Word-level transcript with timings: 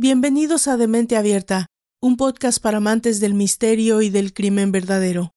Bienvenidos 0.00 0.68
a 0.68 0.76
Demente 0.76 1.16
Abierta, 1.16 1.66
un 2.00 2.16
podcast 2.16 2.62
para 2.62 2.76
amantes 2.76 3.18
del 3.18 3.34
misterio 3.34 4.00
y 4.00 4.10
del 4.10 4.32
crimen 4.32 4.70
verdadero. 4.70 5.34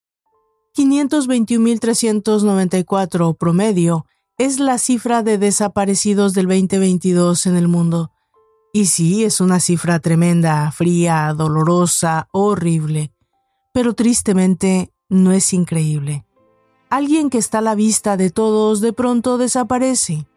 521.394 0.78 3.35
promedio 3.35 4.05
es 4.37 4.60
la 4.60 4.78
cifra 4.78 5.24
de 5.24 5.39
desaparecidos 5.39 6.35
del 6.35 6.46
2022 6.46 7.47
en 7.47 7.55
el 7.55 7.67
mundo. 7.67 8.12
Y 8.71 8.85
sí, 8.85 9.24
es 9.24 9.42
una 9.42 9.60
cifra 9.60 9.97
tremenda, 9.97 10.71
fría, 10.71 11.33
dolorosa, 11.35 12.28
horrible. 12.31 13.12
Pero 13.73 13.96
tristemente 13.96 14.93
no 15.09 15.31
es 15.31 15.53
increíble. 15.53 16.27
Alguien 16.91 17.31
que 17.31 17.39
está 17.39 17.57
a 17.57 17.62
la 17.62 17.73
vista 17.73 18.16
de 18.16 18.30
todos 18.30 18.80
de 18.80 18.93
pronto 18.93 19.39
desaparece. 19.39 20.27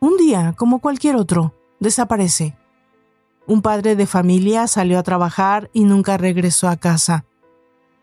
Un 0.00 0.18
día, 0.18 0.54
como 0.54 0.80
cualquier 0.80 1.16
otro, 1.16 1.54
desaparece 1.80 2.58
un 3.46 3.62
padre 3.62 3.94
de 3.96 4.06
familia 4.06 4.66
salió 4.66 4.98
a 4.98 5.02
trabajar 5.02 5.70
y 5.72 5.84
nunca 5.84 6.16
regresó 6.16 6.68
a 6.68 6.76
casa. 6.76 7.24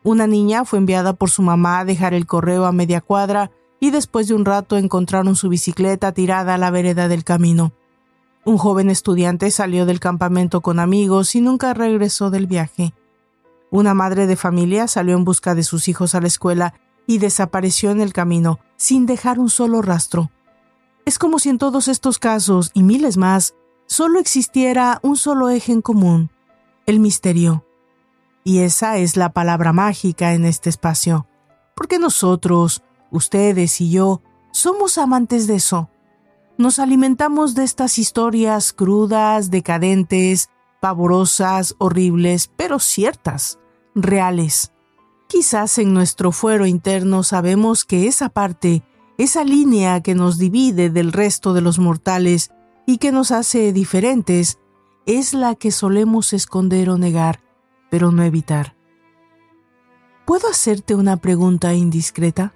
Una 0.04 0.28
niña 0.28 0.66
fue 0.66 0.80
enviada 0.80 1.14
por 1.14 1.30
su 1.30 1.42
mamá 1.42 1.80
a 1.80 1.86
dejar 1.86 2.14
el 2.14 2.26
correo 2.26 2.66
a 2.66 2.72
media 2.72 3.02
cuadra 3.02 3.52
y 3.80 3.92
después 3.92 4.28
de 4.28 4.36
un 4.36 4.46
rato 4.46 4.78
encontraron 4.78 5.36
su 5.36 5.50
bicicleta 5.50 6.12
tirada 6.12 6.56
a 6.56 6.58
la 6.58 6.72
vereda 6.72 7.08
del 7.08 7.24
camino. 7.24 7.74
Un 8.46 8.58
joven 8.58 8.90
estudiante 8.90 9.52
salió 9.52 9.86
del 9.86 10.00
campamento 10.00 10.62
con 10.62 10.80
amigos 10.80 11.36
y 11.36 11.42
nunca 11.42 11.74
regresó 11.74 12.30
del 12.30 12.48
viaje. 12.48 12.94
Una 13.70 13.94
madre 13.94 14.28
de 14.28 14.36
familia 14.36 14.88
salió 14.88 15.16
en 15.16 15.24
busca 15.24 15.56
de 15.56 15.64
sus 15.64 15.88
hijos 15.88 16.16
a 16.16 16.22
la 16.22 16.28
escuela 16.28 16.74
y 17.08 17.20
desapareció 17.20 17.92
en 17.92 18.02
el 18.02 18.14
camino, 18.14 18.60
sin 18.78 19.06
dejar 19.06 19.40
un 19.40 19.50
solo 19.50 19.82
rastro. 19.82 20.32
Es 21.06 21.18
como 21.18 21.40
si 21.40 21.50
en 21.50 21.58
todos 21.58 21.88
estos 21.88 22.20
casos 22.20 22.72
y 22.74 22.84
miles 22.84 23.18
más 23.18 23.56
solo 23.92 24.22
existiera 24.22 25.02
un 25.04 25.18
solo 25.18 25.50
eje 25.50 25.74
en 25.74 25.82
común, 25.82 26.32
el 26.86 27.02
misterio. 27.02 27.66
Y 28.42 28.60
esa 28.60 28.96
es 28.96 29.18
la 29.18 29.34
palabra 29.34 29.74
mágica 29.74 30.34
en 30.34 30.46
este 30.46 30.70
espacio, 30.70 31.28
porque 31.76 32.00
nosotros, 32.00 32.84
ustedes 33.12 33.82
y 33.82 33.92
yo, 33.92 34.22
somos 34.54 34.98
amantes 34.98 35.46
de 35.46 35.56
eso. 35.56 35.90
Nos 36.58 36.80
alimentamos 36.80 37.54
de 37.54 37.66
estas 37.66 38.00
historias 38.00 38.72
crudas, 38.72 39.52
decadentes, 39.52 40.50
pavorosas, 40.80 41.76
horribles, 41.78 42.50
pero 42.56 42.80
ciertas, 42.80 43.60
reales. 43.94 44.72
Quizás 45.28 45.78
en 45.80 45.94
nuestro 45.94 46.32
fuero 46.32 46.66
interno 46.66 47.24
sabemos 47.24 47.84
que 47.84 48.08
esa 48.08 48.30
parte, 48.30 48.84
esa 49.18 49.44
línea 49.44 50.00
que 50.00 50.16
nos 50.16 50.38
divide 50.38 50.90
del 50.90 51.12
resto 51.12 51.52
de 51.52 51.60
los 51.60 51.78
mortales, 51.78 52.52
y 52.86 52.98
que 52.98 53.12
nos 53.12 53.32
hace 53.32 53.74
diferentes 53.74 54.60
es 55.06 55.34
la 55.34 55.56
que 55.56 55.72
solemos 55.72 56.34
esconder 56.34 56.90
o 56.90 56.98
negar, 56.98 57.42
pero 57.90 58.12
no 58.12 58.24
evitar. 58.24 58.76
¿Puedo 60.26 60.48
hacerte 60.50 60.96
una 60.96 61.18
pregunta 61.18 61.74
indiscreta? 61.74 62.54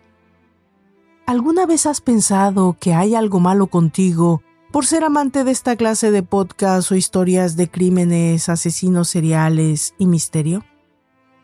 ¿Alguna 1.26 1.66
vez 1.66 1.86
has 1.88 2.02
pensado 2.02 2.78
que 2.80 2.94
hay 2.94 3.16
algo 3.16 3.40
malo 3.40 3.68
contigo 3.68 4.44
por 4.72 4.86
ser 4.86 5.04
amante 5.04 5.44
de 5.44 5.52
esta 5.52 5.76
clase 5.76 6.12
de 6.12 6.22
podcast 6.22 6.92
o 6.92 6.96
historias 6.96 7.56
de 7.56 7.70
crímenes, 7.70 8.48
asesinos 8.50 9.10
seriales 9.10 9.96
y 9.98 10.06
misterio? 10.06 10.64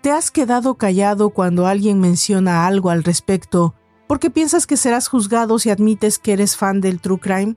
¿Te 0.02 0.12
has 0.12 0.32
quedado 0.32 0.76
callado 0.76 1.32
cuando 1.32 1.68
alguien 1.68 2.00
menciona 2.00 2.68
algo 2.68 2.90
al 2.90 3.04
respecto 3.04 3.76
porque 4.08 4.30
piensas 4.30 4.68
que 4.68 4.78
serás 4.78 5.08
juzgado 5.08 5.58
si 5.58 5.70
admites 5.70 6.20
que 6.20 6.34
eres 6.34 6.58
fan 6.58 6.82
del 6.82 7.00
true 7.00 7.20
crime? 7.20 7.56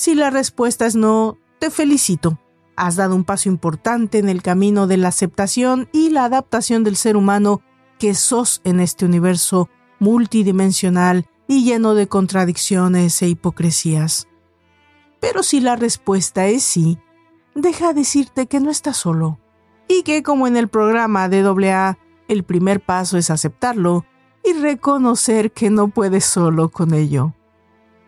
Si 0.00 0.14
la 0.14 0.30
respuesta 0.30 0.86
es 0.86 0.96
no, 0.96 1.36
te 1.58 1.68
felicito. 1.70 2.38
Has 2.74 2.96
dado 2.96 3.14
un 3.14 3.24
paso 3.24 3.50
importante 3.50 4.16
en 4.16 4.30
el 4.30 4.40
camino 4.40 4.86
de 4.86 4.96
la 4.96 5.08
aceptación 5.08 5.90
y 5.92 6.08
la 6.08 6.24
adaptación 6.24 6.84
del 6.84 6.96
ser 6.96 7.18
humano 7.18 7.60
que 7.98 8.14
sos 8.14 8.62
en 8.64 8.80
este 8.80 9.04
universo 9.04 9.68
multidimensional 9.98 11.26
y 11.48 11.64
lleno 11.64 11.94
de 11.94 12.08
contradicciones 12.08 13.20
e 13.20 13.28
hipocresías. 13.28 14.26
Pero 15.20 15.42
si 15.42 15.60
la 15.60 15.76
respuesta 15.76 16.46
es 16.46 16.62
sí, 16.62 16.98
deja 17.54 17.92
decirte 17.92 18.46
que 18.46 18.58
no 18.58 18.70
estás 18.70 18.96
solo 18.96 19.38
y 19.86 20.02
que 20.02 20.22
como 20.22 20.46
en 20.46 20.56
el 20.56 20.68
programa 20.68 21.28
de 21.28 21.42
AA, 21.42 21.98
el 22.26 22.42
primer 22.44 22.80
paso 22.80 23.18
es 23.18 23.28
aceptarlo 23.28 24.06
y 24.42 24.54
reconocer 24.54 25.52
que 25.52 25.68
no 25.68 25.88
puedes 25.88 26.24
solo 26.24 26.70
con 26.70 26.94
ello. 26.94 27.34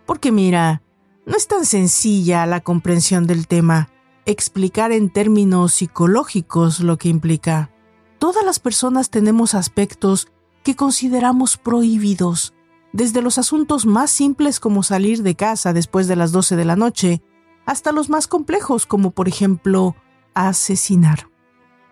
Porque 0.07 0.33
mira, 0.33 0.82
no 1.25 1.37
es 1.37 1.47
tan 1.47 1.65
sencilla 1.65 2.47
la 2.47 2.61
comprensión 2.61 3.27
del 3.27 3.47
tema, 3.47 3.89
explicar 4.25 4.93
en 4.93 5.11
términos 5.11 5.73
psicológicos 5.75 6.81
lo 6.81 6.99
que 6.99 7.09
implica. 7.09 7.71
Todas 8.19 8.45
las 8.45 8.59
personas 8.59 9.11
tenemos 9.11 9.55
aspectos 9.55 10.29
que 10.63 10.77
consideramos 10.77 11.57
prohibidos, 11.57 12.55
desde 12.93 13.23
los 13.23 13.39
asuntos 13.39 13.87
más 13.87 14.11
simples 14.11 14.61
como 14.61 14.83
salir 14.83 15.23
de 15.23 15.35
casa 15.35 15.73
después 15.73 16.09
de 16.09 16.17
las 16.17 16.31
12 16.33 16.57
de 16.57 16.65
la 16.65 16.77
noche, 16.77 17.23
hasta 17.67 17.93
los 17.93 18.11
más 18.11 18.29
complejos 18.29 18.87
como 18.87 19.13
por 19.13 19.29
ejemplo 19.29 19.97
asesinar. 20.35 21.29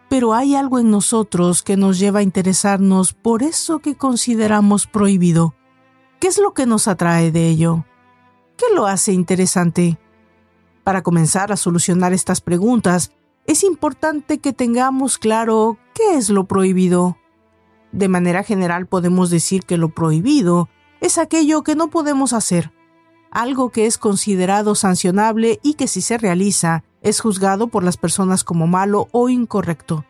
Pero 0.09 0.35
hay 0.35 0.57
algo 0.57 0.79
en 0.79 0.91
nosotros 0.91 1.63
que 1.63 1.77
nos 1.77 1.99
lleva 1.99 2.21
a 2.21 2.25
interesarnos 2.25 3.13
por 3.13 3.43
eso 3.43 3.79
que 3.79 3.95
consideramos 3.95 4.87
prohibido. 4.87 5.55
¿Qué 6.19 6.27
es 6.27 6.39
lo 6.39 6.53
que 6.53 6.67
nos 6.67 6.89
atrae 6.89 7.31
de 7.31 7.49
ello? 7.49 7.85
¿Qué 8.61 8.75
lo 8.75 8.87
hace 8.87 9.15
interesante? 9.15 9.99
Para 10.85 11.03
comenzar 11.03 11.51
a 11.51 11.57
solucionar 11.57 12.13
estas 12.13 12.43
preguntas, 12.43 13.11
es 13.47 13.65
importante 13.65 14.37
que 14.37 14.53
tengamos 14.53 15.17
claro 15.17 15.79
qué 15.95 16.19
es 16.19 16.29
lo 16.29 16.45
prohibido. 16.45 17.17
De 17.91 18.09
manera 18.09 18.43
general 18.43 18.87
podemos 18.87 19.31
decir 19.31 19.63
que 19.63 19.79
lo 19.79 19.89
prohibido 19.89 20.69
es 21.01 21.17
aquello 21.17 21.63
que 21.63 21.75
no 21.75 21.89
podemos 21.89 22.35
hacer, 22.35 22.71
algo 23.31 23.71
que 23.71 23.87
es 23.87 23.97
considerado 23.97 24.75
sancionable 24.75 25.59
y 25.63 25.73
que 25.73 25.89
si 25.89 26.03
se 26.03 26.19
realiza 26.19 26.85
es 27.01 27.21
juzgado 27.21 27.69
por 27.69 27.83
las 27.83 27.97
personas 27.97 28.45
como 28.45 28.67
malo 28.67 29.09
o 29.13 29.31
incorrecto. 29.31 30.05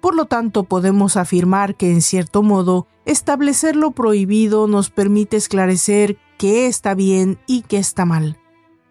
Por 0.00 0.14
lo 0.14 0.24
tanto, 0.24 0.64
podemos 0.64 1.18
afirmar 1.18 1.74
que 1.74 1.90
en 1.90 2.00
cierto 2.00 2.42
modo, 2.42 2.86
establecer 3.04 3.76
lo 3.76 3.90
prohibido 3.90 4.68
nos 4.68 4.88
permite 4.88 5.36
esclarecer 5.36 6.16
qué 6.40 6.68
está 6.68 6.94
bien 6.94 7.38
y 7.46 7.60
qué 7.60 7.76
está 7.76 8.06
mal. 8.06 8.38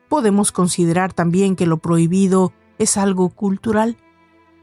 Podemos 0.08 0.52
considerar 0.52 1.14
también 1.14 1.56
que 1.56 1.66
lo 1.66 1.78
prohibido 1.78 2.54
es 2.78 2.96
algo 2.96 3.30
cultural, 3.30 3.98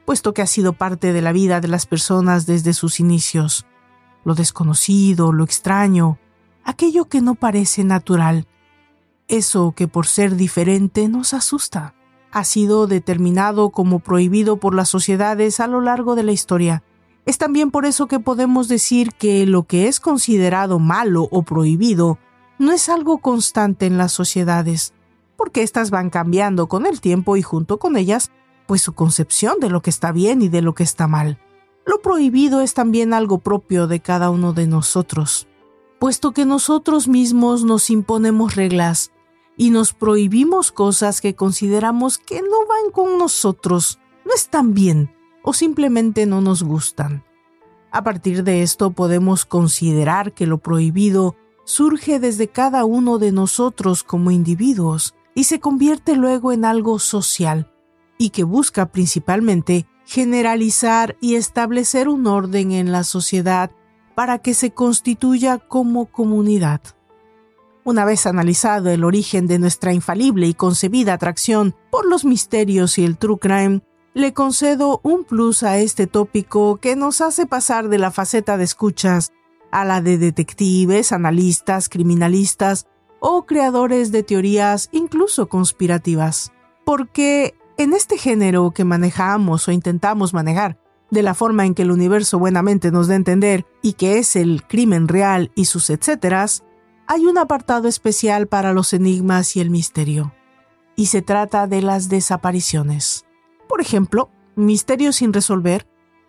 puesto 0.05 0.33
que 0.33 0.41
ha 0.41 0.47
sido 0.47 0.73
parte 0.73 1.13
de 1.13 1.21
la 1.21 1.33
vida 1.33 1.61
de 1.61 1.67
las 1.67 1.85
personas 1.85 2.47
desde 2.47 2.75
sus 2.75 3.01
inicios. 3.01 3.67
Lo 4.23 4.37
desconocido, 4.37 5.33
lo 5.33 5.43
extraño, 5.43 6.21
aquello 6.63 7.07
que 7.07 7.21
no 7.21 7.35
parece 7.35 7.83
natural, 7.83 8.47
eso 9.27 9.73
que 9.77 9.89
por 9.89 10.07
ser 10.07 10.37
diferente 10.37 11.09
nos 11.09 11.35
asusta, 11.35 11.97
ha 12.31 12.45
sido 12.45 12.87
determinado 12.87 13.71
como 13.71 13.99
prohibido 13.99 14.59
por 14.59 14.77
las 14.77 14.89
sociedades 14.89 15.59
a 15.59 15.67
lo 15.67 15.81
largo 15.81 16.15
de 16.15 16.23
la 16.23 16.31
historia. 16.31 16.85
Es 17.25 17.37
también 17.37 17.73
por 17.73 17.85
eso 17.85 18.07
que 18.07 18.21
podemos 18.21 18.69
decir 18.69 19.11
que 19.19 19.45
lo 19.45 19.65
que 19.65 19.89
es 19.89 19.99
considerado 19.99 20.79
malo 20.79 21.27
o 21.33 21.43
prohibido 21.43 22.21
no 22.59 22.72
es 22.72 22.89
algo 22.89 23.19
constante 23.19 23.87
en 23.87 23.99
las 23.99 24.12
sociedades, 24.12 24.94
porque 25.37 25.62
éstas 25.62 25.91
van 25.91 26.11
cambiando 26.11 26.69
con 26.69 26.87
el 26.87 27.00
tiempo 27.00 27.37
y 27.37 27.43
junto 27.43 27.78
con 27.78 27.97
ellas, 27.97 28.31
pues 28.67 28.83
su 28.83 28.94
concepción 28.94 29.61
de 29.61 29.71
lo 29.71 29.83
que 29.83 29.91
está 29.91 30.12
bien 30.12 30.43
y 30.43 30.49
de 30.49 30.62
lo 30.62 30.75
que 30.75 30.83
está 30.83 31.06
mal. 31.06 31.39
Lo 31.84 32.00
prohibido 32.00 32.62
es 32.62 32.75
también 32.75 33.15
algo 33.15 33.39
propio 33.39 33.87
de 33.87 34.00
cada 34.00 34.31
uno 34.31 34.53
de 34.53 34.67
nosotros, 34.67 35.47
puesto 35.99 36.33
que 36.33 36.44
nosotros 36.44 37.06
mismos 37.06 37.65
nos 37.65 37.91
imponemos 37.91 38.56
reglas 38.56 39.12
y 39.56 39.70
nos 39.70 39.93
prohibimos 39.93 40.73
cosas 40.73 41.20
que 41.20 41.35
consideramos 41.35 42.19
que 42.19 42.43
no 42.43 42.67
van 42.69 42.91
con 42.93 43.19
nosotros, 43.19 44.00
no 44.25 44.35
están 44.35 44.75
bien 44.75 45.14
o 45.43 45.53
simplemente 45.53 46.26
no 46.26 46.41
nos 46.41 46.62
gustan. 46.62 47.25
A 47.93 48.03
partir 48.03 48.43
de 48.43 48.62
esto 48.62 48.91
podemos 48.91 49.47
considerar 49.47 50.32
que 50.32 50.47
lo 50.47 50.58
prohibido 50.58 51.37
surge 51.67 52.21
desde 52.21 52.49
cada 52.49 52.85
uno 52.85 53.19
de 53.19 53.33
nosotros 53.33 54.05
como 54.05 54.31
individuos 54.31 55.15
y 55.35 55.45
se 55.45 55.61
convierte 55.61 56.15
luego 56.15 56.53
en 56.53 56.65
algo 56.65 56.99
social 57.01 57.71
y 58.17 58.31
que 58.31 58.45
busca 58.45 58.87
principalmente 58.93 59.87
generalizar 60.07 61.17
y 61.21 61.35
establecer 61.35 62.09
un 62.09 62.29
orden 62.29 62.71
en 62.71 62.93
la 62.93 63.03
sociedad 63.03 63.73
para 64.15 64.39
que 64.39 64.55
se 64.55 64.71
constituya 64.71 65.59
como 65.59 66.07
comunidad. 66.07 66.81
Una 67.85 68.05
vez 68.05 68.27
analizado 68.27 68.91
el 68.91 69.03
origen 69.05 69.49
de 69.49 69.59
nuestra 69.59 69.93
infalible 69.93 70.47
y 70.47 70.55
concebida 70.55 71.15
atracción 71.15 71.75
por 71.91 72.07
los 72.07 72.25
misterios 72.25 72.97
y 72.97 73.05
el 73.05 73.19
true 73.19 73.39
crime, 73.39 73.83
le 74.15 74.33
concedo 74.33 75.01
un 75.03 75.25
plus 75.25 75.65
a 75.65 75.79
este 75.79 76.07
tópico 76.07 76.77
que 76.77 76.95
nos 76.95 77.21
hace 77.21 77.45
pasar 77.45 77.89
de 77.89 77.99
la 77.99 78.13
faceta 78.13 78.57
de 78.57 78.65
escuchas 78.65 79.33
a 79.71 79.85
la 79.85 80.01
de 80.01 80.19
detectives, 80.19 81.13
analistas, 81.13 81.89
criminalistas 81.89 82.87
o 83.21 83.47
creadores 83.47 84.13
de 84.13 84.23
teorías 84.23 84.89
incluso 84.93 85.49
conspirativas. 85.49 86.53
Porque 86.85 87.55
En 87.79 87.93
este 87.93 88.17
género 88.17 88.71
que 88.71 88.85
manejamos 88.85 89.69
o 89.69 89.73
intentamos 89.73 90.33
manejar, 90.33 90.79
de 91.11 91.23
la 91.23 91.35
forma 91.35 91.67
en 91.67 91.75
que 91.75 91.83
el 91.83 91.91
universo 91.91 92.39
buenamente 92.39 92.91
nos 92.91 93.07
da 93.07 93.13
a 93.13 93.17
entender 93.17 93.67
y 93.83 93.93
que 93.93 94.19
es 94.19 94.35
el 94.35 94.63
crimen 94.67 95.09
real 95.09 95.53
y 95.55 95.67
sus 95.67 95.91
etcéteras, 95.91 96.65
hay 97.07 97.27
un 97.27 97.37
apartado 97.37 97.87
especial 97.87 98.47
para 98.47 98.73
los 98.73 98.95
enigmas 98.95 99.57
y 99.57 99.61
el 99.61 99.69
misterio. 99.69 100.33
Y 100.97 101.07
se 101.07 101.21
trata 101.21 101.67
de 101.67 101.83
las 101.83 102.09
desapariciones. 102.09 103.27
Por 103.69 103.83
ejemplo, 103.83 104.31
Misterio 104.57 105.13
sin 105.13 105.35
resolver 105.35 105.87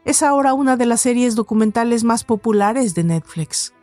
es 0.08 0.24
ahora 0.24 0.54
una 0.54 0.78
de 0.78 0.86
las 0.86 1.02
series 1.02 1.36
documentales 1.36 2.06
más 2.06 2.24
populares 2.24 2.96
de 2.96 3.04
Netflix. 3.04 3.74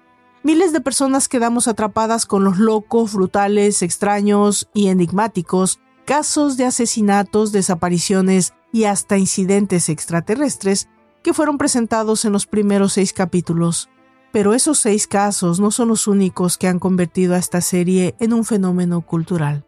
Miles 0.43 0.73
de 0.73 0.81
personas 0.81 1.29
quedamos 1.29 1.69
atrapadas 1.69 2.25
con 2.25 2.45
los 2.45 2.59
locos, 2.59 3.13
brutales, 3.13 3.83
extraños 3.83 4.69
y 4.73 4.89
enigmáticos 4.89 5.81
casos 6.07 6.57
de 6.57 6.65
asesinatos, 6.65 7.53
desapariciones 7.53 8.55
y 8.73 8.85
hasta 8.85 9.19
incidentes 9.19 9.91
extraterrestres 9.91 10.89
que 11.23 11.35
fueron 11.35 11.59
presentados 11.59 12.25
en 12.25 12.33
los 12.33 12.47
primeros 12.47 12.95
seis 12.95 13.13
capítulos. 13.13 13.91
Pero 14.33 14.55
esos 14.55 14.79
seis 14.79 15.07
casos 15.07 15.61
no 15.61 15.71
son 15.71 15.89
los 15.89 16.07
únicos 16.07 16.57
que 16.57 16.69
han 16.69 16.79
convertido 16.79 17.35
a 17.35 17.39
esta 17.39 17.61
serie 17.61 18.17
en 18.19 18.33
un 18.33 18.47
fenómeno 18.47 19.03
cultural. 19.03 19.67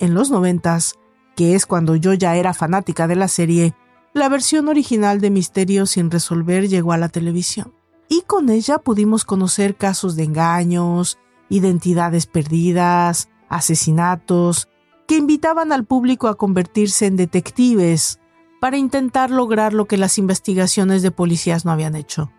En 0.00 0.14
los 0.14 0.30
noventas, 0.30 0.94
que 1.36 1.54
es 1.54 1.64
cuando 1.64 1.94
yo 1.94 2.12
ya 2.12 2.34
era 2.34 2.54
fanática 2.54 3.06
de 3.06 3.16
la 3.16 3.28
serie, 3.28 3.74
la 4.12 4.28
versión 4.28 4.68
original 4.68 5.20
de 5.20 5.30
Misterio 5.30 5.86
sin 5.86 6.10
resolver 6.10 6.68
llegó 6.68 6.92
a 6.92 6.98
la 6.98 7.08
televisión. 7.08 7.74
Y 8.08 8.22
con 8.22 8.50
ella 8.50 8.78
pudimos 8.78 9.24
conocer 9.24 9.76
casos 9.76 10.16
de 10.16 10.24
engaños, 10.24 11.18
identidades 11.48 12.26
perdidas, 12.26 13.28
asesinatos, 13.48 14.68
que 15.06 15.16
invitaban 15.16 15.72
al 15.72 15.84
público 15.84 16.28
a 16.28 16.36
convertirse 16.36 17.06
en 17.06 17.16
detectives 17.16 18.18
para 18.60 18.76
intentar 18.76 19.30
lograr 19.30 19.72
lo 19.72 19.86
que 19.86 19.96
las 19.96 20.18
investigaciones 20.18 21.02
de 21.02 21.10
policías 21.10 21.64
no 21.64 21.70
habían 21.70 21.94
hecho, 21.94 22.30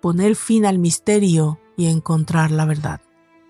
poner 0.00 0.36
fin 0.36 0.66
al 0.66 0.78
misterio 0.78 1.58
y 1.76 1.86
encontrar 1.86 2.50
la 2.50 2.64
verdad. 2.64 3.00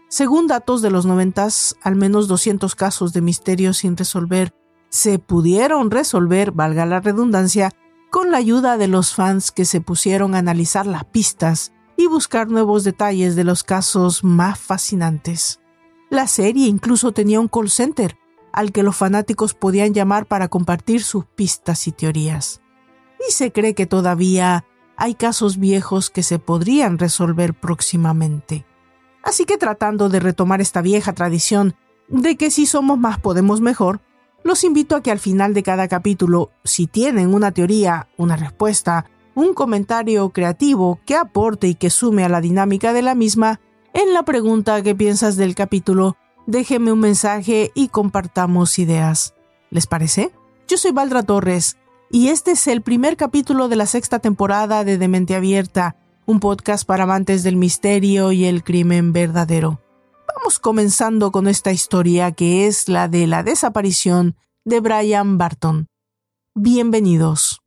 Según 0.08 0.46
datos 0.46 0.82
de 0.82 0.90
los 0.90 1.04
noventas, 1.04 1.76
al 1.82 1.96
menos 1.96 2.28
200 2.28 2.74
casos 2.74 3.12
de 3.12 3.22
misterio 3.22 3.72
sin 3.72 3.96
resolver 3.96 4.54
se 4.88 5.18
pudieron 5.18 5.90
resolver, 5.90 6.52
valga 6.52 6.86
la 6.86 7.00
redundancia, 7.00 7.70
con 8.10 8.30
la 8.30 8.38
ayuda 8.38 8.76
de 8.76 8.88
los 8.88 9.14
fans 9.14 9.50
que 9.50 9.64
se 9.64 9.80
pusieron 9.80 10.34
a 10.34 10.38
analizar 10.38 10.86
las 10.86 11.04
pistas 11.04 11.72
y 11.96 12.06
buscar 12.06 12.48
nuevos 12.48 12.84
detalles 12.84 13.36
de 13.36 13.44
los 13.44 13.62
casos 13.62 14.24
más 14.24 14.58
fascinantes. 14.58 15.60
La 16.08 16.26
serie 16.26 16.68
incluso 16.68 17.12
tenía 17.12 17.40
un 17.40 17.48
call 17.48 17.70
center 17.70 18.16
al 18.52 18.72
que 18.72 18.82
los 18.82 18.96
fanáticos 18.96 19.54
podían 19.54 19.92
llamar 19.92 20.26
para 20.26 20.48
compartir 20.48 21.02
sus 21.02 21.26
pistas 21.26 21.86
y 21.88 21.92
teorías. 21.92 22.62
Y 23.28 23.32
se 23.32 23.52
cree 23.52 23.74
que 23.74 23.86
todavía 23.86 24.64
hay 24.96 25.14
casos 25.14 25.58
viejos 25.58 26.10
que 26.10 26.22
se 26.22 26.38
podrían 26.38 26.98
resolver 26.98 27.54
próximamente. 27.54 28.64
Así 29.22 29.44
que 29.44 29.58
tratando 29.58 30.08
de 30.08 30.20
retomar 30.20 30.60
esta 30.60 30.80
vieja 30.80 31.12
tradición 31.12 31.74
de 32.08 32.36
que 32.36 32.50
si 32.50 32.64
somos 32.64 32.98
más 32.98 33.18
podemos 33.18 33.60
mejor, 33.60 34.00
los 34.46 34.64
invito 34.64 34.96
a 34.96 35.02
que 35.02 35.10
al 35.10 35.18
final 35.18 35.54
de 35.54 35.62
cada 35.62 35.88
capítulo, 35.88 36.50
si 36.64 36.86
tienen 36.86 37.34
una 37.34 37.52
teoría, 37.52 38.08
una 38.16 38.36
respuesta, 38.36 39.06
un 39.34 39.52
comentario 39.54 40.30
creativo 40.30 41.00
que 41.04 41.16
aporte 41.16 41.68
y 41.68 41.74
que 41.74 41.90
sume 41.90 42.24
a 42.24 42.28
la 42.28 42.40
dinámica 42.40 42.92
de 42.92 43.02
la 43.02 43.14
misma, 43.14 43.60
en 43.92 44.14
la 44.14 44.24
pregunta 44.24 44.82
que 44.82 44.94
piensas 44.94 45.36
del 45.36 45.54
capítulo, 45.54 46.16
déjeme 46.46 46.92
un 46.92 47.00
mensaje 47.00 47.72
y 47.74 47.88
compartamos 47.88 48.78
ideas. 48.78 49.34
¿Les 49.70 49.86
parece? 49.86 50.32
Yo 50.68 50.78
soy 50.78 50.92
Valdra 50.92 51.22
Torres 51.22 51.76
y 52.10 52.28
este 52.28 52.52
es 52.52 52.66
el 52.68 52.82
primer 52.82 53.16
capítulo 53.16 53.68
de 53.68 53.76
la 53.76 53.86
sexta 53.86 54.20
temporada 54.20 54.84
de 54.84 54.96
Demente 54.96 55.34
Abierta, 55.34 55.96
un 56.24 56.40
podcast 56.40 56.86
para 56.86 57.04
amantes 57.04 57.42
del 57.42 57.56
misterio 57.56 58.32
y 58.32 58.44
el 58.44 58.64
crimen 58.64 59.12
verdadero. 59.12 59.80
Vamos 60.38 60.58
comenzando 60.58 61.32
con 61.32 61.48
esta 61.48 61.72
historia 61.72 62.30
que 62.30 62.66
es 62.66 62.90
la 62.90 63.08
de 63.08 63.26
la 63.26 63.42
desaparición 63.42 64.36
de 64.66 64.80
Brian 64.80 65.38
Barton. 65.38 65.86
Bienvenidos. 66.54 67.62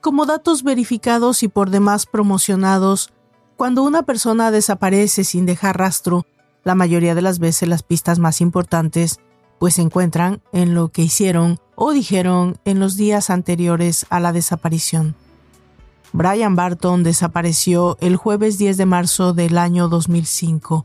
Como 0.00 0.24
datos 0.24 0.62
verificados 0.62 1.42
y 1.42 1.48
por 1.48 1.68
demás 1.68 2.06
promocionados, 2.06 3.12
cuando 3.56 3.82
una 3.82 4.04
persona 4.04 4.50
desaparece 4.50 5.22
sin 5.22 5.44
dejar 5.44 5.78
rastro, 5.78 6.24
la 6.66 6.74
mayoría 6.74 7.14
de 7.14 7.22
las 7.22 7.38
veces 7.38 7.68
las 7.68 7.84
pistas 7.84 8.18
más 8.18 8.40
importantes 8.40 9.20
pues 9.60 9.74
se 9.74 9.82
encuentran 9.82 10.42
en 10.52 10.74
lo 10.74 10.88
que 10.88 11.02
hicieron 11.02 11.60
o 11.76 11.92
dijeron 11.92 12.58
en 12.64 12.80
los 12.80 12.96
días 12.96 13.30
anteriores 13.30 14.04
a 14.10 14.18
la 14.18 14.32
desaparición. 14.32 15.14
Brian 16.12 16.56
Barton 16.56 17.04
desapareció 17.04 17.96
el 18.00 18.16
jueves 18.16 18.58
10 18.58 18.78
de 18.78 18.84
marzo 18.84 19.32
del 19.32 19.58
año 19.58 19.88
2005. 19.88 20.84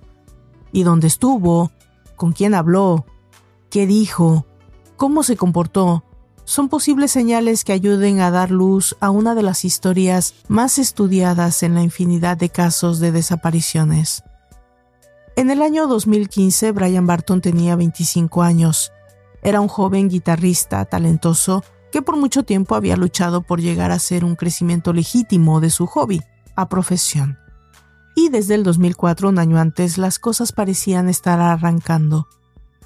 ¿Y 0.71 0.83
dónde 0.83 1.07
estuvo? 1.07 1.71
¿Con 2.15 2.31
quién 2.31 2.53
habló? 2.53 3.07
¿Qué 3.71 3.87
dijo? 3.87 4.45
¿Cómo 4.97 5.23
se 5.23 5.35
comportó? 5.35 6.03
Son 6.45 6.69
posibles 6.69 7.09
señales 7.09 7.63
que 7.63 7.73
ayuden 7.73 8.19
a 8.19 8.29
dar 8.29 8.51
luz 8.51 8.95
a 8.99 9.09
una 9.09 9.33
de 9.33 9.41
las 9.41 9.65
historias 9.65 10.35
más 10.47 10.77
estudiadas 10.77 11.63
en 11.63 11.73
la 11.73 11.81
infinidad 11.81 12.37
de 12.37 12.49
casos 12.49 12.99
de 12.99 13.11
desapariciones. 13.11 14.23
En 15.35 15.49
el 15.49 15.61
año 15.61 15.87
2015, 15.87 16.71
Brian 16.73 17.07
Barton 17.07 17.41
tenía 17.41 17.75
25 17.75 18.43
años. 18.43 18.91
Era 19.41 19.61
un 19.61 19.69
joven 19.69 20.09
guitarrista 20.09 20.83
talentoso 20.85 21.63
que 21.91 22.01
por 22.01 22.17
mucho 22.17 22.43
tiempo 22.43 22.75
había 22.75 22.97
luchado 22.97 23.41
por 23.41 23.61
llegar 23.61 23.91
a 23.91 23.99
ser 23.99 24.25
un 24.25 24.35
crecimiento 24.35 24.93
legítimo 24.93 25.61
de 25.61 25.69
su 25.69 25.87
hobby, 25.87 26.21
a 26.55 26.67
profesión. 26.67 27.37
Y 28.15 28.29
desde 28.29 28.55
el 28.55 28.63
2004, 28.63 29.29
un 29.29 29.39
año 29.39 29.57
antes, 29.57 29.97
las 29.97 30.19
cosas 30.19 30.51
parecían 30.51 31.07
estar 31.07 31.39
arrancando. 31.39 32.27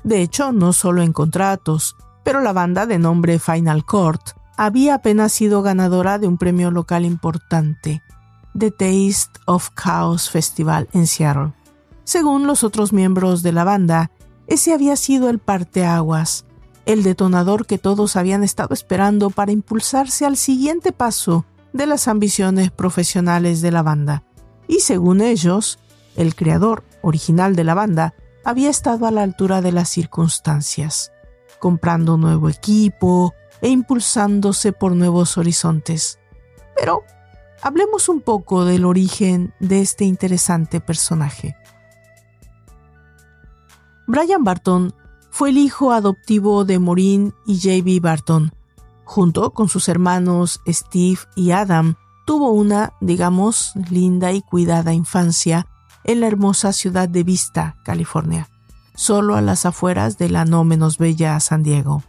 De 0.04 0.22
hecho, 0.22 0.52
no 0.52 0.72
solo 0.72 1.02
en 1.02 1.14
contratos, 1.14 1.96
pero 2.24 2.42
la 2.42 2.54
banda 2.54 2.86
de 2.86 3.00
nombre 3.00 3.40
Final 3.40 3.86
Court 3.86 4.22
había 4.56 4.96
apenas 4.96 5.34
sido 5.34 5.62
ganadora 5.64 6.20
de 6.20 6.28
un 6.28 6.38
premio 6.38 6.70
local 6.72 7.06
importante, 7.06 8.04
The 8.58 8.72
Taste 8.72 9.40
of 9.46 9.70
Chaos 9.75 10.30
Festival 10.30 10.88
en 10.94 11.08
Seattle. 11.08 11.54
Según 12.06 12.46
los 12.46 12.64
otros 12.64 12.94
miembros 12.94 13.42
de 13.42 13.52
la 13.52 13.64
banda, 13.64 14.12
ese 14.46 14.74
había 14.74 14.96
sido 14.96 15.30
el 15.30 15.40
parteaguas, 15.40 16.46
el 16.86 17.02
detonador 17.02 17.66
que 17.66 17.80
todos 17.80 18.16
habían 18.16 18.44
estado 18.44 18.76
esperando 18.76 19.32
para 19.32 19.52
impulsarse 19.52 20.24
al 20.24 20.38
siguiente 20.38 20.92
paso 20.92 21.46
de 21.74 21.88
las 21.88 22.08
ambiciones 22.08 22.70
profesionales 22.70 23.62
de 23.62 23.72
la 23.72 23.82
banda. 23.82 24.24
Y 24.68 24.82
según 24.82 25.20
ellos, 25.20 25.80
el 26.16 26.36
creador 26.36 26.84
original 27.02 27.56
de 27.56 27.64
la 27.64 27.74
banda 27.74 28.14
había 28.44 28.70
estado 28.70 29.08
a 29.08 29.12
la 29.12 29.24
altura 29.24 29.62
de 29.62 29.72
las 29.72 29.90
circunstancias, 29.90 31.12
comprando 31.60 32.18
nuevo 32.18 32.50
equipo 32.50 33.34
e 33.62 33.70
impulsándose 33.70 34.74
por 34.74 34.92
nuevos 34.92 35.40
horizontes. 35.40 36.20
Pero 36.78 37.04
hablemos 37.64 38.10
un 38.10 38.22
poco 38.22 38.64
del 38.64 38.86
origen 38.86 39.56
de 39.60 39.82
este 39.82 40.06
interesante 40.06 40.80
personaje. 40.80 41.56
Brian 44.08 44.44
Barton 44.44 44.94
fue 45.32 45.50
el 45.50 45.58
hijo 45.58 45.92
adoptivo 45.92 46.64
de 46.64 46.80
Maureen 46.80 47.34
y 47.46 47.56
J.B. 47.56 48.00
Barton. 48.02 48.54
Junto 49.04 49.52
con 49.52 49.68
sus 49.68 49.90
hermanos 49.90 50.62
Steve 50.68 51.20
y 51.36 51.52
Adam, 51.52 51.96
tuvo 52.26 52.52
una, 52.52 52.94
digamos, 53.02 53.74
linda 53.90 54.32
y 54.32 54.42
cuidada 54.42 54.94
infancia 54.94 55.68
en 56.04 56.22
la 56.22 56.28
hermosa 56.28 56.72
ciudad 56.72 57.10
de 57.10 57.24
Vista, 57.24 57.78
California, 57.84 58.48
solo 58.96 59.36
a 59.36 59.42
las 59.42 59.66
afueras 59.66 60.18
de 60.18 60.30
la 60.30 60.46
no 60.46 60.64
menos 60.64 60.98
bella 60.98 61.40
San 61.40 61.64
Diego. 61.64 62.04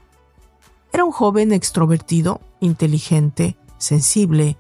Era 0.93 1.05
un 1.05 1.13
joven 1.13 1.53
extrovertido, 1.53 2.41
inteligente, 2.61 3.57
sensible, 3.79 4.59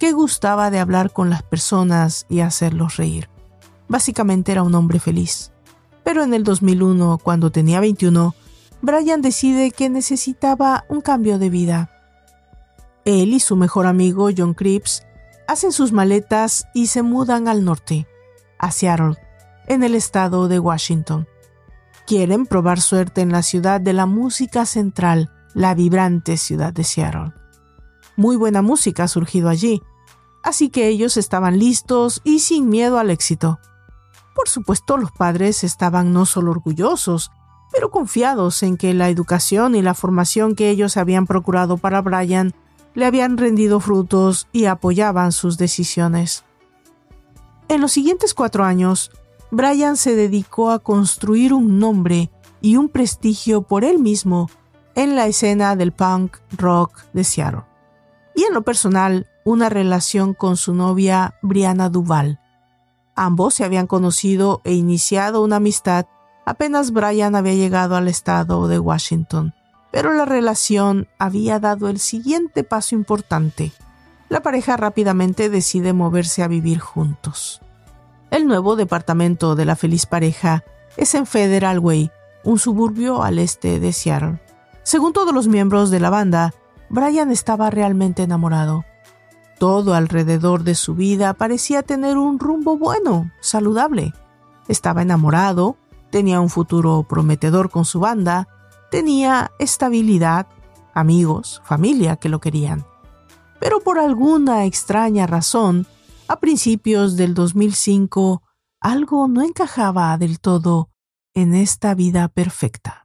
que 0.00 0.12
gustaba 0.12 0.70
de 0.70 0.80
hablar 0.80 1.12
con 1.12 1.30
las 1.30 1.44
personas 1.44 2.26
y 2.28 2.40
hacerlos 2.40 2.96
reír. 2.96 3.28
Básicamente 3.88 4.50
era 4.50 4.64
un 4.64 4.74
hombre 4.74 4.98
feliz. 4.98 5.51
Pero 6.04 6.22
en 6.22 6.34
el 6.34 6.44
2001, 6.44 7.18
cuando 7.22 7.50
tenía 7.50 7.80
21, 7.80 8.34
Brian 8.80 9.22
decide 9.22 9.70
que 9.70 9.88
necesitaba 9.88 10.84
un 10.88 11.00
cambio 11.00 11.38
de 11.38 11.50
vida. 11.50 11.90
Él 13.04 13.32
y 13.32 13.40
su 13.40 13.56
mejor 13.56 13.86
amigo 13.86 14.28
John 14.36 14.54
Cripps 14.54 15.02
hacen 15.46 15.72
sus 15.72 15.92
maletas 15.92 16.66
y 16.74 16.88
se 16.88 17.02
mudan 17.02 17.48
al 17.48 17.64
norte, 17.64 18.06
a 18.58 18.70
Seattle, 18.70 19.16
en 19.66 19.82
el 19.82 19.94
estado 19.94 20.48
de 20.48 20.58
Washington. 20.58 21.28
Quieren 22.06 22.46
probar 22.46 22.80
suerte 22.80 23.20
en 23.20 23.30
la 23.30 23.42
ciudad 23.42 23.80
de 23.80 23.92
la 23.92 24.06
música 24.06 24.66
central, 24.66 25.30
la 25.54 25.74
vibrante 25.74 26.36
ciudad 26.36 26.72
de 26.72 26.84
Seattle. 26.84 27.32
Muy 28.16 28.36
buena 28.36 28.62
música 28.62 29.04
ha 29.04 29.08
surgido 29.08 29.48
allí, 29.48 29.80
así 30.42 30.70
que 30.70 30.88
ellos 30.88 31.16
estaban 31.16 31.58
listos 31.58 32.20
y 32.24 32.40
sin 32.40 32.68
miedo 32.68 32.98
al 32.98 33.10
éxito. 33.10 33.60
Por 34.34 34.48
supuesto, 34.48 34.96
los 34.96 35.12
padres 35.12 35.64
estaban 35.64 36.12
no 36.12 36.26
solo 36.26 36.50
orgullosos, 36.50 37.30
pero 37.72 37.90
confiados 37.90 38.62
en 38.62 38.76
que 38.76 38.94
la 38.94 39.08
educación 39.08 39.74
y 39.74 39.82
la 39.82 39.94
formación 39.94 40.54
que 40.54 40.70
ellos 40.70 40.96
habían 40.96 41.26
procurado 41.26 41.78
para 41.78 42.02
Brian 42.02 42.54
le 42.94 43.06
habían 43.06 43.38
rendido 43.38 43.80
frutos 43.80 44.48
y 44.52 44.66
apoyaban 44.66 45.32
sus 45.32 45.56
decisiones. 45.56 46.44
En 47.68 47.80
los 47.80 47.92
siguientes 47.92 48.34
cuatro 48.34 48.64
años, 48.64 49.10
Brian 49.50 49.96
se 49.96 50.14
dedicó 50.14 50.70
a 50.70 50.78
construir 50.78 51.54
un 51.54 51.78
nombre 51.78 52.30
y 52.60 52.76
un 52.76 52.88
prestigio 52.88 53.62
por 53.62 53.84
él 53.84 53.98
mismo 53.98 54.50
en 54.94 55.16
la 55.16 55.26
escena 55.26 55.74
del 55.74 55.92
punk 55.92 56.36
rock 56.56 57.00
de 57.14 57.24
Seattle. 57.24 57.62
Y 58.34 58.44
en 58.44 58.52
lo 58.52 58.62
personal, 58.62 59.26
una 59.44 59.68
relación 59.68 60.34
con 60.34 60.56
su 60.56 60.74
novia 60.74 61.38
Brianna 61.42 61.88
Duval. 61.88 62.41
Ambos 63.14 63.54
se 63.54 63.64
habían 63.64 63.86
conocido 63.86 64.60
e 64.64 64.72
iniciado 64.72 65.42
una 65.42 65.56
amistad 65.56 66.06
apenas 66.44 66.92
Brian 66.92 67.36
había 67.36 67.54
llegado 67.54 67.96
al 67.96 68.08
estado 68.08 68.68
de 68.68 68.78
Washington, 68.78 69.54
pero 69.90 70.12
la 70.12 70.24
relación 70.24 71.08
había 71.18 71.58
dado 71.58 71.88
el 71.88 71.98
siguiente 71.98 72.64
paso 72.64 72.94
importante. 72.94 73.72
La 74.28 74.40
pareja 74.40 74.76
rápidamente 74.76 75.50
decide 75.50 75.92
moverse 75.92 76.42
a 76.42 76.48
vivir 76.48 76.78
juntos. 76.78 77.60
El 78.30 78.46
nuevo 78.46 78.76
departamento 78.76 79.54
de 79.56 79.66
la 79.66 79.76
feliz 79.76 80.06
pareja 80.06 80.64
es 80.96 81.14
en 81.14 81.26
Federal 81.26 81.78
Way, 81.78 82.10
un 82.44 82.58
suburbio 82.58 83.22
al 83.22 83.38
este 83.38 83.78
de 83.78 83.92
Seattle. 83.92 84.40
Según 84.82 85.12
todos 85.12 85.34
los 85.34 85.48
miembros 85.48 85.90
de 85.90 86.00
la 86.00 86.10
banda, 86.10 86.54
Brian 86.88 87.30
estaba 87.30 87.70
realmente 87.70 88.22
enamorado. 88.22 88.84
Todo 89.62 89.94
alrededor 89.94 90.64
de 90.64 90.74
su 90.74 90.96
vida 90.96 91.34
parecía 91.34 91.84
tener 91.84 92.18
un 92.18 92.40
rumbo 92.40 92.76
bueno, 92.76 93.30
saludable. 93.40 94.12
Estaba 94.66 95.02
enamorado, 95.02 95.76
tenía 96.10 96.40
un 96.40 96.50
futuro 96.50 97.06
prometedor 97.08 97.70
con 97.70 97.84
su 97.84 98.00
banda, 98.00 98.48
tenía 98.90 99.52
estabilidad, 99.60 100.48
amigos, 100.94 101.62
familia 101.64 102.16
que 102.16 102.28
lo 102.28 102.40
querían. 102.40 102.84
Pero 103.60 103.78
por 103.78 104.00
alguna 104.00 104.64
extraña 104.64 105.28
razón, 105.28 105.86
a 106.26 106.40
principios 106.40 107.16
del 107.16 107.32
2005, 107.32 108.42
algo 108.80 109.28
no 109.28 109.42
encajaba 109.42 110.18
del 110.18 110.40
todo 110.40 110.90
en 111.34 111.54
esta 111.54 111.94
vida 111.94 112.26
perfecta. 112.26 113.01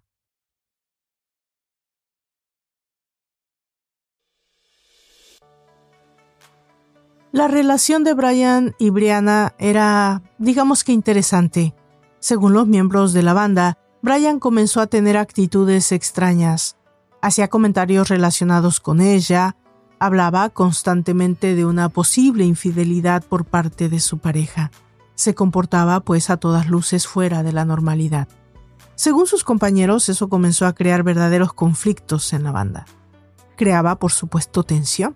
La 7.38 7.48
relación 7.48 8.04
de 8.04 8.16
Brian 8.16 8.74
y 8.80 8.90
Brianna 8.90 9.54
era, 9.60 10.24
digamos 10.40 10.84
que 10.84 10.92
interesante. 10.92 11.76
Según 12.18 12.54
los 12.54 12.66
miembros 12.66 13.14
de 13.14 13.22
la 13.22 13.34
banda, 13.34 13.78
Brian 14.02 14.40
comenzó 14.40 14.82
a 14.82 14.88
tener 14.88 15.18
actitudes 15.18 15.92
extrañas. 15.92 16.78
Hacía 17.22 17.48
comentarios 17.48 18.10
relacionados 18.10 18.80
con 18.80 19.02
ella, 19.02 19.56
hablaba 20.00 20.50
constantemente 20.50 21.54
de 21.54 21.64
una 21.64 21.90
posible 21.90 22.44
infidelidad 22.44 23.24
por 23.24 23.46
parte 23.46 23.88
de 23.88 24.00
su 24.00 24.18
pareja. 24.18 24.72
Se 25.14 25.36
comportaba 25.36 26.00
pues 26.00 26.32
a 26.32 26.38
todas 26.38 26.68
luces 26.68 27.06
fuera 27.06 27.44
de 27.44 27.54
la 27.54 27.66
normalidad. 27.66 28.28
Según 28.96 29.28
sus 29.28 29.44
compañeros, 29.44 30.10
eso 30.10 30.28
comenzó 30.28 30.66
a 30.66 30.74
crear 30.74 31.04
verdaderos 31.04 31.54
conflictos 31.54 32.34
en 32.34 32.44
la 32.44 32.52
banda. 32.52 32.88
Creaba, 33.58 34.00
por 34.00 34.12
supuesto, 34.12 34.64
tensión. 34.64 35.16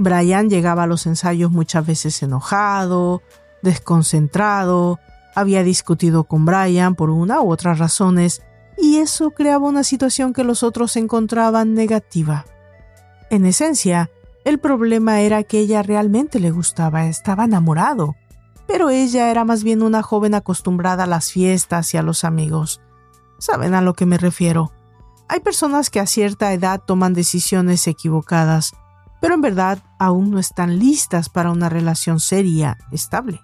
Brian 0.00 0.48
llegaba 0.48 0.84
a 0.84 0.86
los 0.86 1.04
ensayos 1.04 1.50
muchas 1.50 1.86
veces 1.86 2.22
enojado, 2.22 3.20
desconcentrado, 3.62 4.98
había 5.34 5.62
discutido 5.62 6.24
con 6.24 6.46
Brian 6.46 6.94
por 6.94 7.10
una 7.10 7.42
u 7.42 7.52
otras 7.52 7.78
razones 7.78 8.40
y 8.78 8.96
eso 8.96 9.32
creaba 9.32 9.68
una 9.68 9.84
situación 9.84 10.32
que 10.32 10.42
los 10.42 10.62
otros 10.62 10.96
encontraban 10.96 11.74
negativa. 11.74 12.46
En 13.28 13.44
esencia, 13.44 14.10
el 14.46 14.58
problema 14.58 15.20
era 15.20 15.42
que 15.42 15.58
ella 15.58 15.82
realmente 15.82 16.40
le 16.40 16.50
gustaba, 16.50 17.04
estaba 17.04 17.44
enamorado, 17.44 18.16
pero 18.66 18.88
ella 18.88 19.30
era 19.30 19.44
más 19.44 19.62
bien 19.62 19.82
una 19.82 20.00
joven 20.00 20.34
acostumbrada 20.34 21.04
a 21.04 21.08
las 21.08 21.30
fiestas 21.30 21.92
y 21.92 21.98
a 21.98 22.02
los 22.02 22.24
amigos. 22.24 22.80
¿Saben 23.38 23.74
a 23.74 23.82
lo 23.82 23.92
que 23.92 24.06
me 24.06 24.16
refiero? 24.16 24.72
Hay 25.28 25.40
personas 25.40 25.90
que 25.90 26.00
a 26.00 26.06
cierta 26.06 26.54
edad 26.54 26.80
toman 26.86 27.12
decisiones 27.12 27.86
equivocadas 27.86 28.72
pero 29.20 29.34
en 29.34 29.40
verdad 29.40 29.78
aún 29.98 30.30
no 30.30 30.38
están 30.38 30.78
listas 30.78 31.28
para 31.28 31.50
una 31.50 31.68
relación 31.68 32.20
seria, 32.20 32.78
estable. 32.90 33.40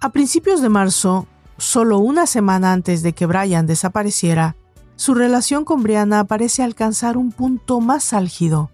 A 0.00 0.10
principios 0.10 0.60
de 0.60 0.68
marzo, 0.68 1.26
solo 1.58 1.98
una 1.98 2.26
semana 2.26 2.72
antes 2.72 3.02
de 3.02 3.12
que 3.12 3.26
Brian 3.26 3.66
desapareciera, 3.66 4.56
su 4.96 5.14
relación 5.14 5.64
con 5.64 5.82
Brianna 5.82 6.24
parece 6.24 6.62
alcanzar 6.62 7.16
un 7.16 7.30
punto 7.30 7.80
más 7.80 8.12
álgido. 8.12 8.70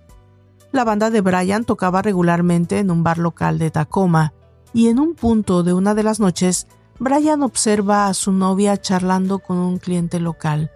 La 0.70 0.84
banda 0.84 1.10
de 1.10 1.20
Brian 1.20 1.64
tocaba 1.64 2.00
regularmente 2.00 2.78
en 2.78 2.90
un 2.90 3.02
bar 3.02 3.18
local 3.18 3.58
de 3.58 3.70
Tacoma, 3.70 4.32
y 4.72 4.88
en 4.88 4.98
un 4.98 5.14
punto 5.14 5.62
de 5.62 5.74
una 5.74 5.94
de 5.94 6.02
las 6.02 6.18
noches, 6.18 6.66
Brian 6.98 7.42
observa 7.42 8.06
a 8.06 8.14
su 8.14 8.32
novia 8.32 8.80
charlando 8.80 9.40
con 9.40 9.58
un 9.58 9.78
cliente 9.78 10.18
local. 10.18 10.70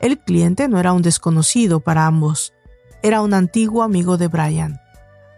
El 0.00 0.18
cliente 0.18 0.66
no 0.68 0.80
era 0.80 0.92
un 0.92 1.02
desconocido 1.02 1.80
para 1.80 2.06
ambos, 2.06 2.54
era 3.02 3.22
un 3.22 3.34
antiguo 3.34 3.82
amigo 3.82 4.16
de 4.16 4.28
Brian, 4.28 4.80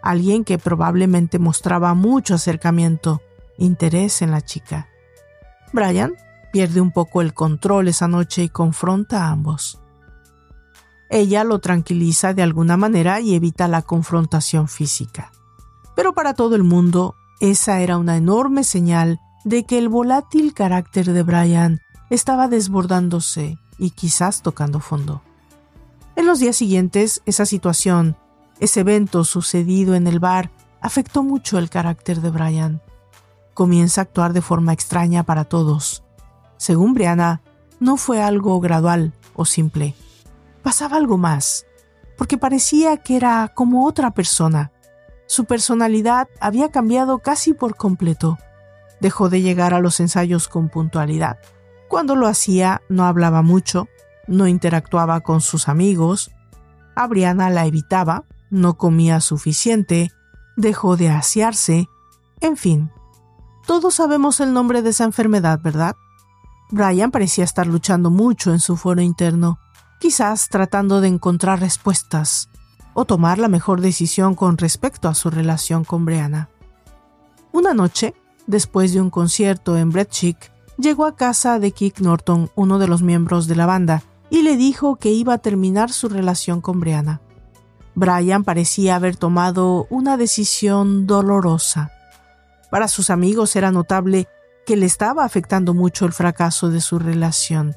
alguien 0.01 0.43
que 0.43 0.57
probablemente 0.57 1.39
mostraba 1.39 1.93
mucho 1.93 2.35
acercamiento, 2.35 3.21
interés 3.57 4.21
en 4.21 4.31
la 4.31 4.41
chica. 4.41 4.89
Brian 5.71 6.13
pierde 6.51 6.81
un 6.81 6.91
poco 6.91 7.21
el 7.21 7.33
control 7.33 7.87
esa 7.87 8.07
noche 8.07 8.43
y 8.43 8.49
confronta 8.49 9.25
a 9.25 9.31
ambos. 9.31 9.79
Ella 11.09 11.43
lo 11.43 11.59
tranquiliza 11.59 12.33
de 12.33 12.43
alguna 12.43 12.75
manera 12.75 13.19
y 13.19 13.35
evita 13.35 13.67
la 13.67 13.81
confrontación 13.81 14.67
física. 14.67 15.31
Pero 15.95 16.13
para 16.13 16.33
todo 16.33 16.55
el 16.55 16.63
mundo, 16.63 17.15
esa 17.39 17.81
era 17.81 17.97
una 17.97 18.17
enorme 18.17 18.63
señal 18.63 19.19
de 19.43 19.65
que 19.65 19.77
el 19.77 19.89
volátil 19.89 20.53
carácter 20.53 21.11
de 21.11 21.23
Brian 21.23 21.81
estaba 22.09 22.47
desbordándose 22.47 23.57
y 23.77 23.91
quizás 23.91 24.41
tocando 24.41 24.79
fondo. 24.79 25.21
En 26.15 26.27
los 26.27 26.39
días 26.39 26.55
siguientes, 26.55 27.21
esa 27.25 27.45
situación, 27.45 28.15
ese 28.59 28.81
evento 28.81 29.23
sucedido 29.23 29.95
en 29.95 30.05
el 30.05 30.19
bar, 30.19 30.51
afectó 30.79 31.23
mucho 31.23 31.57
el 31.57 31.71
carácter 31.71 32.21
de 32.21 32.29
Brian. 32.29 32.81
Comienza 33.55 34.01
a 34.01 34.03
actuar 34.03 34.33
de 34.33 34.41
forma 34.41 34.73
extraña 34.73 35.23
para 35.23 35.45
todos. 35.45 36.03
Según 36.57 36.93
Brianna, 36.93 37.41
no 37.79 37.97
fue 37.97 38.21
algo 38.21 38.59
gradual 38.59 39.13
o 39.33 39.45
simple. 39.45 39.95
Pasaba 40.61 40.97
algo 40.97 41.17
más, 41.17 41.65
porque 42.17 42.37
parecía 42.37 42.97
que 42.97 43.15
era 43.15 43.51
como 43.55 43.87
otra 43.87 44.11
persona. 44.11 44.71
Su 45.25 45.45
personalidad 45.45 46.27
había 46.39 46.69
cambiado 46.69 47.19
casi 47.19 47.53
por 47.53 47.75
completo. 47.75 48.37
Dejó 49.01 49.29
de 49.29 49.41
llegar 49.41 49.73
a 49.73 49.79
los 49.79 49.99
ensayos 49.99 50.47
con 50.47 50.69
puntualidad. 50.69 51.39
Cuando 51.87 52.15
lo 52.15 52.27
hacía 52.27 52.81
no 52.87 53.05
hablaba 53.05 53.41
mucho, 53.41 53.87
no 54.27 54.47
interactuaba 54.47 55.21
con 55.21 55.41
sus 55.41 55.67
amigos, 55.67 56.31
a 56.95 57.07
Brianna 57.07 57.49
la 57.49 57.65
evitaba, 57.65 58.25
no 58.49 58.77
comía 58.77 59.19
suficiente, 59.19 60.11
dejó 60.55 60.97
de 60.97 61.09
asearse, 61.09 61.89
en 62.39 62.57
fin. 62.57 62.91
Todos 63.65 63.95
sabemos 63.95 64.39
el 64.39 64.53
nombre 64.53 64.81
de 64.81 64.91
esa 64.91 65.05
enfermedad, 65.05 65.59
¿verdad? 65.61 65.95
Brian 66.69 67.11
parecía 67.11 67.43
estar 67.43 67.67
luchando 67.67 68.09
mucho 68.09 68.51
en 68.51 68.59
su 68.59 68.77
foro 68.77 69.01
interno, 69.01 69.59
quizás 69.99 70.49
tratando 70.49 71.01
de 71.01 71.07
encontrar 71.07 71.59
respuestas 71.59 72.49
o 72.93 73.05
tomar 73.05 73.39
la 73.39 73.47
mejor 73.47 73.81
decisión 73.81 74.35
con 74.35 74.57
respecto 74.57 75.07
a 75.07 75.13
su 75.13 75.29
relación 75.29 75.83
con 75.83 76.05
Brianna. 76.05 76.49
Una 77.51 77.73
noche, 77.73 78.13
después 78.47 78.93
de 78.93 79.01
un 79.01 79.09
concierto 79.09 79.77
en 79.77 79.91
Chick, 80.09 80.51
llegó 80.77 81.05
a 81.05 81.15
casa 81.15 81.59
de 81.59 81.71
Kick 81.71 81.99
Norton, 81.99 82.49
uno 82.55 82.79
de 82.79 82.87
los 82.87 83.01
miembros 83.01 83.47
de 83.47 83.55
la 83.55 83.65
banda, 83.65 84.03
y 84.33 84.41
le 84.41 84.57
dijo 84.57 84.95
que 84.95 85.11
iba 85.11 85.35
a 85.35 85.37
terminar 85.37 85.91
su 85.91 86.09
relación 86.09 86.59
con 86.59 86.79
Brianna. 86.79 87.21
Brian 87.93 88.43
parecía 88.43 88.95
haber 88.95 89.15
tomado 89.15 89.85
una 89.91 90.17
decisión 90.17 91.05
dolorosa. 91.05 91.91
Para 92.71 92.87
sus 92.87 93.11
amigos 93.11 93.55
era 93.55 93.69
notable 93.69 94.27
que 94.65 94.75
le 94.75 94.87
estaba 94.87 95.23
afectando 95.23 95.75
mucho 95.75 96.07
el 96.07 96.13
fracaso 96.13 96.71
de 96.71 96.81
su 96.81 96.97
relación. 96.97 97.75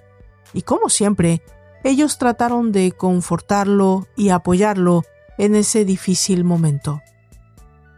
Y 0.55 0.63
como 0.63 0.89
siempre, 0.89 1.43
ellos 1.85 2.17
trataron 2.17 2.73
de 2.73 2.93
confortarlo 2.93 4.07
y 4.17 4.31
apoyarlo 4.31 5.03
en 5.37 5.57
ese 5.57 5.85
difícil 5.85 6.43
momento. 6.43 7.03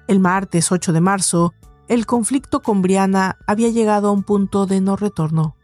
El 0.09 0.19
martes 0.19 0.73
8 0.73 0.93
de 0.93 1.01
marzo, 1.01 1.55
el 1.87 2.07
conflicto 2.07 2.61
con 2.61 2.83
Brianna 2.83 3.39
había 3.47 3.69
llegado 3.69 4.09
a 4.09 4.13
un 4.13 4.25
punto 4.25 4.67
de 4.67 4.81
no 4.81 4.97
retorno. 4.97 5.55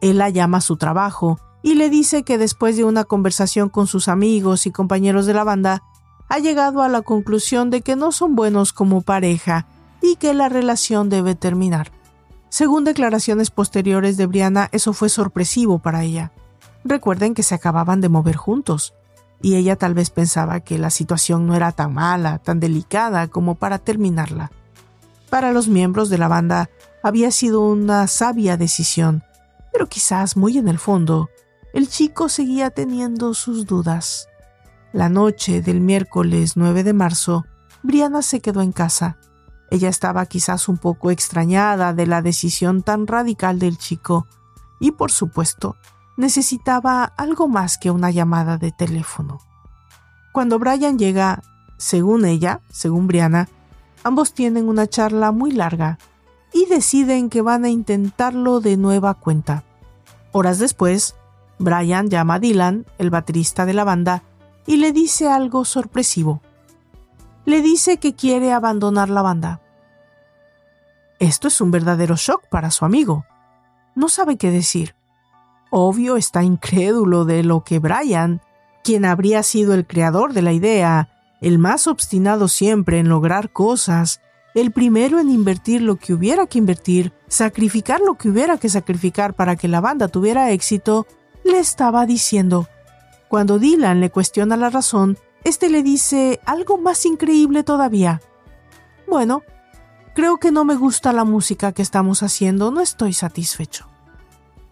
Él 0.00 0.18
la 0.18 0.30
llama 0.30 0.58
a 0.58 0.60
su 0.60 0.76
trabajo 0.76 1.40
y 1.62 1.74
le 1.74 1.90
dice 1.90 2.24
que 2.24 2.38
después 2.38 2.76
de 2.76 2.84
una 2.84 3.04
conversación 3.04 3.68
con 3.68 3.86
sus 3.86 4.08
amigos 4.08 4.66
y 4.66 4.72
compañeros 4.72 5.26
de 5.26 5.34
la 5.34 5.44
banda, 5.44 5.82
ha 6.28 6.38
llegado 6.38 6.82
a 6.82 6.88
la 6.88 7.02
conclusión 7.02 7.70
de 7.70 7.82
que 7.82 7.94
no 7.94 8.10
son 8.10 8.34
buenos 8.34 8.72
como 8.72 9.02
pareja 9.02 9.66
y 10.00 10.16
que 10.16 10.34
la 10.34 10.48
relación 10.48 11.08
debe 11.08 11.34
terminar. 11.34 11.92
Según 12.48 12.84
declaraciones 12.84 13.50
posteriores 13.50 14.16
de 14.16 14.26
Brianna, 14.26 14.68
eso 14.72 14.92
fue 14.92 15.08
sorpresivo 15.08 15.78
para 15.78 16.02
ella. 16.02 16.32
Recuerden 16.84 17.34
que 17.34 17.42
se 17.42 17.54
acababan 17.54 18.00
de 18.00 18.08
mover 18.08 18.36
juntos, 18.36 18.94
y 19.40 19.56
ella 19.56 19.76
tal 19.76 19.94
vez 19.94 20.10
pensaba 20.10 20.60
que 20.60 20.78
la 20.78 20.90
situación 20.90 21.46
no 21.46 21.54
era 21.54 21.72
tan 21.72 21.94
mala, 21.94 22.38
tan 22.38 22.60
delicada 22.60 23.28
como 23.28 23.54
para 23.54 23.78
terminarla. 23.78 24.50
Para 25.30 25.52
los 25.52 25.68
miembros 25.68 26.10
de 26.10 26.18
la 26.18 26.28
banda 26.28 26.70
había 27.02 27.30
sido 27.30 27.60
una 27.60 28.06
sabia 28.06 28.56
decisión, 28.56 29.24
pero 29.72 29.88
quizás 29.88 30.36
muy 30.36 30.58
en 30.58 30.68
el 30.68 30.78
fondo, 30.78 31.30
el 31.72 31.88
chico 31.88 32.28
seguía 32.28 32.70
teniendo 32.70 33.34
sus 33.34 33.66
dudas. 33.66 34.28
La 34.92 35.08
noche 35.08 35.62
del 35.62 35.80
miércoles 35.80 36.52
9 36.56 36.84
de 36.84 36.92
marzo, 36.92 37.46
Brianna 37.82 38.22
se 38.22 38.40
quedó 38.40 38.60
en 38.60 38.72
casa. 38.72 39.16
Ella 39.70 39.88
estaba 39.88 40.26
quizás 40.26 40.68
un 40.68 40.76
poco 40.76 41.10
extrañada 41.10 41.94
de 41.94 42.06
la 42.06 42.20
decisión 42.20 42.82
tan 42.82 43.06
radical 43.06 43.58
del 43.58 43.78
chico 43.78 44.26
y, 44.80 44.90
por 44.90 45.10
supuesto, 45.10 45.76
necesitaba 46.18 47.04
algo 47.04 47.48
más 47.48 47.78
que 47.78 47.90
una 47.90 48.10
llamada 48.10 48.58
de 48.58 48.70
teléfono. 48.70 49.38
Cuando 50.32 50.58
Brian 50.58 50.98
llega, 50.98 51.42
según 51.78 52.26
ella, 52.26 52.60
según 52.68 53.06
Brianna, 53.06 53.48
ambos 54.04 54.34
tienen 54.34 54.68
una 54.68 54.86
charla 54.86 55.32
muy 55.32 55.52
larga 55.52 55.98
y 56.52 56.66
deciden 56.66 57.30
que 57.30 57.40
van 57.40 57.64
a 57.64 57.70
intentarlo 57.70 58.60
de 58.60 58.76
nueva 58.76 59.14
cuenta. 59.14 59.64
Horas 60.32 60.58
después, 60.58 61.14
Brian 61.62 62.10
llama 62.10 62.34
a 62.34 62.38
Dylan, 62.38 62.86
el 62.98 63.10
baterista 63.10 63.64
de 63.66 63.74
la 63.74 63.84
banda, 63.84 64.22
y 64.66 64.76
le 64.76 64.92
dice 64.92 65.28
algo 65.28 65.64
sorpresivo. 65.64 66.42
Le 67.44 67.62
dice 67.62 67.96
que 67.96 68.14
quiere 68.14 68.52
abandonar 68.52 69.08
la 69.08 69.22
banda. 69.22 69.60
Esto 71.18 71.48
es 71.48 71.60
un 71.60 71.70
verdadero 71.70 72.16
shock 72.16 72.48
para 72.48 72.70
su 72.70 72.84
amigo. 72.84 73.24
No 73.94 74.08
sabe 74.08 74.36
qué 74.36 74.50
decir. 74.50 74.94
Obvio 75.70 76.16
está 76.16 76.42
incrédulo 76.42 77.24
de 77.24 77.42
lo 77.42 77.64
que 77.64 77.78
Brian, 77.78 78.40
quien 78.84 79.04
habría 79.04 79.42
sido 79.42 79.74
el 79.74 79.86
creador 79.86 80.32
de 80.32 80.42
la 80.42 80.52
idea, 80.52 81.08
el 81.40 81.58
más 81.58 81.86
obstinado 81.86 82.48
siempre 82.48 82.98
en 82.98 83.08
lograr 83.08 83.52
cosas, 83.52 84.20
el 84.54 84.70
primero 84.70 85.18
en 85.18 85.30
invertir 85.30 85.80
lo 85.80 85.96
que 85.96 86.12
hubiera 86.12 86.46
que 86.46 86.58
invertir, 86.58 87.12
sacrificar 87.26 88.00
lo 88.00 88.14
que 88.14 88.28
hubiera 88.28 88.58
que 88.58 88.68
sacrificar 88.68 89.34
para 89.34 89.56
que 89.56 89.68
la 89.68 89.80
banda 89.80 90.08
tuviera 90.08 90.50
éxito, 90.50 91.06
le 91.44 91.58
estaba 91.58 92.06
diciendo. 92.06 92.68
Cuando 93.28 93.58
Dylan 93.58 94.00
le 94.00 94.10
cuestiona 94.10 94.56
la 94.56 94.70
razón, 94.70 95.18
este 95.44 95.70
le 95.70 95.82
dice 95.82 96.40
algo 96.44 96.78
más 96.78 97.04
increíble 97.06 97.62
todavía. 97.64 98.20
Bueno, 99.08 99.42
creo 100.14 100.38
que 100.38 100.52
no 100.52 100.64
me 100.64 100.76
gusta 100.76 101.12
la 101.12 101.24
música 101.24 101.72
que 101.72 101.82
estamos 101.82 102.22
haciendo, 102.22 102.70
no 102.70 102.80
estoy 102.80 103.12
satisfecho. 103.12 103.86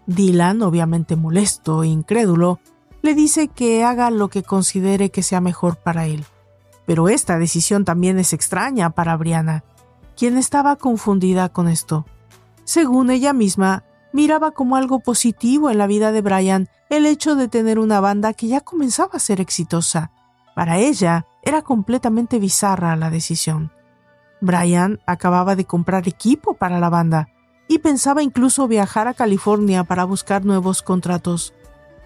Dylan, 0.05 0.61
obviamente 0.61 1.15
molesto 1.15 1.83
e 1.83 1.87
incrédulo, 1.87 2.59
le 3.01 3.15
dice 3.15 3.47
que 3.47 3.83
haga 3.83 4.11
lo 4.11 4.29
que 4.29 4.43
considere 4.43 5.09
que 5.09 5.23
sea 5.23 5.41
mejor 5.41 5.77
para 5.77 6.05
él. 6.05 6.25
Pero 6.85 7.09
esta 7.09 7.37
decisión 7.37 7.85
también 7.85 8.19
es 8.19 8.33
extraña 8.33 8.91
para 8.91 9.17
Brianna, 9.17 9.63
quien 10.15 10.37
estaba 10.37 10.75
confundida 10.75 11.49
con 11.49 11.67
esto. 11.67 12.05
Según 12.63 13.09
ella 13.09 13.33
misma, 13.33 13.83
miraba 14.13 14.51
como 14.51 14.75
algo 14.75 14.99
positivo 14.99 15.69
en 15.69 15.77
la 15.77 15.87
vida 15.87 16.11
de 16.11 16.21
Brian 16.21 16.69
el 16.89 17.05
hecho 17.05 17.35
de 17.35 17.47
tener 17.47 17.79
una 17.79 17.99
banda 17.99 18.33
que 18.33 18.47
ya 18.47 18.61
comenzaba 18.61 19.11
a 19.13 19.19
ser 19.19 19.39
exitosa. 19.39 20.11
Para 20.55 20.77
ella 20.77 21.25
era 21.43 21.61
completamente 21.61 22.39
bizarra 22.39 22.95
la 22.95 23.09
decisión. 23.09 23.71
Brian 24.41 24.99
acababa 25.05 25.55
de 25.55 25.65
comprar 25.65 26.07
equipo 26.07 26.55
para 26.55 26.79
la 26.79 26.89
banda 26.89 27.29
y 27.67 27.79
pensaba 27.79 28.23
incluso 28.23 28.67
viajar 28.67 29.07
a 29.07 29.13
California 29.13 29.83
para 29.83 30.03
buscar 30.03 30.43
nuevos 30.43 30.81
contratos. 30.81 31.53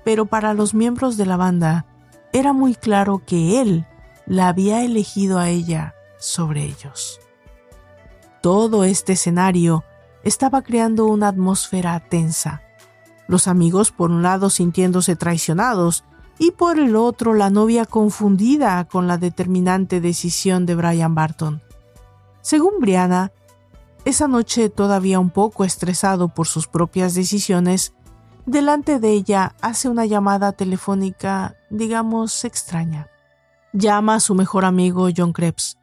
Pero 0.03 0.27
para 0.27 0.53
los 0.53 0.73
miembros 0.73 1.17
de 1.17 1.25
la 1.25 1.37
banda 1.37 1.85
era 2.33 2.53
muy 2.53 2.75
claro 2.75 3.23
que 3.25 3.61
él 3.61 3.87
la 4.27 4.49
había 4.49 4.83
elegido 4.83 5.39
a 5.39 5.49
ella 5.49 5.95
sobre 6.19 6.63
ellos. 6.63 7.19
Todo 8.41 8.83
este 8.83 9.13
escenario 9.13 9.83
estaba 10.25 10.63
creando 10.63 11.05
una 11.05 11.29
atmósfera 11.29 11.99
tensa. 12.01 12.61
Los 13.27 13.47
amigos 13.47 13.91
por 13.91 14.11
un 14.11 14.23
lado 14.23 14.49
sintiéndose 14.49 15.15
traicionados 15.15 16.03
y 16.39 16.51
por 16.51 16.79
el 16.79 16.95
otro 16.95 17.33
la 17.33 17.49
novia 17.49 17.85
confundida 17.85 18.83
con 18.85 19.07
la 19.07 19.17
determinante 19.17 20.01
decisión 20.01 20.65
de 20.65 20.75
Brian 20.75 21.15
Barton. 21.15 21.61
Según 22.41 22.79
Brianna, 22.81 23.31
esa 24.03 24.27
noche 24.27 24.69
todavía 24.69 25.19
un 25.19 25.29
poco 25.29 25.63
estresado 25.63 26.27
por 26.27 26.47
sus 26.47 26.67
propias 26.67 27.13
decisiones, 27.13 27.93
delante 28.45 28.99
de 28.99 29.11
ella 29.11 29.55
hace 29.61 29.89
una 29.89 30.05
llamada 30.05 30.51
telefónica, 30.51 31.55
digamos, 31.69 32.45
extraña. 32.45 33.07
Llama 33.73 34.15
a 34.15 34.19
su 34.19 34.35
mejor 34.35 34.65
amigo 34.65 35.07
John 35.15 35.33
Krebs, 35.33 35.77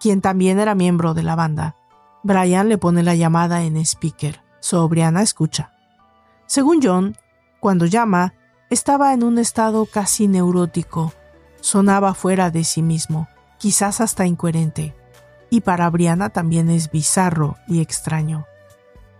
quien 0.00 0.20
también 0.20 0.58
era 0.58 0.74
miembro 0.74 1.14
de 1.14 1.22
la 1.22 1.36
banda. 1.36 1.76
Brian 2.24 2.70
le 2.70 2.78
pone 2.78 3.02
la 3.02 3.14
llamada 3.14 3.64
en 3.64 3.76
speaker. 3.76 4.40
Sobriana 4.58 5.20
escucha. 5.20 5.72
Según 6.46 6.80
John, 6.82 7.18
cuando 7.60 7.84
llama, 7.84 8.32
estaba 8.70 9.12
en 9.12 9.22
un 9.22 9.38
estado 9.38 9.84
casi 9.84 10.26
neurótico. 10.26 11.12
Sonaba 11.60 12.14
fuera 12.14 12.50
de 12.50 12.64
sí 12.64 12.80
mismo, 12.80 13.28
quizás 13.58 14.00
hasta 14.00 14.26
incoherente. 14.26 14.96
Y 15.50 15.60
para 15.60 15.90
Brianna 15.90 16.30
también 16.30 16.70
es 16.70 16.90
bizarro 16.90 17.58
y 17.68 17.82
extraño. 17.82 18.46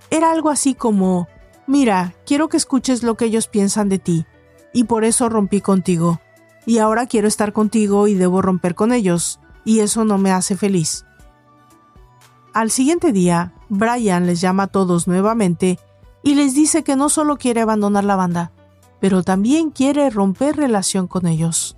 Era 0.09 0.33
algo 0.33 0.49
así 0.49 0.75
como, 0.75 1.29
mira, 1.67 2.15
quiero 2.25 2.49
que 2.49 2.57
escuches 2.57 3.03
lo 3.03 3.17
que 3.17 3.27
ellos 3.27 3.49
piensan 3.49 3.91
de 3.91 3.99
ti, 3.99 4.27
y 4.73 4.85
por 4.85 5.05
eso 5.05 5.29
rompí 5.29 5.61
contigo. 5.61 6.21
Y 6.65 6.79
ahora 6.79 7.07
quiero 7.07 7.29
estar 7.29 7.53
contigo 7.53 8.09
y 8.09 8.15
debo 8.15 8.41
romper 8.41 8.75
con 8.75 8.93
ellos, 8.93 9.41
y 9.63 9.81
eso 9.81 10.07
no 10.07 10.17
me 10.17 10.33
hace 10.33 10.57
feliz. 10.57 11.05
Al 12.55 12.71
siguiente 12.71 13.11
día, 13.11 13.53
Brian 13.69 14.27
les 14.27 14.41
llama 14.41 14.63
a 14.63 14.67
todos 14.69 15.09
nuevamente 15.09 15.81
y 16.23 16.37
les 16.37 16.55
dice 16.55 16.85
que 16.85 16.95
no 16.95 17.09
solo 17.09 17.37
quiere 17.37 17.61
abandonar 17.61 18.05
la 18.05 18.15
banda, 18.15 18.53
pero 19.01 19.25
también 19.25 19.71
quiere 19.71 20.09
romper 20.09 20.57
relación 20.57 21.09
con 21.09 21.27
ellos. 21.27 21.77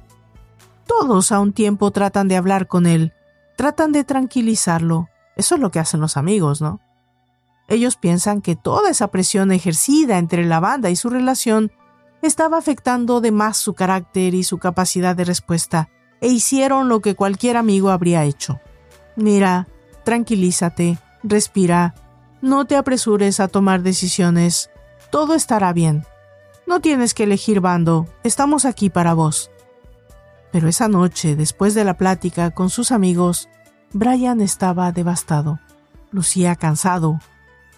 Todos 0.87 1.33
a 1.33 1.41
un 1.41 1.55
tiempo 1.55 1.93
tratan 1.93 2.29
de 2.29 2.37
hablar 2.37 2.69
con 2.69 2.85
él, 2.87 3.15
tratan 3.57 3.91
de 3.91 4.05
tranquilizarlo. 4.05 5.09
Eso 5.35 5.55
es 5.55 5.63
lo 5.63 5.71
que 5.71 5.79
hacen 5.79 6.03
los 6.03 6.19
amigos, 6.19 6.61
¿no? 6.61 6.83
Ellos 7.69 7.97
piensan 7.97 8.43
que 8.43 8.55
toda 8.55 8.91
esa 8.91 9.09
presión 9.09 9.53
ejercida 9.53 10.19
entre 10.19 10.45
la 10.45 10.61
banda 10.61 10.91
y 10.91 10.97
su 10.97 11.09
relación 11.09 11.73
estaba 12.21 12.59
afectando 12.59 13.23
de 13.23 13.33
más 13.33 13.57
su 13.57 13.73
carácter 13.73 14.35
y 14.35 14.45
su 14.45 14.59
capacidad 14.59 15.17
de 15.17 15.25
respuesta, 15.25 15.89
e 16.21 16.29
hicieron 16.29 16.91
lo 16.91 17.01
que 17.01 17.15
cualquier 17.15 17.57
amigo 17.57 17.89
habría 17.89 18.25
hecho. 18.25 18.61
Mira, 19.17 19.69
tranquilízate, 20.07 20.99
respira, 21.25 21.97
no 22.41 22.65
te 22.65 22.77
apresures 22.77 23.41
a 23.41 23.49
tomar 23.49 23.83
decisiones, 23.83 24.71
todo 25.11 25.35
estará 25.35 25.73
bien. 25.73 26.05
No 26.65 26.81
tienes 26.81 27.13
que 27.13 27.25
elegir 27.25 27.61
bando, 27.61 28.07
estamos 28.23 28.67
aquí 28.67 28.89
para 28.89 29.15
vos. 29.15 29.51
Pero 30.53 30.69
esa 30.69 30.87
noche, 30.87 31.35
después 31.35 31.75
de 31.75 31.83
la 31.83 31.97
plática 31.97 32.53
con 32.53 32.71
sus 32.71 32.93
amigos, 32.93 33.49
Brian 33.93 34.41
estaba 34.41 34.93
devastado, 34.93 35.59
lucía 36.13 36.55
cansado, 36.55 37.19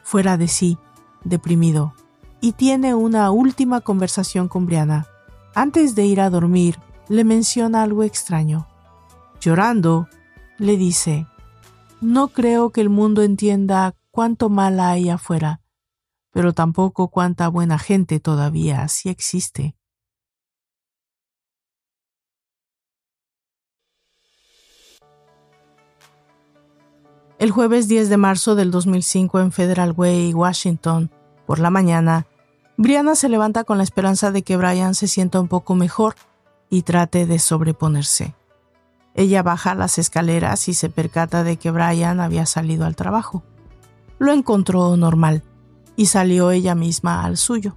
fuera 0.02 0.36
de 0.36 0.48
sí, 0.48 0.76
deprimido, 1.24 1.94
y 2.42 2.52
tiene 2.52 2.94
una 2.94 3.30
última 3.30 3.80
conversación 3.80 4.48
con 4.48 4.66
Brianna. 4.66 5.06
Antes 5.54 5.94
de 5.94 6.04
ir 6.04 6.20
a 6.20 6.28
dormir, 6.28 6.78
le 7.08 7.24
menciona 7.24 7.82
algo 7.82 8.02
extraño. 8.02 8.68
Llorando, 9.40 10.08
le 10.58 10.76
dice, 10.76 11.26
no 12.00 12.28
creo 12.28 12.70
que 12.70 12.80
el 12.80 12.90
mundo 12.90 13.22
entienda 13.22 13.94
cuánto 14.10 14.48
mal 14.48 14.80
hay 14.80 15.10
afuera, 15.10 15.60
pero 16.32 16.52
tampoco 16.52 17.08
cuánta 17.08 17.48
buena 17.48 17.78
gente 17.78 18.20
todavía 18.20 18.86
sí 18.88 19.08
existe. 19.08 19.74
El 27.38 27.52
jueves 27.52 27.86
10 27.86 28.08
de 28.08 28.16
marzo 28.16 28.56
del 28.56 28.72
2005 28.72 29.38
en 29.38 29.52
Federal 29.52 29.92
Way, 29.96 30.34
Washington, 30.34 31.10
por 31.46 31.60
la 31.60 31.70
mañana, 31.70 32.26
Brianna 32.76 33.14
se 33.14 33.28
levanta 33.28 33.62
con 33.62 33.78
la 33.78 33.84
esperanza 33.84 34.32
de 34.32 34.42
que 34.42 34.56
Brian 34.56 34.94
se 34.94 35.06
sienta 35.06 35.40
un 35.40 35.46
poco 35.46 35.76
mejor 35.76 36.14
y 36.68 36.82
trate 36.82 37.26
de 37.26 37.38
sobreponerse. 37.38 38.37
Ella 39.18 39.42
baja 39.42 39.74
las 39.74 39.98
escaleras 39.98 40.68
y 40.68 40.74
se 40.74 40.90
percata 40.90 41.42
de 41.42 41.56
que 41.56 41.72
Brian 41.72 42.20
había 42.20 42.46
salido 42.46 42.86
al 42.86 42.94
trabajo. 42.94 43.42
Lo 44.20 44.32
encontró 44.32 44.96
normal 44.96 45.42
y 45.96 46.06
salió 46.06 46.52
ella 46.52 46.76
misma 46.76 47.24
al 47.24 47.36
suyo. 47.36 47.74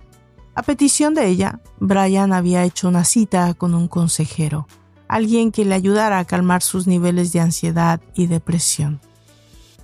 A 0.53 0.61
petición 0.61 1.15
de 1.15 1.25
ella, 1.25 1.59
Brian 1.79 2.31
había 2.31 2.63
hecho 2.63 2.87
una 2.87 3.05
cita 3.05 3.55
con 3.55 3.73
un 3.73 3.87
consejero, 3.87 4.67
alguien 5.07 5.51
que 5.51 5.65
le 5.65 5.73
ayudara 5.73 6.19
a 6.19 6.25
calmar 6.25 6.61
sus 6.61 6.85
niveles 6.85 7.33
de 7.33 7.39
ansiedad 7.39 7.99
y 8.13 8.27
depresión. 8.27 9.01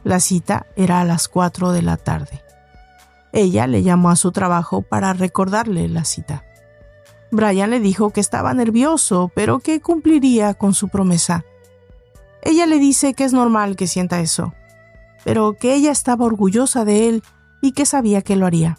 La 0.04 0.20
cita 0.20 0.68
era 0.76 1.02
a 1.02 1.06
las 1.06 1.28
4 1.28 1.72
de 1.72 1.82
la 1.82 1.98
tarde. 1.98 2.44
Ella 3.34 3.66
le 3.66 3.82
llamó 3.82 4.12
a 4.12 4.16
su 4.16 4.32
trabajo 4.32 4.84
para 4.84 5.12
recordarle 5.14 5.90
la 5.90 6.06
cita. 6.06 6.44
Brian 7.32 7.72
le 7.72 7.80
dijo 7.80 8.12
que 8.12 8.22
estaba 8.22 8.54
nervioso, 8.54 9.32
pero 9.34 9.58
que 9.58 9.82
cumpliría 9.82 10.54
con 10.54 10.76
su 10.76 10.90
promesa. 10.90 11.44
Ella 12.42 12.66
le 12.66 12.80
dice 12.80 13.14
que 13.14 13.24
es 13.24 13.34
normal 13.34 13.76
que 13.76 13.88
sienta 13.88 14.22
eso, 14.22 14.54
pero 15.24 15.54
que 15.54 15.74
ella 15.76 15.92
estaba 15.92 16.26
orgullosa 16.26 16.86
de 16.86 17.10
él 17.10 17.24
y 17.62 17.72
que 17.72 17.86
sabía 17.86 18.22
que 18.22 18.36
lo 18.36 18.46
haría. 18.46 18.78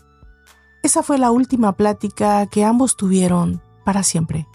Esa 0.83 1.03
fue 1.03 1.19
la 1.19 1.31
última 1.31 1.73
plática 1.73 2.47
que 2.47 2.65
ambos 2.65 2.97
tuvieron 2.97 3.61
para 3.85 4.03
siempre. 4.03 4.47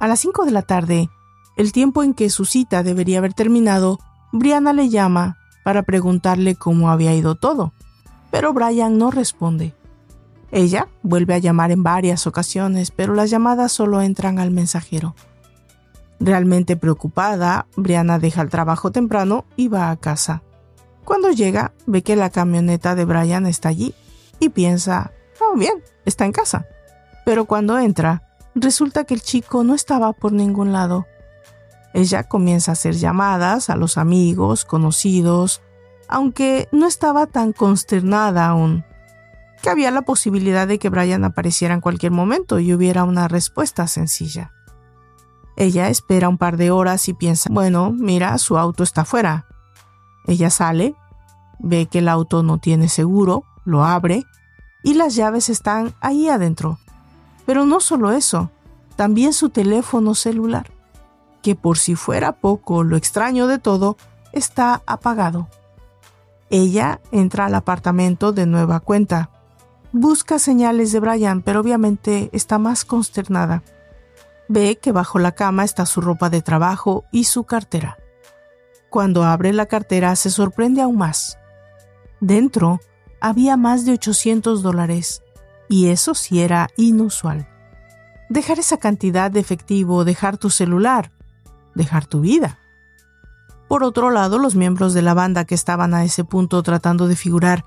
A 0.00 0.08
las 0.08 0.20
5 0.20 0.44
de 0.44 0.50
la 0.50 0.62
tarde, 0.62 1.08
el 1.56 1.72
tiempo 1.72 2.02
en 2.02 2.14
que 2.14 2.30
su 2.30 2.44
cita 2.44 2.82
debería 2.82 3.18
haber 3.18 3.32
terminado, 3.32 3.98
Brianna 4.32 4.72
le 4.72 4.88
llama 4.88 5.38
para 5.62 5.82
preguntarle 5.82 6.56
cómo 6.56 6.90
había 6.90 7.14
ido 7.14 7.36
todo, 7.36 7.72
pero 8.30 8.52
Brian 8.52 8.98
no 8.98 9.10
responde. 9.10 9.74
Ella 10.50 10.88
vuelve 11.02 11.34
a 11.34 11.38
llamar 11.38 11.70
en 11.70 11.82
varias 11.82 12.26
ocasiones, 12.26 12.90
pero 12.90 13.14
las 13.14 13.30
llamadas 13.30 13.72
solo 13.72 14.02
entran 14.02 14.38
al 14.38 14.50
mensajero. 14.50 15.14
Realmente 16.20 16.76
preocupada, 16.76 17.66
Brianna 17.76 18.18
deja 18.18 18.42
el 18.42 18.50
trabajo 18.50 18.92
temprano 18.92 19.44
y 19.56 19.68
va 19.68 19.90
a 19.90 19.96
casa. 19.96 20.42
Cuando 21.04 21.30
llega, 21.30 21.72
ve 21.86 22.02
que 22.02 22.16
la 22.16 22.30
camioneta 22.30 22.94
de 22.94 23.04
Brian 23.04 23.46
está 23.46 23.68
allí 23.68 23.94
y 24.38 24.48
piensa, 24.48 25.12
oh 25.40 25.56
bien, 25.56 25.82
está 26.04 26.24
en 26.24 26.32
casa. 26.32 26.66
Pero 27.24 27.44
cuando 27.44 27.78
entra, 27.78 28.22
resulta 28.54 29.04
que 29.04 29.14
el 29.14 29.22
chico 29.22 29.64
no 29.64 29.74
estaba 29.74 30.12
por 30.12 30.32
ningún 30.32 30.72
lado. 30.72 31.06
Ella 31.92 32.24
comienza 32.24 32.72
a 32.72 32.74
hacer 32.74 32.94
llamadas 32.94 33.70
a 33.70 33.76
los 33.76 33.98
amigos, 33.98 34.64
conocidos, 34.64 35.62
aunque 36.08 36.68
no 36.72 36.86
estaba 36.86 37.26
tan 37.26 37.52
consternada 37.52 38.46
aún, 38.46 38.84
que 39.62 39.70
había 39.70 39.90
la 39.90 40.02
posibilidad 40.02 40.66
de 40.66 40.78
que 40.78 40.90
Brian 40.90 41.24
apareciera 41.24 41.74
en 41.74 41.80
cualquier 41.80 42.12
momento 42.12 42.58
y 42.60 42.74
hubiera 42.74 43.04
una 43.04 43.28
respuesta 43.28 43.86
sencilla. 43.86 44.52
Ella 45.56 45.88
espera 45.88 46.28
un 46.28 46.38
par 46.38 46.56
de 46.56 46.70
horas 46.70 47.08
y 47.08 47.14
piensa, 47.14 47.48
bueno, 47.52 47.92
mira, 47.92 48.36
su 48.38 48.58
auto 48.58 48.82
está 48.82 49.02
afuera. 49.02 49.46
Ella 50.26 50.50
sale, 50.50 50.94
ve 51.58 51.86
que 51.86 51.98
el 51.98 52.08
auto 52.08 52.42
no 52.42 52.58
tiene 52.58 52.88
seguro, 52.88 53.44
lo 53.64 53.84
abre 53.84 54.24
y 54.82 54.94
las 54.94 55.14
llaves 55.14 55.48
están 55.48 55.94
ahí 56.00 56.28
adentro. 56.28 56.78
Pero 57.46 57.66
no 57.66 57.80
solo 57.80 58.12
eso, 58.12 58.50
también 58.96 59.32
su 59.32 59.50
teléfono 59.50 60.14
celular, 60.14 60.70
que 61.42 61.54
por 61.54 61.78
si 61.78 61.94
fuera 61.94 62.32
poco 62.32 62.84
lo 62.84 62.96
extraño 62.96 63.46
de 63.46 63.58
todo, 63.58 63.96
está 64.32 64.82
apagado. 64.86 65.48
Ella 66.50 67.00
entra 67.10 67.46
al 67.46 67.54
apartamento 67.54 68.32
de 68.32 68.46
nueva 68.46 68.80
cuenta. 68.80 69.30
Busca 69.92 70.38
señales 70.38 70.92
de 70.92 71.00
Brian, 71.00 71.42
pero 71.42 71.60
obviamente 71.60 72.28
está 72.32 72.58
más 72.58 72.84
consternada. 72.84 73.62
Ve 74.48 74.78
que 74.78 74.92
bajo 74.92 75.18
la 75.18 75.32
cama 75.32 75.64
está 75.64 75.86
su 75.86 76.00
ropa 76.00 76.30
de 76.30 76.42
trabajo 76.42 77.04
y 77.10 77.24
su 77.24 77.44
cartera. 77.44 77.98
Cuando 78.90 79.24
abre 79.24 79.52
la 79.52 79.66
cartera 79.66 80.14
se 80.16 80.30
sorprende 80.30 80.82
aún 80.82 80.98
más. 80.98 81.38
Dentro 82.20 82.80
había 83.20 83.56
más 83.56 83.84
de 83.84 83.92
800 83.92 84.62
dólares, 84.62 85.22
y 85.68 85.88
eso 85.88 86.14
sí 86.14 86.42
era 86.42 86.68
inusual. 86.76 87.48
Dejar 88.28 88.58
esa 88.58 88.76
cantidad 88.76 89.30
de 89.30 89.40
efectivo, 89.40 90.04
dejar 90.04 90.36
tu 90.36 90.50
celular, 90.50 91.10
dejar 91.74 92.06
tu 92.06 92.20
vida. 92.20 92.58
Por 93.68 93.82
otro 93.82 94.10
lado, 94.10 94.38
los 94.38 94.54
miembros 94.54 94.94
de 94.94 95.02
la 95.02 95.14
banda 95.14 95.44
que 95.44 95.54
estaban 95.54 95.94
a 95.94 96.04
ese 96.04 96.24
punto 96.24 96.62
tratando 96.62 97.08
de 97.08 97.16
figurar 97.16 97.64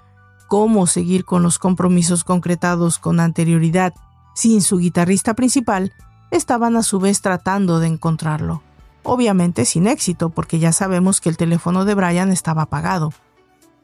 cómo 0.48 0.88
seguir 0.88 1.26
con 1.26 1.44
los 1.44 1.60
compromisos 1.60 2.24
concretados 2.24 3.00
con 3.00 3.20
anterioridad 3.20 3.94
sin 4.34 4.62
su 4.62 4.78
guitarrista 4.78 5.34
principal, 5.34 5.94
estaban 6.32 6.76
a 6.76 6.84
su 6.84 7.00
vez 7.00 7.22
tratando 7.22 7.80
de 7.80 7.88
encontrarlo. 7.88 8.62
Obviamente 9.04 9.66
sin 9.66 9.88
éxito, 9.88 10.30
porque 10.30 10.60
ya 10.60 10.72
sabemos 10.72 11.22
que 11.22 11.30
el 11.30 11.38
teléfono 11.38 11.86
de 11.86 11.96
Brian 11.96 12.32
estaba 12.32 12.64
apagado. 12.64 13.14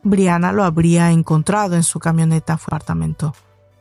Brianna 0.04 0.52
lo 0.52 0.64
habría 0.64 1.12
encontrado 1.12 1.76
en 1.76 1.84
su 1.84 2.00
camioneta 2.00 2.54
apartamento. 2.54 3.34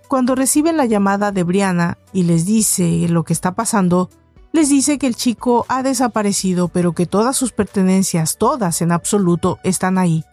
Cuando 0.07 0.35
reciben 0.35 0.77
la 0.77 0.87
llamada 0.87 1.33
de 1.33 1.43
Brianna 1.43 1.99
y 2.13 2.25
les 2.25 2.47
dice 2.47 3.09
lo 3.09 3.25
que 3.25 3.33
está 3.33 3.55
pasando, 3.55 4.11
les 4.53 4.69
dice 4.69 4.99
que 4.99 5.07
el 5.07 5.17
chico 5.17 5.65
ha 5.69 5.83
desaparecido, 5.83 6.69
pero 6.69 6.93
que 6.93 7.07
todas 7.07 7.37
sus 7.37 7.53
pertenencias, 7.53 8.37
todas 8.37 8.83
en 8.83 8.93
absoluto, 8.93 9.59
están 9.65 9.99
ahí. 9.99 10.25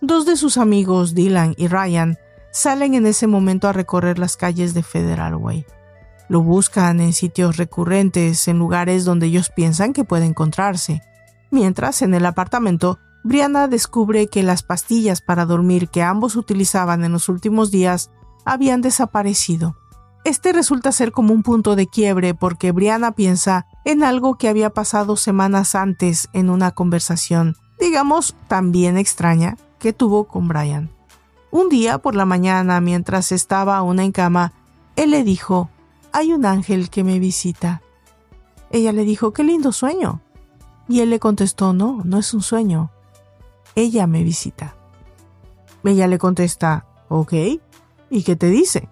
Dos 0.00 0.26
de 0.26 0.36
sus 0.36 0.58
amigos, 0.58 1.14
Dylan 1.14 1.54
y 1.56 1.68
Ryan, 1.68 2.18
salen 2.52 2.94
en 2.94 3.06
ese 3.06 3.26
momento 3.26 3.68
a 3.68 3.72
recorrer 3.72 4.18
las 4.18 4.36
calles 4.36 4.74
de 4.74 4.82
Federal 4.82 5.36
Way. 5.36 5.64
Lo 6.28 6.42
buscan 6.42 7.00
en 7.00 7.12
sitios 7.12 7.56
recurrentes, 7.56 8.48
en 8.48 8.58
lugares 8.58 9.04
donde 9.04 9.26
ellos 9.26 9.50
piensan 9.50 9.92
que 9.92 10.04
puede 10.04 10.26
encontrarse. 10.26 11.02
Mientras, 11.50 12.02
en 12.02 12.14
el 12.14 12.26
apartamento, 12.26 12.98
Brianna 13.24 13.66
descubre 13.68 14.28
que 14.28 14.42
las 14.42 14.62
pastillas 14.62 15.20
para 15.20 15.46
dormir 15.46 15.88
que 15.88 16.02
ambos 16.02 16.36
utilizaban 16.36 17.04
en 17.04 17.12
los 17.12 17.28
últimos 17.28 17.70
días 17.70 18.10
habían 18.44 18.80
desaparecido. 18.80 19.76
Este 20.24 20.52
resulta 20.52 20.92
ser 20.92 21.12
como 21.12 21.32
un 21.32 21.42
punto 21.42 21.74
de 21.76 21.86
quiebre 21.86 22.34
porque 22.34 22.72
Brianna 22.72 23.12
piensa 23.12 23.66
en 23.84 24.02
algo 24.02 24.36
que 24.36 24.48
había 24.48 24.70
pasado 24.70 25.16
semanas 25.16 25.74
antes 25.74 26.28
en 26.32 26.50
una 26.50 26.72
conversación, 26.72 27.56
digamos, 27.80 28.36
también 28.48 28.98
extraña, 28.98 29.56
que 29.78 29.92
tuvo 29.92 30.24
con 30.24 30.48
Brian. 30.48 30.90
Un 31.50 31.68
día 31.68 31.98
por 31.98 32.14
la 32.14 32.26
mañana, 32.26 32.80
mientras 32.80 33.32
estaba 33.32 33.78
aún 33.78 34.00
en 34.00 34.12
cama, 34.12 34.52
él 34.96 35.12
le 35.12 35.24
dijo, 35.24 35.70
hay 36.12 36.32
un 36.32 36.46
ángel 36.46 36.90
que 36.90 37.04
me 37.04 37.18
visita. 37.18 37.82
Ella 38.70 38.92
le 38.92 39.04
dijo, 39.04 39.32
qué 39.32 39.44
lindo 39.44 39.72
sueño. 39.72 40.20
Y 40.88 41.00
él 41.00 41.10
le 41.10 41.18
contestó, 41.18 41.72
no, 41.72 42.02
no 42.04 42.18
es 42.18 42.32
un 42.32 42.42
sueño, 42.42 42.90
ella 43.74 44.06
me 44.06 44.22
visita. 44.22 44.74
Ella 45.84 46.06
le 46.06 46.18
contesta, 46.18 46.86
ok, 47.08 47.32
¿y 48.10 48.22
qué 48.24 48.36
te 48.36 48.48
dice? 48.48 48.88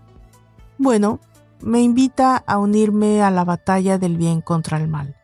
Bueno, 0.78 1.20
me 1.60 1.80
invita 1.80 2.36
a 2.36 2.58
unirme 2.58 3.22
a 3.22 3.30
la 3.30 3.44
batalla 3.44 3.98
del 3.98 4.16
bien 4.16 4.40
contra 4.40 4.78
el 4.78 4.88
mal. 4.88 5.16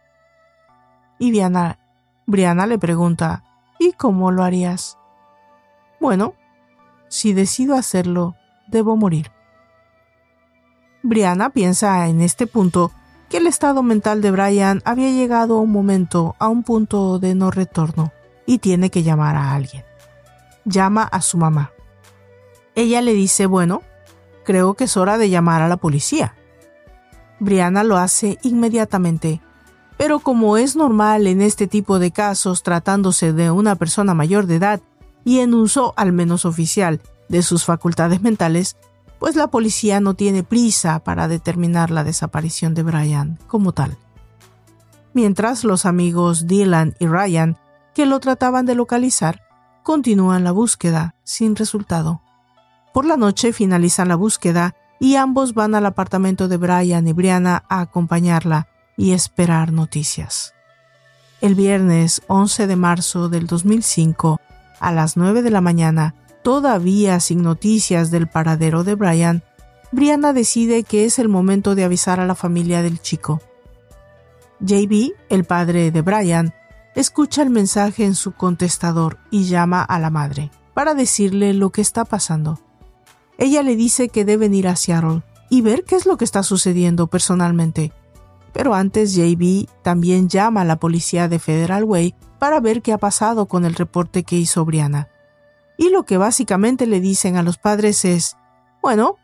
Y 1.18 1.30
Brianna, 1.30 1.78
Brianna 2.26 2.66
le 2.66 2.78
pregunta, 2.78 3.44
¿y 3.78 3.92
cómo 3.92 4.30
lo 4.30 4.42
harías? 4.42 4.98
Bueno, 6.00 6.34
si 7.08 7.32
decido 7.32 7.74
hacerlo, 7.74 8.34
debo 8.68 8.96
morir. 8.96 9.30
Brianna 11.02 11.50
piensa 11.50 12.06
en 12.08 12.20
este 12.20 12.46
punto 12.46 12.92
que 13.28 13.38
el 13.38 13.46
estado 13.46 13.82
mental 13.82 14.20
de 14.20 14.30
Brian 14.30 14.82
había 14.84 15.10
llegado 15.10 15.56
a 15.56 15.60
un 15.60 15.72
momento, 15.72 16.36
a 16.38 16.48
un 16.48 16.62
punto 16.62 17.18
de 17.18 17.34
no 17.34 17.50
retorno 17.50 18.12
y 18.46 18.58
tiene 18.58 18.90
que 18.90 19.02
llamar 19.02 19.36
a 19.36 19.54
alguien. 19.54 19.84
Llama 20.64 21.02
a 21.02 21.20
su 21.20 21.38
mamá. 21.38 21.72
Ella 22.74 23.02
le 23.02 23.14
dice, 23.14 23.46
bueno, 23.46 23.82
creo 24.44 24.74
que 24.74 24.84
es 24.84 24.96
hora 24.96 25.18
de 25.18 25.28
llamar 25.28 25.62
a 25.62 25.68
la 25.68 25.76
policía. 25.76 26.36
Brianna 27.40 27.82
lo 27.82 27.96
hace 27.96 28.38
inmediatamente, 28.42 29.40
pero 29.96 30.20
como 30.20 30.56
es 30.56 30.76
normal 30.76 31.26
en 31.26 31.42
este 31.42 31.66
tipo 31.66 31.98
de 31.98 32.12
casos 32.12 32.62
tratándose 32.62 33.32
de 33.32 33.50
una 33.50 33.74
persona 33.74 34.14
mayor 34.14 34.46
de 34.46 34.56
edad 34.56 34.80
y 35.24 35.40
en 35.40 35.54
uso 35.54 35.94
al 35.96 36.12
menos 36.12 36.44
oficial 36.44 37.00
de 37.28 37.42
sus 37.42 37.64
facultades 37.64 38.20
mentales, 38.22 38.76
pues 39.22 39.36
la 39.36 39.52
policía 39.52 40.00
no 40.00 40.14
tiene 40.14 40.42
prisa 40.42 40.98
para 41.04 41.28
determinar 41.28 41.92
la 41.92 42.02
desaparición 42.02 42.74
de 42.74 42.82
Brian 42.82 43.38
como 43.46 43.70
tal. 43.70 43.96
Mientras 45.12 45.62
los 45.62 45.86
amigos 45.86 46.48
Dylan 46.48 46.96
y 46.98 47.06
Ryan 47.06 47.56
que 47.94 48.04
lo 48.04 48.18
trataban 48.18 48.66
de 48.66 48.74
localizar, 48.74 49.44
continúan 49.84 50.42
la 50.42 50.50
búsqueda 50.50 51.14
sin 51.22 51.54
resultado. 51.54 52.20
Por 52.92 53.04
la 53.04 53.16
noche 53.16 53.52
finalizan 53.52 54.08
la 54.08 54.16
búsqueda 54.16 54.74
y 54.98 55.14
ambos 55.14 55.54
van 55.54 55.76
al 55.76 55.86
apartamento 55.86 56.48
de 56.48 56.56
Brian 56.56 57.06
y 57.06 57.12
Brianna 57.12 57.62
a 57.68 57.80
acompañarla 57.80 58.66
y 58.96 59.12
esperar 59.12 59.70
noticias. 59.70 60.52
El 61.40 61.54
viernes 61.54 62.22
11 62.26 62.66
de 62.66 62.74
marzo 62.74 63.28
del 63.28 63.46
2005, 63.46 64.40
a 64.80 64.90
las 64.90 65.16
9 65.16 65.42
de 65.42 65.50
la 65.50 65.60
mañana, 65.60 66.16
todavía 66.42 67.20
sin 67.20 67.42
noticias 67.42 68.10
del 68.10 68.28
paradero 68.28 68.84
de 68.84 68.94
Brian, 68.94 69.42
Brianna 69.92 70.32
decide 70.32 70.84
que 70.84 71.04
es 71.04 71.18
el 71.18 71.28
momento 71.28 71.74
de 71.74 71.84
avisar 71.84 72.18
a 72.20 72.26
la 72.26 72.34
familia 72.34 72.82
del 72.82 73.00
chico. 73.00 73.40
JB, 74.60 75.12
el 75.28 75.44
padre 75.44 75.90
de 75.90 76.02
Brian, 76.02 76.54
escucha 76.94 77.42
el 77.42 77.50
mensaje 77.50 78.04
en 78.04 78.14
su 78.14 78.32
contestador 78.32 79.18
y 79.30 79.44
llama 79.44 79.82
a 79.82 79.98
la 79.98 80.10
madre 80.10 80.50
para 80.74 80.94
decirle 80.94 81.52
lo 81.52 81.70
que 81.70 81.80
está 81.80 82.04
pasando. 82.04 82.58
Ella 83.38 83.62
le 83.62 83.76
dice 83.76 84.08
que 84.08 84.24
deben 84.24 84.54
ir 84.54 84.68
a 84.68 84.76
Seattle 84.76 85.22
y 85.50 85.60
ver 85.60 85.84
qué 85.84 85.96
es 85.96 86.06
lo 86.06 86.16
que 86.16 86.24
está 86.24 86.42
sucediendo 86.42 87.08
personalmente. 87.08 87.92
Pero 88.52 88.74
antes 88.74 89.14
JB 89.14 89.66
también 89.82 90.28
llama 90.28 90.62
a 90.62 90.64
la 90.64 90.76
policía 90.76 91.28
de 91.28 91.38
Federal 91.38 91.84
Way 91.84 92.14
para 92.38 92.60
ver 92.60 92.82
qué 92.82 92.92
ha 92.92 92.98
pasado 92.98 93.46
con 93.46 93.64
el 93.64 93.74
reporte 93.74 94.22
que 94.22 94.36
hizo 94.36 94.64
Brianna. 94.64 95.08
Y 95.82 95.90
lo 95.90 96.04
que 96.04 96.16
básicamente 96.16 96.86
le 96.86 97.00
dicen 97.00 97.36
a 97.36 97.42
los 97.42 97.58
padres 97.58 98.04
es, 98.04 98.36
bueno, 98.80 99.16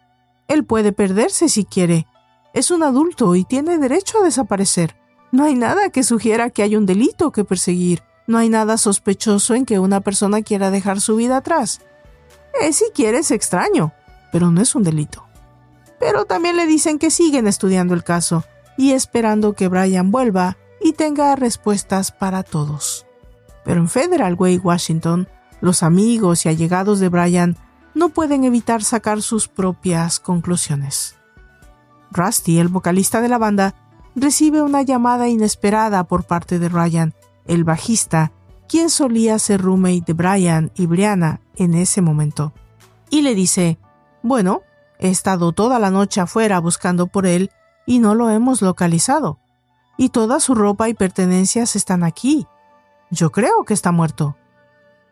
él 0.48 0.64
puede 0.64 0.92
perderse 0.92 1.48
si 1.48 1.64
quiere. 1.64 2.08
Es 2.52 2.72
un 2.72 2.82
adulto 2.82 3.36
y 3.36 3.44
tiene 3.44 3.78
derecho 3.78 4.18
a 4.18 4.24
desaparecer. 4.24 4.96
No 5.30 5.44
hay 5.44 5.54
nada 5.54 5.90
que 5.90 6.02
sugiera 6.02 6.50
que 6.50 6.64
hay 6.64 6.74
un 6.74 6.84
delito 6.84 7.30
que 7.30 7.44
perseguir. 7.44 8.02
No 8.26 8.38
hay 8.38 8.48
nada 8.48 8.76
sospechoso 8.76 9.54
en 9.54 9.66
que 9.66 9.78
una 9.78 10.00
persona 10.00 10.42
quiera 10.42 10.72
dejar 10.72 11.00
su 11.00 11.14
vida 11.14 11.36
atrás. 11.36 11.80
Eh, 12.60 12.72
si 12.72 12.86
quiere 12.92 13.18
es 13.18 13.30
extraño, 13.30 13.92
pero 14.32 14.50
no 14.50 14.60
es 14.60 14.74
un 14.74 14.82
delito. 14.82 15.28
Pero 16.00 16.24
también 16.24 16.56
le 16.56 16.66
dicen 16.66 16.98
que 16.98 17.12
siguen 17.12 17.46
estudiando 17.46 17.94
el 17.94 18.02
caso 18.02 18.42
y 18.76 18.94
esperando 18.94 19.52
que 19.52 19.68
Brian 19.68 20.10
vuelva 20.10 20.56
y 20.80 20.94
tenga 20.94 21.36
respuestas 21.36 22.10
para 22.10 22.42
todos. 22.42 23.06
Pero 23.64 23.78
en 23.78 23.88
Federal 23.88 24.34
Way, 24.34 24.58
Washington, 24.58 25.28
los 25.60 25.82
amigos 25.82 26.44
y 26.44 26.48
allegados 26.48 27.00
de 27.00 27.08
Brian 27.08 27.56
no 27.94 28.10
pueden 28.10 28.44
evitar 28.44 28.82
sacar 28.82 29.22
sus 29.22 29.48
propias 29.48 30.20
conclusiones. 30.20 31.16
Rusty, 32.10 32.58
el 32.58 32.68
vocalista 32.68 33.20
de 33.20 33.28
la 33.28 33.38
banda, 33.38 33.74
recibe 34.14 34.62
una 34.62 34.82
llamada 34.82 35.28
inesperada 35.28 36.04
por 36.04 36.24
parte 36.24 36.58
de 36.58 36.68
Ryan, 36.68 37.14
el 37.46 37.64
bajista, 37.64 38.32
quien 38.68 38.90
solía 38.90 39.38
ser 39.38 39.62
roommate 39.62 40.04
de 40.06 40.12
Brian 40.12 40.70
y 40.74 40.86
Brianna 40.86 41.40
en 41.56 41.74
ese 41.74 42.02
momento, 42.02 42.52
y 43.10 43.22
le 43.22 43.34
dice, 43.34 43.78
bueno, 44.22 44.62
he 44.98 45.08
estado 45.10 45.52
toda 45.52 45.78
la 45.78 45.90
noche 45.90 46.20
afuera 46.20 46.58
buscando 46.60 47.06
por 47.06 47.26
él 47.26 47.50
y 47.86 47.98
no 47.98 48.14
lo 48.14 48.30
hemos 48.30 48.62
localizado, 48.62 49.38
y 49.96 50.10
toda 50.10 50.40
su 50.40 50.54
ropa 50.54 50.88
y 50.88 50.94
pertenencias 50.94 51.76
están 51.76 52.04
aquí. 52.04 52.46
Yo 53.10 53.32
creo 53.32 53.64
que 53.64 53.74
está 53.74 53.90
muerto. 53.90 54.36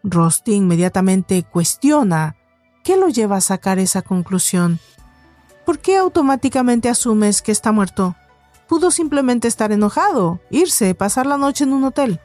Rusty 0.09 0.55
inmediatamente 0.55 1.43
cuestiona 1.43 2.37
qué 2.85 2.97
lo 2.97 3.09
lleva 3.09 3.37
a 3.37 3.41
sacar 3.41 3.81
esa 3.81 4.03
conclusión. 4.03 4.79
¿Por 5.65 5.81
qué 5.81 5.97
automáticamente 5.97 6.89
asumes 6.89 7.43
que 7.43 7.51
está 7.51 7.73
muerto? 7.73 8.15
Pudo 8.69 8.93
simplemente 8.93 9.49
estar 9.49 9.73
enojado, 9.73 10.41
irse, 10.49 10.95
pasar 10.95 11.27
la 11.27 11.37
noche 11.37 11.65
en 11.65 11.73
un 11.73 11.83
hotel. 11.85 12.21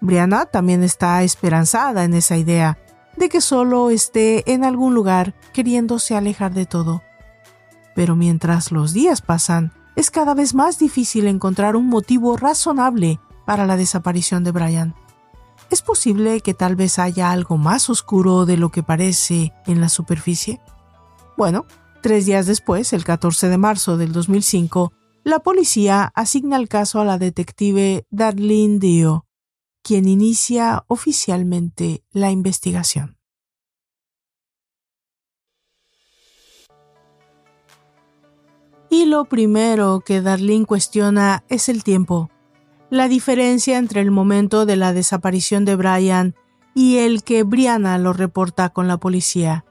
Brianna 0.00 0.46
también 0.46 0.82
está 0.82 1.22
esperanzada 1.22 2.04
en 2.04 2.14
esa 2.14 2.38
idea 2.38 2.78
de 3.16 3.28
que 3.28 3.42
solo 3.42 3.90
esté 3.90 4.50
en 4.50 4.64
algún 4.64 4.94
lugar 4.94 5.34
queriéndose 5.52 6.16
alejar 6.16 6.54
de 6.54 6.64
todo. 6.64 7.02
Pero 7.94 8.16
mientras 8.16 8.72
los 8.72 8.94
días 8.94 9.20
pasan, 9.20 9.72
es 9.96 10.10
cada 10.10 10.32
vez 10.32 10.54
más 10.54 10.78
difícil 10.78 11.26
encontrar 11.26 11.76
un 11.76 11.88
motivo 11.88 12.36
razonable 12.38 13.20
para 13.44 13.66
la 13.66 13.76
desaparición 13.76 14.44
de 14.44 14.52
Brian. 14.52 14.94
¿Es 15.70 15.82
posible 15.82 16.40
que 16.40 16.54
tal 16.54 16.76
vez 16.76 16.98
haya 16.98 17.30
algo 17.30 17.58
más 17.58 17.90
oscuro 17.90 18.46
de 18.46 18.56
lo 18.56 18.70
que 18.70 18.82
parece 18.82 19.52
en 19.66 19.82
la 19.82 19.90
superficie? 19.90 20.60
Bueno, 21.36 21.66
tres 22.00 22.24
días 22.24 22.46
después, 22.46 22.94
el 22.94 23.04
14 23.04 23.48
de 23.48 23.58
marzo 23.58 23.98
del 23.98 24.12
2005, 24.12 24.92
la 25.24 25.40
policía 25.40 26.10
asigna 26.14 26.56
el 26.56 26.68
caso 26.68 27.00
a 27.00 27.04
la 27.04 27.18
detective 27.18 28.06
Darlene 28.08 28.78
Dio, 28.78 29.26
quien 29.82 30.08
inicia 30.08 30.84
oficialmente 30.88 32.02
la 32.12 32.30
investigación. 32.30 33.18
Y 38.88 39.04
lo 39.04 39.26
primero 39.26 40.00
que 40.00 40.22
Darlene 40.22 40.64
cuestiona 40.64 41.44
es 41.50 41.68
el 41.68 41.84
tiempo, 41.84 42.30
la 42.90 43.08
diferencia 43.08 43.78
entre 43.78 44.00
el 44.00 44.10
momento 44.10 44.66
de 44.66 44.76
la 44.76 44.92
desaparición 44.92 45.64
de 45.64 45.76
Brian 45.76 46.34
y 46.74 46.98
el 46.98 47.22
que 47.22 47.42
Brianna 47.42 47.98
lo 47.98 48.12
reporta 48.12 48.70
con 48.70 48.88
la 48.88 48.96
policía. 48.96 49.64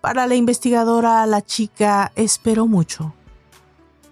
Para 0.00 0.26
la 0.26 0.34
investigadora, 0.34 1.24
la 1.26 1.42
chica 1.42 2.10
esperó 2.16 2.66
mucho. 2.66 3.14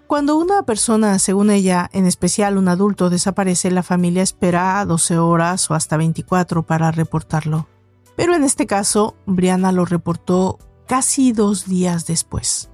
Cuando 0.07 0.37
una 0.37 0.63
persona, 0.63 1.19
según 1.19 1.49
ella, 1.49 1.89
en 1.93 2.05
especial 2.05 2.57
un 2.57 2.67
adulto, 2.67 3.09
desaparece, 3.09 3.71
la 3.71 3.83
familia 3.83 4.23
espera 4.23 4.83
12 4.85 5.17
horas 5.17 5.69
o 5.71 5.73
hasta 5.73 5.97
24 5.97 6.63
para 6.63 6.91
reportarlo. 6.91 7.67
Pero 8.15 8.35
en 8.35 8.43
este 8.43 8.67
caso, 8.67 9.15
Brianna 9.25 9.71
lo 9.71 9.85
reportó 9.85 10.59
casi 10.87 11.31
dos 11.31 11.65
días 11.65 12.05
después. 12.05 12.69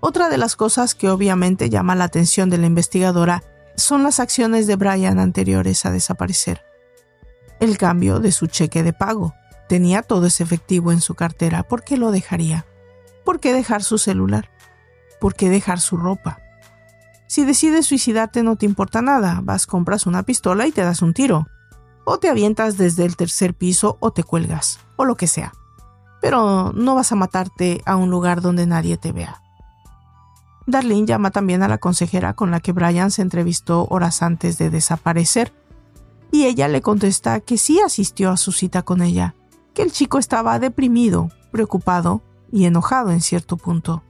Otra 0.00 0.28
de 0.28 0.38
las 0.38 0.56
cosas 0.56 0.96
que 0.96 1.08
obviamente 1.08 1.70
llama 1.70 1.94
la 1.94 2.04
atención 2.04 2.50
de 2.50 2.58
la 2.58 2.66
investigadora 2.66 3.44
son 3.76 4.02
las 4.02 4.20
acciones 4.20 4.66
de 4.66 4.76
Brian 4.76 5.18
anteriores 5.18 5.84
a 5.86 5.90
desaparecer. 5.90 6.62
El 7.60 7.78
cambio 7.78 8.20
de 8.20 8.32
su 8.32 8.46
cheque 8.46 8.82
de 8.82 8.92
pago. 8.92 9.34
Tenía 9.68 10.02
todo 10.02 10.26
ese 10.26 10.42
efectivo 10.42 10.92
en 10.92 11.00
su 11.00 11.14
cartera. 11.14 11.62
¿Por 11.62 11.84
qué 11.84 11.96
lo 11.96 12.10
dejaría? 12.10 12.66
¿Por 13.24 13.40
qué 13.40 13.52
dejar 13.52 13.82
su 13.82 13.98
celular? 13.98 14.50
¿Por 15.20 15.34
qué 15.34 15.48
dejar 15.48 15.80
su 15.80 15.96
ropa? 15.96 16.40
Si 17.28 17.44
decides 17.44 17.86
suicidarte 17.86 18.42
no 18.42 18.56
te 18.56 18.66
importa 18.66 19.00
nada, 19.00 19.40
vas, 19.42 19.66
compras 19.66 20.06
una 20.06 20.24
pistola 20.24 20.66
y 20.66 20.72
te 20.72 20.82
das 20.82 21.00
un 21.00 21.14
tiro. 21.14 21.46
O 22.04 22.18
te 22.18 22.28
avientas 22.28 22.76
desde 22.76 23.04
el 23.04 23.16
tercer 23.16 23.54
piso 23.54 23.96
o 24.00 24.12
te 24.12 24.24
cuelgas, 24.24 24.80
o 24.96 25.04
lo 25.04 25.14
que 25.14 25.26
sea. 25.26 25.52
Pero 26.20 26.72
no 26.74 26.94
vas 26.94 27.12
a 27.12 27.16
matarte 27.16 27.80
a 27.86 27.96
un 27.96 28.10
lugar 28.10 28.42
donde 28.42 28.66
nadie 28.66 28.96
te 28.96 29.12
vea. 29.12 29.41
Darlene 30.72 31.06
llama 31.06 31.30
también 31.30 31.62
a 31.62 31.68
la 31.68 31.78
consejera 31.78 32.34
con 32.34 32.50
la 32.50 32.58
que 32.58 32.72
Brian 32.72 33.12
se 33.12 33.22
entrevistó 33.22 33.86
horas 33.88 34.22
antes 34.22 34.58
de 34.58 34.70
desaparecer, 34.70 35.52
y 36.32 36.46
ella 36.46 36.66
le 36.66 36.82
contesta 36.82 37.38
que 37.38 37.58
sí 37.58 37.80
asistió 37.80 38.30
a 38.30 38.36
su 38.36 38.50
cita 38.50 38.82
con 38.82 39.02
ella, 39.02 39.36
que 39.74 39.82
el 39.82 39.92
chico 39.92 40.18
estaba 40.18 40.58
deprimido, 40.58 41.28
preocupado 41.52 42.22
y 42.50 42.64
enojado 42.64 43.12
en 43.12 43.20
cierto 43.20 43.56
punto. 43.56 44.02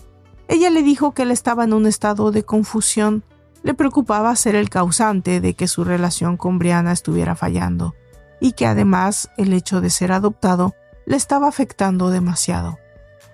Ella 0.49 0.71
le 0.71 0.83
dijo 0.83 1.13
que 1.13 1.23
él 1.23 1.31
estaba 1.31 1.65
en 1.65 1.73
un 1.73 1.87
estado 1.87 2.31
de 2.31 2.45
confusión. 2.45 3.25
Le 3.63 3.75
preocupaba 3.75 4.35
ser 4.37 4.55
el 4.55 4.71
causante 4.71 5.41
de 5.41 5.55
que 5.55 5.69
su 5.69 5.85
relación 5.85 6.37
con 6.37 6.59
Brianna 6.59 6.93
estuviera 6.93 7.35
fallando, 7.35 7.95
y 8.41 8.53
que 8.53 8.67
además 8.67 9.31
el 9.37 9.53
hecho 9.53 9.81
de 9.81 9.91
ser 9.91 10.13
adoptado 10.13 10.75
le 11.07 11.17
estaba 11.17 11.49
afectando 11.49 12.11
demasiado. 12.11 12.79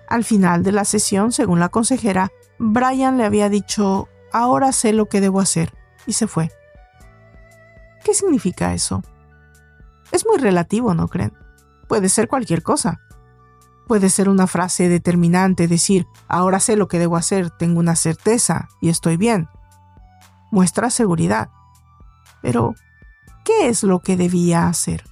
Al 0.07 0.23
final 0.23 0.63
de 0.63 0.71
la 0.71 0.85
sesión, 0.85 1.31
según 1.31 1.59
la 1.59 1.69
consejera, 1.69 2.31
Brian 2.59 3.17
le 3.17 3.23
había 3.23 3.49
dicho, 3.49 4.09
ahora 4.33 4.73
sé 4.73 4.91
lo 4.91 5.07
que 5.07 5.21
debo 5.21 5.39
hacer, 5.39 5.73
y 6.05 6.13
se 6.13 6.27
fue. 6.27 6.51
¿Qué 8.03 8.13
significa 8.13 8.73
eso? 8.73 9.01
Es 10.11 10.25
muy 10.25 10.37
relativo, 10.37 10.93
¿no 10.93 11.07
creen? 11.07 11.33
Puede 11.87 12.09
ser 12.09 12.27
cualquier 12.27 12.61
cosa. 12.61 12.99
Puede 13.87 14.09
ser 14.09 14.29
una 14.29 14.45
frase 14.45 14.89
determinante, 14.89 15.67
decir, 15.67 16.05
ahora 16.27 16.59
sé 16.59 16.75
lo 16.75 16.87
que 16.87 16.99
debo 16.99 17.15
hacer, 17.15 17.49
tengo 17.49 17.79
una 17.79 17.95
certeza 17.95 18.67
y 18.81 18.89
estoy 18.89 19.17
bien. 19.17 19.47
Muestra 20.51 20.89
seguridad. 20.89 21.49
Pero, 22.41 22.75
¿qué 23.45 23.69
es 23.69 23.83
lo 23.83 23.99
que 23.99 24.17
debía 24.17 24.67
hacer? 24.67 25.03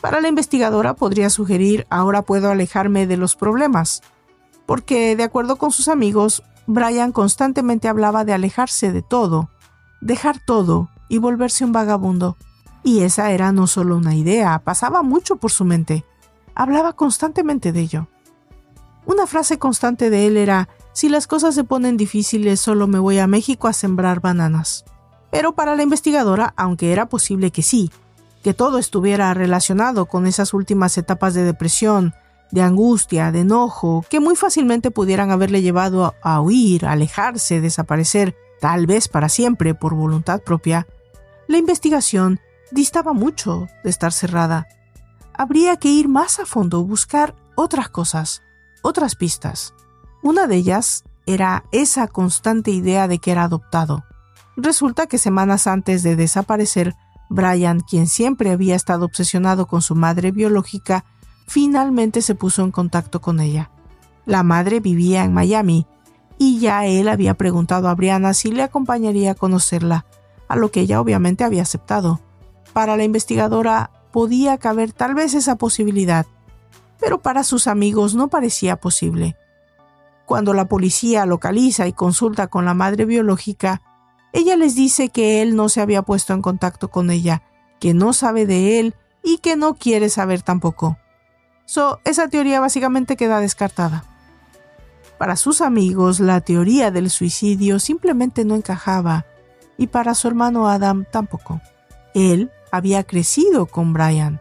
Para 0.00 0.20
la 0.20 0.28
investigadora 0.28 0.94
podría 0.94 1.30
sugerir, 1.30 1.86
ahora 1.90 2.22
puedo 2.22 2.50
alejarme 2.50 3.06
de 3.06 3.16
los 3.16 3.36
problemas, 3.36 4.02
porque, 4.66 5.16
de 5.16 5.24
acuerdo 5.24 5.56
con 5.56 5.72
sus 5.72 5.88
amigos, 5.88 6.42
Brian 6.66 7.12
constantemente 7.12 7.88
hablaba 7.88 8.24
de 8.24 8.32
alejarse 8.32 8.92
de 8.92 9.02
todo, 9.02 9.50
dejar 10.00 10.38
todo 10.44 10.90
y 11.08 11.18
volverse 11.18 11.64
un 11.64 11.72
vagabundo. 11.72 12.36
Y 12.84 13.00
esa 13.00 13.30
era 13.30 13.52
no 13.52 13.66
solo 13.66 13.96
una 13.96 14.14
idea, 14.14 14.58
pasaba 14.58 15.02
mucho 15.02 15.36
por 15.36 15.50
su 15.50 15.64
mente. 15.64 16.04
Hablaba 16.54 16.94
constantemente 16.94 17.72
de 17.72 17.80
ello. 17.80 18.08
Una 19.04 19.26
frase 19.26 19.58
constante 19.58 20.10
de 20.10 20.26
él 20.26 20.36
era, 20.36 20.68
si 20.92 21.08
las 21.08 21.26
cosas 21.26 21.54
se 21.54 21.64
ponen 21.64 21.96
difíciles 21.96 22.60
solo 22.60 22.86
me 22.86 22.98
voy 22.98 23.18
a 23.18 23.26
México 23.26 23.68
a 23.68 23.72
sembrar 23.72 24.20
bananas. 24.20 24.84
Pero 25.30 25.54
para 25.54 25.74
la 25.76 25.82
investigadora, 25.82 26.52
aunque 26.56 26.92
era 26.92 27.08
posible 27.08 27.50
que 27.50 27.62
sí, 27.62 27.90
que 28.42 28.54
todo 28.54 28.78
estuviera 28.78 29.32
relacionado 29.34 30.06
con 30.06 30.26
esas 30.26 30.52
últimas 30.52 30.98
etapas 30.98 31.34
de 31.34 31.44
depresión, 31.44 32.14
de 32.52 32.62
angustia, 32.62 33.32
de 33.32 33.40
enojo, 33.40 34.04
que 34.08 34.20
muy 34.20 34.36
fácilmente 34.36 34.92
pudieran 34.92 35.32
haberle 35.32 35.60
llevado 35.60 36.14
a 36.22 36.40
huir, 36.40 36.86
alejarse, 36.86 37.60
desaparecer, 37.60 38.36
tal 38.60 38.86
vez 38.86 39.08
para 39.08 39.28
siempre 39.28 39.74
por 39.74 39.94
voluntad 39.94 40.40
propia, 40.42 40.86
la 41.48 41.58
investigación 41.58 42.38
distaba 42.70 43.12
mucho 43.12 43.66
de 43.82 43.90
estar 43.90 44.12
cerrada 44.12 44.68
habría 45.34 45.76
que 45.76 45.88
ir 45.88 46.08
más 46.08 46.38
a 46.38 46.46
fondo, 46.46 46.84
buscar 46.84 47.34
otras 47.54 47.88
cosas, 47.88 48.42
otras 48.82 49.14
pistas. 49.14 49.74
Una 50.22 50.46
de 50.46 50.56
ellas 50.56 51.04
era 51.26 51.64
esa 51.72 52.08
constante 52.08 52.70
idea 52.70 53.08
de 53.08 53.18
que 53.18 53.32
era 53.32 53.44
adoptado. 53.44 54.04
Resulta 54.56 55.06
que 55.06 55.18
semanas 55.18 55.66
antes 55.66 56.02
de 56.02 56.16
desaparecer, 56.16 56.94
Brian, 57.30 57.80
quien 57.80 58.06
siempre 58.06 58.50
había 58.50 58.74
estado 58.74 59.06
obsesionado 59.06 59.66
con 59.66 59.80
su 59.82 59.94
madre 59.94 60.30
biológica, 60.30 61.04
finalmente 61.46 62.22
se 62.22 62.34
puso 62.34 62.62
en 62.62 62.70
contacto 62.70 63.20
con 63.20 63.40
ella. 63.40 63.70
La 64.24 64.42
madre 64.42 64.80
vivía 64.80 65.24
en 65.24 65.32
Miami, 65.32 65.86
y 66.38 66.58
ya 66.58 66.86
él 66.86 67.08
había 67.08 67.34
preguntado 67.34 67.88
a 67.88 67.94
Brianna 67.94 68.34
si 68.34 68.50
le 68.50 68.62
acompañaría 68.62 69.32
a 69.32 69.34
conocerla, 69.34 70.06
a 70.48 70.56
lo 70.56 70.70
que 70.70 70.80
ella 70.80 71.00
obviamente 71.00 71.44
había 71.44 71.62
aceptado. 71.62 72.20
Para 72.72 72.96
la 72.96 73.04
investigadora 73.04 73.90
podía 74.12 74.58
caber 74.58 74.92
tal 74.92 75.14
vez 75.14 75.34
esa 75.34 75.56
posibilidad, 75.56 76.26
pero 76.98 77.22
para 77.22 77.44
sus 77.44 77.66
amigos 77.66 78.14
no 78.14 78.28
parecía 78.28 78.76
posible. 78.76 79.36
Cuando 80.26 80.54
la 80.54 80.66
policía 80.66 81.26
localiza 81.26 81.86
y 81.86 81.92
consulta 81.92 82.46
con 82.46 82.64
la 82.64 82.74
madre 82.74 83.04
biológica, 83.04 83.82
ella 84.32 84.56
les 84.56 84.74
dice 84.74 85.10
que 85.10 85.42
él 85.42 85.56
no 85.56 85.68
se 85.68 85.80
había 85.80 86.02
puesto 86.02 86.32
en 86.32 86.42
contacto 86.42 86.90
con 86.90 87.10
ella, 87.10 87.42
que 87.80 87.92
no 87.92 88.12
sabe 88.12 88.46
de 88.46 88.80
él 88.80 88.94
y 89.22 89.38
que 89.38 89.56
no 89.56 89.74
quiere 89.74 90.08
saber 90.08 90.42
tampoco. 90.42 90.96
Esa 92.04 92.28
teoría 92.28 92.60
básicamente 92.60 93.16
queda 93.16 93.40
descartada. 93.40 94.04
Para 95.16 95.36
sus 95.36 95.60
amigos, 95.60 96.20
la 96.20 96.40
teoría 96.40 96.90
del 96.90 97.08
suicidio 97.08 97.78
simplemente 97.78 98.44
no 98.44 98.56
encajaba, 98.56 99.24
y 99.78 99.86
para 99.86 100.14
su 100.14 100.28
hermano 100.28 100.68
Adam 100.68 101.06
tampoco. 101.10 101.60
Él 102.14 102.50
había 102.70 103.04
crecido 103.04 103.66
con 103.66 103.92
Brian, 103.92 104.40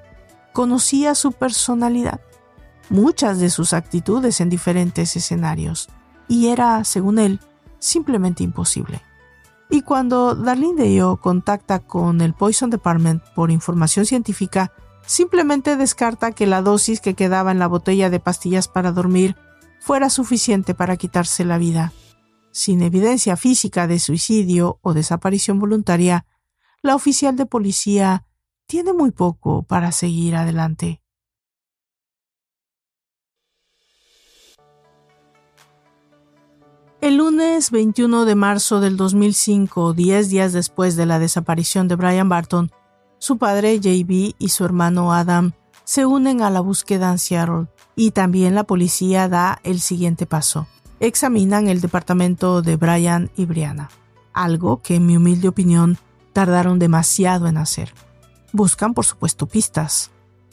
conocía 0.52 1.16
su 1.16 1.32
personalidad, 1.32 2.20
muchas 2.90 3.40
de 3.40 3.50
sus 3.50 3.74
actitudes 3.74 4.42
en 4.42 4.50
diferentes 4.50 5.16
escenarios, 5.16 5.88
y 6.28 6.48
era, 6.48 6.84
según 6.84 7.20
él, 7.20 7.40
simplemente 7.80 8.44
imposible. 8.44 9.02
Y 9.70 9.84
cuando 9.84 10.36
Darlene 10.36 10.84
Deo 10.84 11.18
contacta 11.18 11.80
con 11.80 12.20
el 12.20 12.34
Poison 12.34 12.70
Department 12.70 13.24
por 13.36 13.52
información 13.52 14.06
científica, 14.06 14.74
simplemente 15.12 15.76
descarta 15.76 16.32
que 16.32 16.48
la 16.48 16.62
dosis 16.62 17.02
que 17.02 17.16
quedaba 17.16 17.52
en 17.52 17.60
la 17.60 17.68
botella 17.68 18.10
de 18.10 18.22
pastillas 18.22 18.70
para 18.70 18.94
dormir 18.94 19.36
fuera 19.82 20.10
suficiente 20.10 20.74
para 20.74 20.96
quitarse 20.96 21.44
la 21.44 21.58
vida. 21.58 21.92
Sin 22.52 22.82
evidencia 22.82 23.36
física 23.36 23.88
de 23.88 24.00
suicidio 24.00 24.80
o 24.82 24.94
desaparición 24.94 25.60
voluntaria, 25.60 26.26
la 26.82 26.96
oficial 26.96 27.36
de 27.36 27.46
policía 27.46 28.26
tiene 28.68 28.94
muy 28.94 29.12
poco 29.12 29.64
para 29.64 29.92
seguir 29.92 30.38
adelante. 30.38 31.02
El 37.02 37.18
lunes 37.18 37.70
21 37.72 38.24
de 38.24 38.36
marzo 38.36 38.80
del 38.80 38.96
2005, 38.96 39.92
diez 39.92 40.30
días 40.30 40.54
después 40.54 40.96
de 40.96 41.06
la 41.06 41.20
desaparición 41.20 41.90
de 41.90 41.98
Brian 41.98 42.30
Barton, 42.30 42.72
su 43.22 43.38
padre 43.38 43.80
JB 43.80 44.34
y 44.40 44.50
su 44.50 44.66
hermano 44.66 45.14
Adam 45.14 45.52
se 45.84 46.08
unen 46.08 46.42
a 46.42 46.50
la 46.50 46.60
búsqueda 46.60 47.12
en 47.12 47.20
Seattle 47.20 47.68
y 47.96 48.12
también 48.12 48.56
la 48.56 48.64
policía 48.64 49.30
da 49.30 49.60
el 49.64 49.80
siguiente 49.80 50.26
paso. 50.26 50.66
Examinan 51.00 51.68
el 51.68 51.82
departamento 51.82 52.64
de 52.64 52.78
Brian 52.78 53.30
y 53.36 53.46
Brianna, 53.46 53.92
algo 54.34 54.82
que 54.82 54.96
en 54.96 55.06
mi 55.06 55.18
humilde 55.18 55.48
opinión 55.48 56.00
tardaron 56.34 56.80
demasiado 56.80 57.48
en 57.48 57.58
hacer. 57.58 57.94
Buscan 58.54 58.96
por 58.96 59.06
supuesto 59.06 59.46
pistas, 59.46 60.10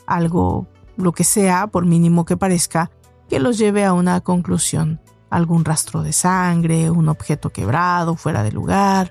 algo, 0.06 0.66
lo 0.98 1.12
que 1.12 1.24
sea, 1.24 1.68
por 1.68 1.86
mínimo 1.86 2.26
que 2.26 2.36
parezca, 2.36 2.90
que 3.30 3.40
los 3.40 3.56
lleve 3.56 3.86
a 3.86 3.94
una 3.94 4.20
conclusión 4.20 5.00
algún 5.30 5.64
rastro 5.64 6.02
de 6.02 6.12
sangre, 6.12 6.90
un 6.90 7.08
objeto 7.08 7.48
quebrado 7.48 8.14
fuera 8.14 8.42
de 8.42 8.52
lugar, 8.52 9.10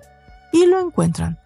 y 0.54 0.68
lo 0.68 0.80
encuentran. 0.80 1.40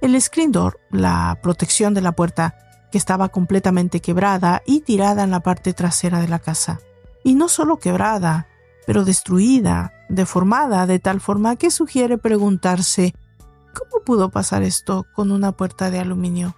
El 0.00 0.20
screen 0.20 0.52
door, 0.52 0.80
la 0.90 1.38
protección 1.42 1.94
de 1.94 2.00
la 2.00 2.12
puerta, 2.12 2.56
que 2.90 2.98
estaba 2.98 3.28
completamente 3.28 4.00
quebrada 4.00 4.62
y 4.66 4.80
tirada 4.80 5.24
en 5.24 5.30
la 5.30 5.40
parte 5.40 5.72
trasera 5.72 6.20
de 6.20 6.28
la 6.28 6.38
casa. 6.38 6.80
Y 7.24 7.34
no 7.34 7.48
solo 7.48 7.78
quebrada, 7.78 8.46
pero 8.86 9.04
destruida, 9.04 9.92
deformada 10.08 10.86
de 10.86 10.98
tal 10.98 11.20
forma 11.20 11.56
que 11.56 11.70
sugiere 11.70 12.16
preguntarse 12.16 13.14
¿cómo 13.78 14.02
pudo 14.04 14.30
pasar 14.30 14.62
esto 14.62 15.06
con 15.14 15.30
una 15.30 15.52
puerta 15.52 15.90
de 15.90 15.98
aluminio? 15.98 16.56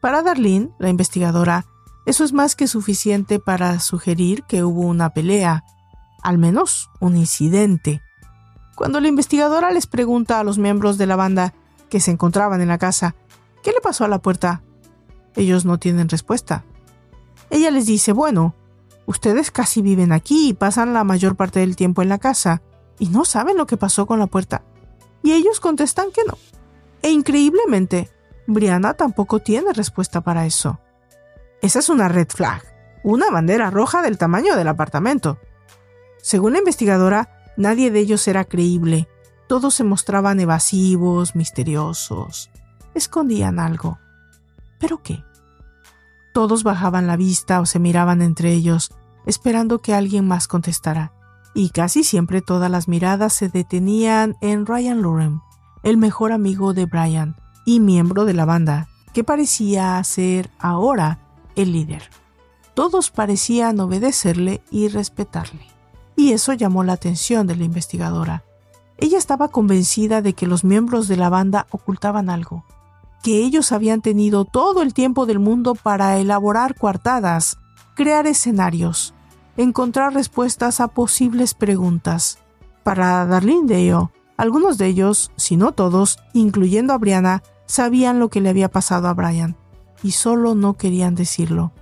Para 0.00 0.22
Darlene, 0.22 0.70
la 0.78 0.88
investigadora, 0.88 1.66
eso 2.06 2.24
es 2.24 2.32
más 2.32 2.56
que 2.56 2.66
suficiente 2.66 3.38
para 3.38 3.78
sugerir 3.80 4.44
que 4.44 4.64
hubo 4.64 4.82
una 4.82 5.10
pelea, 5.10 5.64
al 6.22 6.38
menos 6.38 6.90
un 7.00 7.16
incidente. 7.16 8.00
Cuando 8.74 9.00
la 9.00 9.08
investigadora 9.08 9.70
les 9.70 9.86
pregunta 9.86 10.40
a 10.40 10.44
los 10.44 10.58
miembros 10.58 10.96
de 10.96 11.06
la 11.06 11.16
banda 11.16 11.52
que 11.90 12.00
se 12.00 12.10
encontraban 12.10 12.62
en 12.62 12.68
la 12.68 12.78
casa, 12.78 13.14
¿qué 13.62 13.72
le 13.72 13.80
pasó 13.80 14.04
a 14.04 14.08
la 14.08 14.20
puerta? 14.20 14.62
Ellos 15.36 15.64
no 15.64 15.78
tienen 15.78 16.08
respuesta. 16.08 16.64
Ella 17.50 17.70
les 17.70 17.86
dice, 17.86 18.12
bueno, 18.12 18.54
ustedes 19.06 19.50
casi 19.50 19.82
viven 19.82 20.12
aquí 20.12 20.48
y 20.48 20.54
pasan 20.54 20.94
la 20.94 21.04
mayor 21.04 21.36
parte 21.36 21.60
del 21.60 21.76
tiempo 21.76 22.00
en 22.00 22.08
la 22.08 22.18
casa 22.18 22.62
y 22.98 23.08
no 23.08 23.24
saben 23.24 23.56
lo 23.56 23.66
que 23.66 23.76
pasó 23.76 24.06
con 24.06 24.18
la 24.18 24.26
puerta. 24.26 24.62
Y 25.22 25.32
ellos 25.32 25.60
contestan 25.60 26.12
que 26.12 26.22
no. 26.24 26.38
E 27.02 27.10
increíblemente, 27.10 28.10
Brianna 28.46 28.94
tampoco 28.94 29.40
tiene 29.40 29.72
respuesta 29.72 30.20
para 30.20 30.46
eso. 30.46 30.80
Esa 31.62 31.78
es 31.78 31.88
una 31.88 32.08
red 32.08 32.28
flag, 32.28 32.62
una 33.02 33.30
bandera 33.30 33.70
roja 33.70 34.02
del 34.02 34.18
tamaño 34.18 34.56
del 34.56 34.68
apartamento. 34.68 35.38
Según 36.22 36.52
la 36.52 36.58
investigadora, 36.58 37.52
nadie 37.56 37.90
de 37.90 38.00
ellos 38.00 38.26
era 38.28 38.44
creíble. 38.44 39.08
Todos 39.50 39.74
se 39.74 39.82
mostraban 39.82 40.38
evasivos, 40.38 41.34
misteriosos. 41.34 42.50
Escondían 42.94 43.58
algo. 43.58 43.98
¿Pero 44.78 45.02
qué? 45.02 45.24
Todos 46.32 46.62
bajaban 46.62 47.08
la 47.08 47.16
vista 47.16 47.60
o 47.60 47.66
se 47.66 47.80
miraban 47.80 48.22
entre 48.22 48.52
ellos, 48.52 48.92
esperando 49.26 49.80
que 49.80 49.92
alguien 49.92 50.24
más 50.24 50.46
contestara. 50.46 51.12
Y 51.52 51.70
casi 51.70 52.04
siempre 52.04 52.42
todas 52.42 52.70
las 52.70 52.86
miradas 52.86 53.32
se 53.32 53.48
detenían 53.48 54.36
en 54.40 54.66
Ryan 54.66 55.02
Loren, 55.02 55.40
el 55.82 55.96
mejor 55.96 56.30
amigo 56.30 56.72
de 56.72 56.86
Brian 56.86 57.34
y 57.66 57.80
miembro 57.80 58.26
de 58.26 58.34
la 58.34 58.44
banda, 58.44 58.86
que 59.12 59.24
parecía 59.24 60.00
ser 60.04 60.48
ahora 60.60 61.18
el 61.56 61.72
líder. 61.72 62.04
Todos 62.74 63.10
parecían 63.10 63.80
obedecerle 63.80 64.62
y 64.70 64.86
respetarle 64.86 65.66
y 66.14 66.32
eso 66.32 66.52
llamó 66.52 66.84
la 66.84 66.92
atención 66.92 67.46
de 67.46 67.56
la 67.56 67.64
investigadora. 67.64 68.44
Ella 69.00 69.16
estaba 69.16 69.48
convencida 69.48 70.20
de 70.20 70.34
que 70.34 70.46
los 70.46 70.62
miembros 70.62 71.08
de 71.08 71.16
la 71.16 71.30
banda 71.30 71.66
ocultaban 71.70 72.28
algo, 72.28 72.64
que 73.22 73.38
ellos 73.38 73.72
habían 73.72 74.02
tenido 74.02 74.44
todo 74.44 74.82
el 74.82 74.92
tiempo 74.92 75.24
del 75.24 75.38
mundo 75.38 75.74
para 75.74 76.18
elaborar 76.18 76.74
coartadas, 76.74 77.56
crear 77.94 78.26
escenarios, 78.26 79.14
encontrar 79.56 80.12
respuestas 80.12 80.80
a 80.80 80.88
posibles 80.88 81.54
preguntas. 81.54 82.38
Para 82.82 83.24
Darlene 83.24 83.66
Deo, 83.66 84.12
algunos 84.36 84.76
de 84.76 84.86
ellos, 84.86 85.32
si 85.36 85.56
no 85.56 85.72
todos, 85.72 86.18
incluyendo 86.34 86.92
a 86.92 86.98
Brianna, 86.98 87.42
sabían 87.64 88.18
lo 88.18 88.28
que 88.28 88.42
le 88.42 88.50
había 88.50 88.70
pasado 88.70 89.08
a 89.08 89.14
Brian, 89.14 89.56
y 90.02 90.12
solo 90.12 90.54
no 90.54 90.74
querían 90.74 91.14
decirlo. 91.14 91.72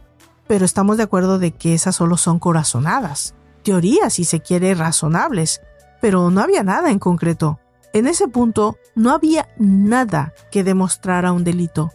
Pero 0.47 0.65
estamos 0.65 0.97
de 0.97 1.03
acuerdo 1.03 1.41
de 1.41 1.51
que 1.51 1.75
esas 1.75 1.97
solo 1.97 2.17
son 2.17 2.39
corazonadas 2.39 3.35
teorías, 3.69 4.15
si 4.15 4.25
se 4.25 4.41
quiere, 4.41 4.75
razonables, 4.75 5.61
pero 6.01 6.31
no 6.31 6.41
había 6.41 6.63
nada 6.63 6.91
en 6.91 6.99
concreto. 6.99 7.59
En 7.93 8.07
ese 8.07 8.29
punto 8.29 8.77
no 8.95 9.11
había 9.11 9.49
nada 9.59 10.35
que 10.51 10.65
demostrara 10.65 11.33
un 11.33 11.45
delito. 11.45 11.91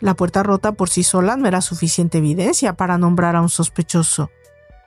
La 0.00 0.14
puerta 0.14 0.42
rota 0.42 0.72
por 0.72 0.90
sí 0.90 1.02
sola 1.02 1.36
no 1.36 1.48
era 1.48 1.60
suficiente 1.60 2.18
evidencia 2.18 2.74
para 2.74 2.98
nombrar 2.98 3.36
a 3.36 3.42
un 3.42 3.48
sospechoso. 3.48 4.30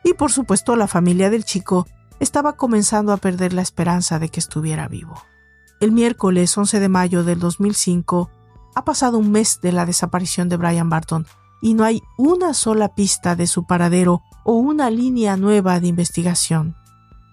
Y 0.04 0.14
por 0.14 0.32
supuesto 0.32 0.76
la 0.76 0.88
familia 0.88 1.30
del 1.30 1.44
chico 1.44 1.88
estaba 2.20 2.54
comenzando 2.54 3.12
a 3.12 3.18
perder 3.18 3.54
la 3.54 3.62
esperanza 3.62 4.20
de 4.20 4.30
que 4.30 4.40
estuviera 4.40 4.88
vivo. 4.88 5.22
El 5.80 5.92
miércoles 5.92 6.58
11 6.58 6.80
de 6.80 6.90
mayo 6.90 7.24
del 7.24 7.40
2005 7.40 8.32
ha 8.76 8.86
pasado 8.86 9.18
un 9.18 9.32
mes 9.32 9.60
de 9.62 9.72
la 9.72 9.86
desaparición 9.86 10.50
de 10.50 10.58
Brian 10.58 10.90
Barton 10.90 11.26
y 11.62 11.74
no 11.74 11.84
hay 11.84 12.02
una 12.18 12.54
sola 12.54 12.96
pista 12.96 13.36
de 13.36 13.48
su 13.48 13.66
paradero 13.66 14.22
o 14.44 14.54
una 14.54 14.90
línea 14.90 15.36
nueva 15.38 15.80
de 15.80 15.88
investigación. 15.88 16.76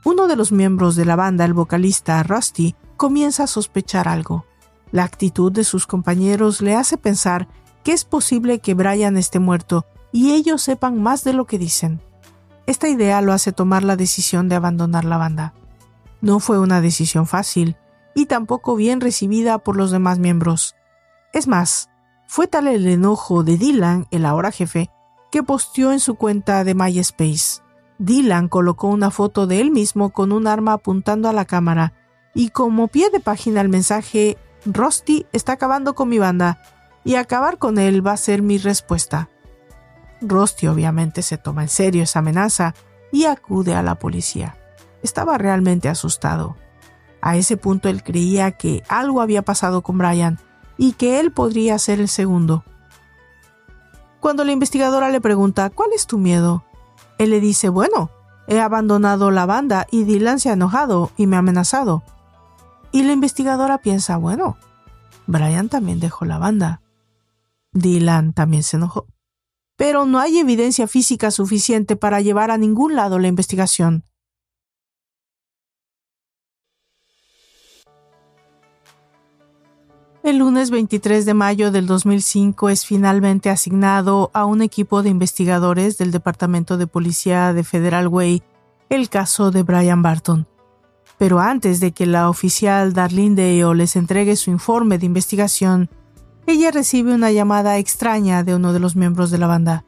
Uno 0.04 0.26
de 0.26 0.36
los 0.36 0.52
miembros 0.52 0.96
de 0.96 1.06
la 1.06 1.16
banda, 1.16 1.46
el 1.46 1.54
vocalista 1.54 2.22
Rusty, 2.22 2.76
comienza 2.98 3.44
a 3.44 3.46
sospechar 3.46 4.06
algo. 4.06 4.44
La 4.90 5.02
actitud 5.02 5.50
de 5.50 5.64
sus 5.64 5.86
compañeros 5.86 6.60
le 6.60 6.76
hace 6.76 6.98
pensar 6.98 7.48
que 7.82 7.92
es 7.92 8.04
posible 8.04 8.58
que 8.58 8.74
Brian 8.74 9.16
esté 9.16 9.38
muerto 9.38 9.86
y 10.12 10.32
ellos 10.32 10.60
sepan 10.60 11.02
más 11.02 11.24
de 11.24 11.32
lo 11.32 11.46
que 11.46 11.58
dicen. 11.58 12.02
Esta 12.66 12.86
idea 12.88 13.22
lo 13.22 13.32
hace 13.32 13.52
tomar 13.52 13.82
la 13.82 13.96
decisión 13.96 14.50
de 14.50 14.56
abandonar 14.56 15.06
la 15.06 15.16
banda. 15.16 15.54
No 16.20 16.38
fue 16.38 16.58
una 16.58 16.82
decisión 16.82 17.26
fácil 17.26 17.76
y 18.14 18.26
tampoco 18.26 18.76
bien 18.76 19.00
recibida 19.00 19.58
por 19.58 19.74
los 19.74 19.90
demás 19.90 20.18
miembros. 20.18 20.76
Es 21.32 21.48
más, 21.48 21.88
fue 22.26 22.46
tal 22.46 22.68
el 22.68 22.86
enojo 22.86 23.42
de 23.42 23.56
Dylan, 23.56 24.06
el 24.10 24.26
ahora 24.26 24.50
jefe, 24.50 24.90
que 25.32 25.42
posteó 25.42 25.92
en 25.92 26.00
su 26.00 26.14
cuenta 26.16 26.62
de 26.62 26.74
MySpace. 26.74 27.63
Dylan 27.98 28.48
colocó 28.48 28.88
una 28.88 29.10
foto 29.10 29.46
de 29.46 29.60
él 29.60 29.70
mismo 29.70 30.10
con 30.10 30.32
un 30.32 30.46
arma 30.46 30.72
apuntando 30.72 31.28
a 31.28 31.32
la 31.32 31.44
cámara 31.44 31.92
y 32.34 32.50
como 32.50 32.88
pie 32.88 33.10
de 33.10 33.20
página 33.20 33.60
el 33.60 33.68
mensaje 33.68 34.36
Rusty 34.66 35.26
está 35.32 35.52
acabando 35.52 35.94
con 35.94 36.08
mi 36.08 36.18
banda 36.18 36.60
y 37.04 37.14
acabar 37.16 37.58
con 37.58 37.78
él 37.78 38.04
va 38.04 38.12
a 38.12 38.16
ser 38.16 38.42
mi 38.42 38.58
respuesta. 38.58 39.28
Rusty 40.20 40.66
obviamente 40.66 41.22
se 41.22 41.38
toma 41.38 41.62
en 41.62 41.68
serio 41.68 42.02
esa 42.02 42.20
amenaza 42.20 42.74
y 43.12 43.26
acude 43.26 43.74
a 43.74 43.82
la 43.82 43.96
policía. 43.96 44.56
estaba 45.02 45.36
realmente 45.36 45.88
asustado. 45.88 46.56
A 47.20 47.36
ese 47.36 47.56
punto 47.56 47.88
él 47.88 48.02
creía 48.02 48.52
que 48.52 48.82
algo 48.88 49.20
había 49.20 49.42
pasado 49.42 49.82
con 49.82 49.98
Brian 49.98 50.38
y 50.78 50.92
que 50.92 51.20
él 51.20 51.30
podría 51.30 51.78
ser 51.78 52.00
el 52.00 52.08
segundo. 52.08 52.64
Cuando 54.20 54.44
la 54.44 54.52
investigadora 54.52 55.10
le 55.10 55.20
pregunta 55.20 55.68
¿Cuál 55.70 55.90
es 55.94 56.06
tu 56.06 56.18
miedo? 56.18 56.64
Él 57.18 57.30
le 57.30 57.40
dice 57.40 57.68
Bueno, 57.68 58.10
he 58.46 58.60
abandonado 58.60 59.30
la 59.30 59.46
banda 59.46 59.86
y 59.90 60.04
Dylan 60.04 60.40
se 60.40 60.50
ha 60.50 60.54
enojado 60.54 61.10
y 61.16 61.26
me 61.26 61.36
ha 61.36 61.40
amenazado. 61.40 62.02
Y 62.92 63.02
la 63.02 63.12
investigadora 63.12 63.78
piensa 63.78 64.16
Bueno, 64.16 64.56
Brian 65.26 65.68
también 65.68 66.00
dejó 66.00 66.24
la 66.24 66.38
banda. 66.38 66.82
Dylan 67.72 68.32
también 68.32 68.62
se 68.62 68.76
enojó. 68.76 69.06
Pero 69.76 70.04
no 70.04 70.20
hay 70.20 70.38
evidencia 70.38 70.86
física 70.86 71.30
suficiente 71.30 71.96
para 71.96 72.20
llevar 72.20 72.50
a 72.50 72.58
ningún 72.58 72.94
lado 72.94 73.18
la 73.18 73.28
investigación. 73.28 74.04
El 80.24 80.38
lunes 80.38 80.70
23 80.70 81.26
de 81.26 81.34
mayo 81.34 81.70
del 81.70 81.86
2005 81.86 82.70
es 82.70 82.86
finalmente 82.86 83.50
asignado 83.50 84.30
a 84.32 84.46
un 84.46 84.62
equipo 84.62 85.02
de 85.02 85.10
investigadores 85.10 85.98
del 85.98 86.12
Departamento 86.12 86.78
de 86.78 86.86
Policía 86.86 87.52
de 87.52 87.62
Federal 87.62 88.08
Way 88.08 88.42
el 88.88 89.10
caso 89.10 89.50
de 89.50 89.62
Brian 89.62 90.00
Barton. 90.00 90.48
Pero 91.18 91.40
antes 91.40 91.78
de 91.78 91.92
que 91.92 92.06
la 92.06 92.30
oficial 92.30 92.94
Darlene 92.94 93.36
Dale 93.36 93.74
les 93.74 93.96
entregue 93.96 94.36
su 94.36 94.50
informe 94.50 94.96
de 94.96 95.04
investigación, 95.04 95.90
ella 96.46 96.70
recibe 96.70 97.12
una 97.12 97.30
llamada 97.30 97.76
extraña 97.76 98.44
de 98.44 98.54
uno 98.54 98.72
de 98.72 98.80
los 98.80 98.96
miembros 98.96 99.30
de 99.30 99.36
la 99.36 99.46
banda. 99.46 99.84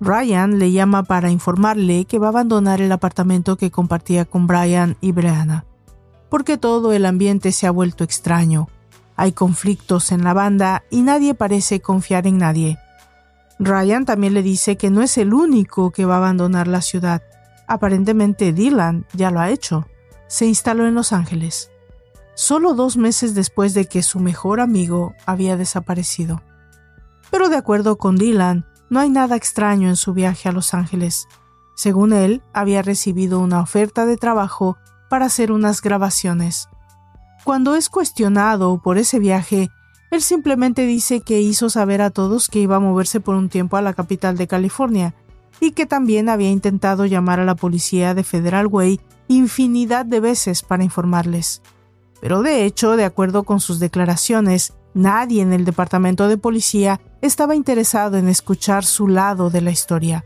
Ryan 0.00 0.58
le 0.58 0.72
llama 0.72 1.04
para 1.04 1.30
informarle 1.30 2.04
que 2.04 2.18
va 2.18 2.26
a 2.26 2.30
abandonar 2.30 2.80
el 2.80 2.90
apartamento 2.90 3.56
que 3.56 3.70
compartía 3.70 4.24
con 4.24 4.48
Brian 4.48 4.96
y 5.00 5.12
Brianna, 5.12 5.66
porque 6.28 6.58
todo 6.58 6.92
el 6.92 7.06
ambiente 7.06 7.52
se 7.52 7.68
ha 7.68 7.70
vuelto 7.70 8.02
extraño 8.02 8.66
hay 9.18 9.32
conflictos 9.32 10.12
en 10.12 10.22
la 10.22 10.32
banda 10.32 10.84
y 10.90 11.02
nadie 11.02 11.34
parece 11.34 11.80
confiar 11.80 12.28
en 12.28 12.38
nadie. 12.38 12.78
Ryan 13.58 14.04
también 14.04 14.32
le 14.32 14.42
dice 14.42 14.76
que 14.76 14.90
no 14.90 15.02
es 15.02 15.18
el 15.18 15.34
único 15.34 15.90
que 15.90 16.04
va 16.04 16.14
a 16.14 16.18
abandonar 16.18 16.68
la 16.68 16.82
ciudad. 16.82 17.24
Aparentemente 17.66 18.52
Dylan 18.52 19.06
ya 19.12 19.32
lo 19.32 19.40
ha 19.40 19.50
hecho. 19.50 19.88
Se 20.28 20.46
instaló 20.46 20.86
en 20.86 20.94
Los 20.94 21.12
Ángeles. 21.12 21.72
Solo 22.36 22.74
dos 22.74 22.96
meses 22.96 23.34
después 23.34 23.74
de 23.74 23.86
que 23.86 24.04
su 24.04 24.20
mejor 24.20 24.60
amigo 24.60 25.14
había 25.26 25.56
desaparecido. 25.56 26.40
Pero 27.32 27.48
de 27.48 27.56
acuerdo 27.56 27.98
con 27.98 28.16
Dylan, 28.16 28.66
no 28.88 29.00
hay 29.00 29.10
nada 29.10 29.34
extraño 29.34 29.88
en 29.88 29.96
su 29.96 30.14
viaje 30.14 30.48
a 30.48 30.52
Los 30.52 30.74
Ángeles. 30.74 31.26
Según 31.74 32.12
él, 32.12 32.40
había 32.54 32.82
recibido 32.82 33.40
una 33.40 33.60
oferta 33.62 34.06
de 34.06 34.16
trabajo 34.16 34.76
para 35.10 35.26
hacer 35.26 35.50
unas 35.50 35.82
grabaciones. 35.82 36.68
Cuando 37.44 37.74
es 37.74 37.88
cuestionado 37.88 38.80
por 38.82 38.98
ese 38.98 39.18
viaje, 39.18 39.70
él 40.10 40.22
simplemente 40.22 40.86
dice 40.86 41.20
que 41.20 41.40
hizo 41.40 41.70
saber 41.70 42.02
a 42.02 42.10
todos 42.10 42.48
que 42.48 42.60
iba 42.60 42.76
a 42.76 42.80
moverse 42.80 43.20
por 43.20 43.34
un 43.34 43.48
tiempo 43.48 43.76
a 43.76 43.82
la 43.82 43.94
capital 43.94 44.36
de 44.36 44.46
California 44.46 45.14
y 45.60 45.72
que 45.72 45.86
también 45.86 46.28
había 46.28 46.50
intentado 46.50 47.04
llamar 47.04 47.40
a 47.40 47.44
la 47.44 47.54
policía 47.54 48.14
de 48.14 48.24
Federal 48.24 48.66
Way 48.66 49.00
infinidad 49.28 50.06
de 50.06 50.20
veces 50.20 50.62
para 50.62 50.84
informarles. 50.84 51.62
Pero 52.20 52.42
de 52.42 52.64
hecho, 52.64 52.96
de 52.96 53.04
acuerdo 53.04 53.44
con 53.44 53.60
sus 53.60 53.78
declaraciones, 53.78 54.74
nadie 54.94 55.42
en 55.42 55.52
el 55.52 55.64
departamento 55.64 56.28
de 56.28 56.38
policía 56.38 57.00
estaba 57.20 57.54
interesado 57.54 58.16
en 58.16 58.28
escuchar 58.28 58.84
su 58.84 59.08
lado 59.08 59.50
de 59.50 59.60
la 59.60 59.70
historia. 59.70 60.24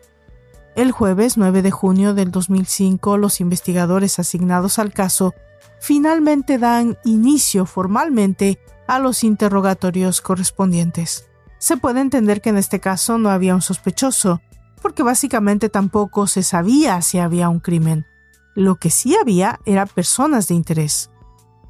El 0.75 0.93
jueves 0.93 1.37
9 1.37 1.61
de 1.61 1.71
junio 1.71 2.15
del 2.15 2.31
2005, 2.31 3.19
los 3.19 3.41
investigadores 3.41 4.19
asignados 4.19 4.79
al 4.79 4.93
caso 4.93 5.35
finalmente 5.83 6.59
dan 6.59 6.97
inicio 7.05 7.66
formalmente 7.66 8.61
a 8.87 9.01
los 9.01 9.24
interrogatorios 9.24 10.20
correspondientes. 10.20 11.28
Se 11.59 11.76
puede 11.76 12.01
entender 12.01 12.41
que 12.41 12.51
en 12.51 12.57
este 12.57 12.78
caso 12.78 13.18
no 13.18 13.30
había 13.30 13.57
un 13.57 13.62
sospechoso, 13.62 14.41
porque 14.80 15.03
básicamente 15.03 15.68
tampoco 15.68 16.28
se 16.28 16.45
sabía 16.45 17.03
si 17.03 17.18
había 17.18 17.49
un 17.49 17.59
crimen. 17.59 18.07
Lo 18.55 18.76
que 18.76 18.91
sí 18.91 19.16
había 19.20 19.59
era 19.64 19.87
personas 19.87 20.47
de 20.47 20.55
interés. 20.55 21.11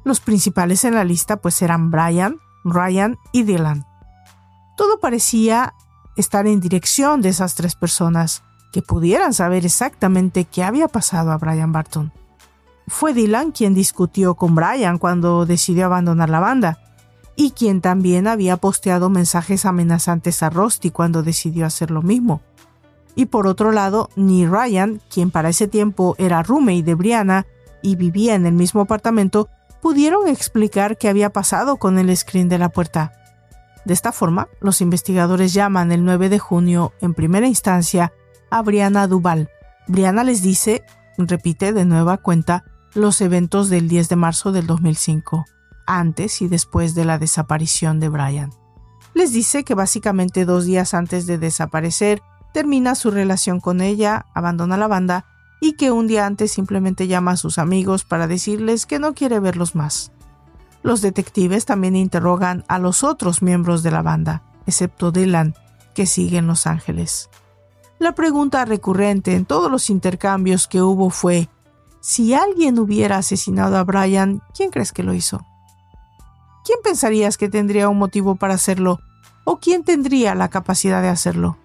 Los 0.03 0.19
principales 0.19 0.83
en 0.83 0.93
la 0.93 1.05
lista 1.05 1.37
pues 1.37 1.59
eran 1.63 1.89
Brian, 1.89 2.37
Ryan 2.63 3.17
y 3.31 3.43
Dylan. 3.43 3.83
Todo 4.77 4.99
parecía 4.99 5.73
estar 6.17 6.45
en 6.45 6.59
dirección 6.59 7.21
de 7.21 7.29
esas 7.29 7.55
tres 7.55 7.73
personas, 7.73 8.43
que 8.71 8.83
pudieran 8.83 9.33
saber 9.33 9.65
exactamente 9.65 10.45
qué 10.45 10.63
había 10.63 10.87
pasado 10.87 11.31
a 11.31 11.37
Brian 11.37 11.71
Barton. 11.71 12.11
Fue 12.87 13.13
Dylan 13.13 13.51
quien 13.51 13.73
discutió 13.73 14.35
con 14.35 14.55
Brian 14.55 14.97
cuando 14.97 15.45
decidió 15.45 15.85
abandonar 15.85 16.29
la 16.29 16.39
banda, 16.39 16.79
y 17.35 17.51
quien 17.51 17.81
también 17.81 18.27
había 18.27 18.57
posteado 18.57 19.09
mensajes 19.09 19.65
amenazantes 19.65 20.43
a 20.43 20.49
Rusty 20.49 20.91
cuando 20.91 21.23
decidió 21.23 21.65
hacer 21.65 21.91
lo 21.91 22.01
mismo. 22.01 22.41
Y 23.15 23.25
por 23.27 23.47
otro 23.47 23.71
lado, 23.71 24.09
ni 24.15 24.45
Ryan, 24.45 25.01
quien 25.09 25.31
para 25.31 25.49
ese 25.49 25.67
tiempo 25.67 26.15
era 26.17 26.43
roommate 26.43 26.83
de 26.83 26.95
Brianna 26.95 27.45
y 27.81 27.95
vivía 27.95 28.35
en 28.35 28.45
el 28.45 28.53
mismo 28.53 28.81
apartamento, 28.81 29.49
pudieron 29.81 30.27
explicar 30.27 30.97
qué 30.97 31.09
había 31.09 31.31
pasado 31.31 31.77
con 31.77 31.99
el 31.99 32.15
screen 32.15 32.49
de 32.49 32.57
la 32.57 32.69
puerta. 32.69 33.11
De 33.85 33.93
esta 33.93 34.11
forma, 34.11 34.47
los 34.61 34.81
investigadores 34.81 35.53
llaman 35.53 35.91
el 35.91 36.05
9 36.05 36.29
de 36.29 36.39
junio, 36.39 36.93
en 37.01 37.13
primera 37.13 37.47
instancia, 37.47 38.13
a 38.49 38.61
Brianna 38.61 39.07
Duval. 39.07 39.49
Brianna 39.87 40.23
les 40.23 40.41
dice, 40.41 40.83
repite 41.17 41.73
de 41.73 41.85
nueva 41.85 42.17
cuenta, 42.17 42.63
los 42.95 43.21
eventos 43.21 43.69
del 43.69 43.87
10 43.87 44.09
de 44.09 44.15
marzo 44.15 44.51
del 44.51 44.67
2005, 44.67 45.45
antes 45.87 46.41
y 46.41 46.47
después 46.47 46.93
de 46.93 47.05
la 47.05 47.17
desaparición 47.17 47.99
de 47.99 48.09
Brian. 48.09 48.51
Les 49.13 49.33
dice 49.33 49.63
que 49.63 49.73
básicamente 49.73 50.45
dos 50.45 50.65
días 50.65 50.93
antes 50.93 51.25
de 51.25 51.37
desaparecer 51.37 52.21
termina 52.53 52.95
su 52.95 53.09
relación 53.09 53.59
con 53.59 53.81
ella, 53.81 54.25
abandona 54.33 54.77
la 54.77 54.87
banda 54.87 55.25
y 55.59 55.73
que 55.73 55.91
un 55.91 56.07
día 56.07 56.25
antes 56.25 56.51
simplemente 56.51 57.07
llama 57.07 57.31
a 57.31 57.37
sus 57.37 57.57
amigos 57.57 58.03
para 58.03 58.27
decirles 58.27 58.85
que 58.85 58.99
no 58.99 59.13
quiere 59.13 59.39
verlos 59.39 59.75
más. 59.75 60.11
Los 60.83 61.01
detectives 61.01 61.65
también 61.65 61.95
interrogan 61.95 62.63
a 62.67 62.77
los 62.77 63.03
otros 63.03 63.41
miembros 63.41 63.81
de 63.81 63.91
la 63.91 64.01
banda, 64.01 64.43
excepto 64.67 65.11
Dylan, 65.11 65.55
que 65.95 66.05
sigue 66.05 66.37
en 66.37 66.47
Los 66.47 66.67
Ángeles. 66.67 67.29
La 67.99 68.13
pregunta 68.13 68.65
recurrente 68.65 69.35
en 69.35 69.45
todos 69.45 69.71
los 69.71 69.89
intercambios 69.89 70.67
que 70.67 70.81
hubo 70.81 71.09
fue 71.09 71.47
si 72.03 72.33
alguien 72.33 72.79
hubiera 72.79 73.15
asesinado 73.15 73.77
a 73.77 73.85
Brian, 73.85 74.41
¿quién 74.53 74.71
crees 74.71 74.91
que 74.91 75.03
lo 75.03 75.13
hizo? 75.13 75.45
¿Quién 76.65 76.79
pensarías 76.83 77.37
que 77.37 77.47
tendría 77.47 77.87
un 77.87 77.97
motivo 77.97 78.35
para 78.35 78.55
hacerlo? 78.55 78.99
¿O 79.45 79.59
quién 79.61 79.85
tendría 79.85 80.35
la 80.35 80.49
capacidad 80.49 81.01
de 81.01 81.07
hacerlo? 81.07 81.57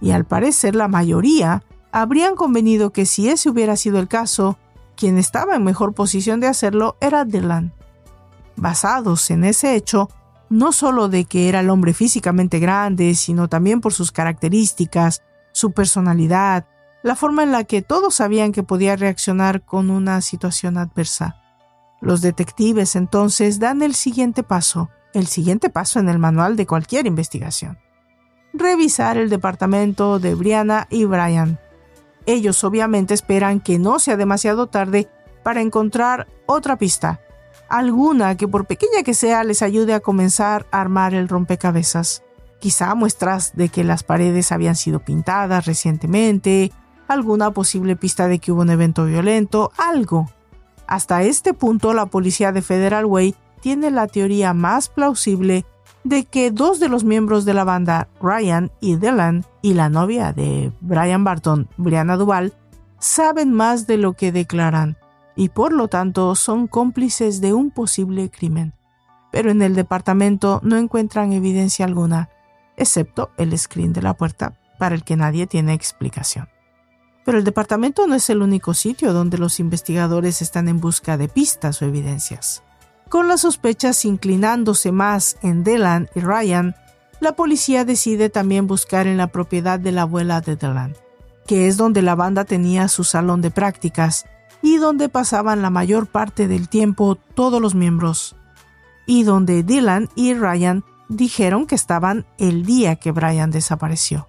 Y 0.00 0.12
al 0.12 0.24
parecer 0.24 0.76
la 0.76 0.86
mayoría 0.86 1.64
habrían 1.90 2.36
convenido 2.36 2.90
que 2.90 3.06
si 3.06 3.28
ese 3.28 3.50
hubiera 3.50 3.74
sido 3.76 3.98
el 3.98 4.06
caso, 4.06 4.56
quien 4.94 5.18
estaba 5.18 5.56
en 5.56 5.64
mejor 5.64 5.94
posición 5.94 6.38
de 6.38 6.46
hacerlo 6.46 6.96
era 7.00 7.24
Dylan. 7.24 7.72
Basados 8.54 9.32
en 9.32 9.42
ese 9.42 9.74
hecho, 9.74 10.08
no 10.48 10.70
solo 10.70 11.08
de 11.08 11.24
que 11.24 11.48
era 11.48 11.58
el 11.58 11.70
hombre 11.70 11.92
físicamente 11.92 12.60
grande, 12.60 13.16
sino 13.16 13.48
también 13.48 13.80
por 13.80 13.92
sus 13.92 14.12
características, 14.12 15.22
su 15.50 15.72
personalidad, 15.72 16.66
la 17.02 17.14
forma 17.14 17.42
en 17.42 17.52
la 17.52 17.64
que 17.64 17.82
todos 17.82 18.16
sabían 18.16 18.52
que 18.52 18.62
podía 18.62 18.96
reaccionar 18.96 19.62
con 19.62 19.90
una 19.90 20.20
situación 20.20 20.76
adversa. 20.78 21.36
Los 22.00 22.20
detectives 22.20 22.96
entonces 22.96 23.58
dan 23.58 23.82
el 23.82 23.94
siguiente 23.94 24.42
paso, 24.42 24.90
el 25.14 25.26
siguiente 25.26 25.70
paso 25.70 25.98
en 25.98 26.08
el 26.08 26.18
manual 26.18 26.56
de 26.56 26.66
cualquier 26.66 27.06
investigación. 27.06 27.78
Revisar 28.52 29.16
el 29.16 29.30
departamento 29.30 30.18
de 30.18 30.34
Brianna 30.34 30.86
y 30.90 31.04
Brian. 31.04 31.58
Ellos 32.26 32.64
obviamente 32.64 33.14
esperan 33.14 33.60
que 33.60 33.78
no 33.78 33.98
sea 33.98 34.16
demasiado 34.16 34.66
tarde 34.66 35.08
para 35.42 35.60
encontrar 35.60 36.26
otra 36.46 36.76
pista, 36.76 37.20
alguna 37.68 38.36
que 38.36 38.48
por 38.48 38.66
pequeña 38.66 39.02
que 39.04 39.14
sea 39.14 39.44
les 39.44 39.62
ayude 39.62 39.94
a 39.94 40.00
comenzar 40.00 40.66
a 40.70 40.80
armar 40.80 41.14
el 41.14 41.28
rompecabezas. 41.28 42.22
Quizá 42.58 42.94
muestras 42.94 43.54
de 43.54 43.68
que 43.68 43.84
las 43.84 44.02
paredes 44.02 44.50
habían 44.50 44.76
sido 44.76 45.00
pintadas 45.00 45.66
recientemente, 45.66 46.72
alguna 47.08 47.50
posible 47.50 47.96
pista 47.96 48.28
de 48.28 48.38
que 48.38 48.52
hubo 48.52 48.62
un 48.62 48.70
evento 48.70 49.04
violento, 49.04 49.72
algo. 49.76 50.30
Hasta 50.86 51.22
este 51.22 51.54
punto 51.54 51.92
la 51.92 52.06
policía 52.06 52.52
de 52.52 52.62
Federal 52.62 53.06
Way 53.06 53.34
tiene 53.60 53.90
la 53.90 54.06
teoría 54.06 54.54
más 54.54 54.88
plausible 54.88 55.64
de 56.04 56.24
que 56.24 56.52
dos 56.52 56.78
de 56.78 56.88
los 56.88 57.02
miembros 57.02 57.44
de 57.44 57.54
la 57.54 57.64
banda, 57.64 58.08
Ryan 58.22 58.70
y 58.80 58.96
Dylan, 58.96 59.44
y 59.60 59.74
la 59.74 59.88
novia 59.88 60.32
de 60.32 60.72
Brian 60.80 61.24
Barton, 61.24 61.68
Brianna 61.76 62.16
Duval, 62.16 62.54
saben 63.00 63.52
más 63.52 63.88
de 63.88 63.96
lo 63.96 64.12
que 64.12 64.30
declaran 64.30 64.96
y 65.34 65.50
por 65.50 65.72
lo 65.72 65.88
tanto 65.88 66.34
son 66.34 66.66
cómplices 66.66 67.40
de 67.40 67.52
un 67.52 67.70
posible 67.70 68.30
crimen. 68.30 68.72
Pero 69.32 69.50
en 69.50 69.60
el 69.62 69.74
departamento 69.74 70.60
no 70.62 70.76
encuentran 70.76 71.32
evidencia 71.32 71.84
alguna, 71.84 72.30
excepto 72.76 73.30
el 73.36 73.56
screen 73.58 73.92
de 73.92 74.02
la 74.02 74.14
puerta 74.14 74.54
para 74.78 74.94
el 74.94 75.04
que 75.04 75.16
nadie 75.16 75.46
tiene 75.46 75.74
explicación. 75.74 76.48
Pero 77.26 77.38
el 77.38 77.44
departamento 77.44 78.06
no 78.06 78.14
es 78.14 78.30
el 78.30 78.40
único 78.40 78.72
sitio 78.72 79.12
donde 79.12 79.36
los 79.36 79.58
investigadores 79.60 80.40
están 80.40 80.68
en 80.68 80.80
busca 80.80 81.18
de 81.18 81.28
pistas 81.28 81.82
o 81.82 81.84
evidencias. 81.84 82.62
Con 83.08 83.26
las 83.26 83.40
sospechas 83.42 84.04
inclinándose 84.04 84.92
más 84.92 85.36
en 85.42 85.64
Delan 85.64 86.08
y 86.14 86.20
Ryan, 86.20 86.76
la 87.20 87.32
policía 87.34 87.84
decide 87.84 88.30
también 88.30 88.68
buscar 88.68 89.08
en 89.08 89.16
la 89.16 89.26
propiedad 89.26 89.80
de 89.80 89.90
la 89.90 90.02
abuela 90.02 90.40
de 90.40 90.54
Delan, 90.54 90.94
que 91.48 91.66
es 91.66 91.76
donde 91.76 92.00
la 92.00 92.14
banda 92.14 92.44
tenía 92.44 92.86
su 92.86 93.02
salón 93.02 93.42
de 93.42 93.50
prácticas 93.50 94.24
y 94.62 94.76
donde 94.76 95.08
pasaban 95.08 95.62
la 95.62 95.70
mayor 95.70 96.06
parte 96.06 96.46
del 96.46 96.68
tiempo 96.68 97.16
todos 97.34 97.60
los 97.60 97.74
miembros, 97.74 98.36
y 99.04 99.24
donde 99.24 99.64
Dylan 99.64 100.10
y 100.14 100.34
Ryan 100.34 100.84
dijeron 101.08 101.66
que 101.66 101.74
estaban 101.74 102.24
el 102.38 102.64
día 102.64 102.94
que 102.96 103.10
Brian 103.10 103.50
desapareció. 103.50 104.28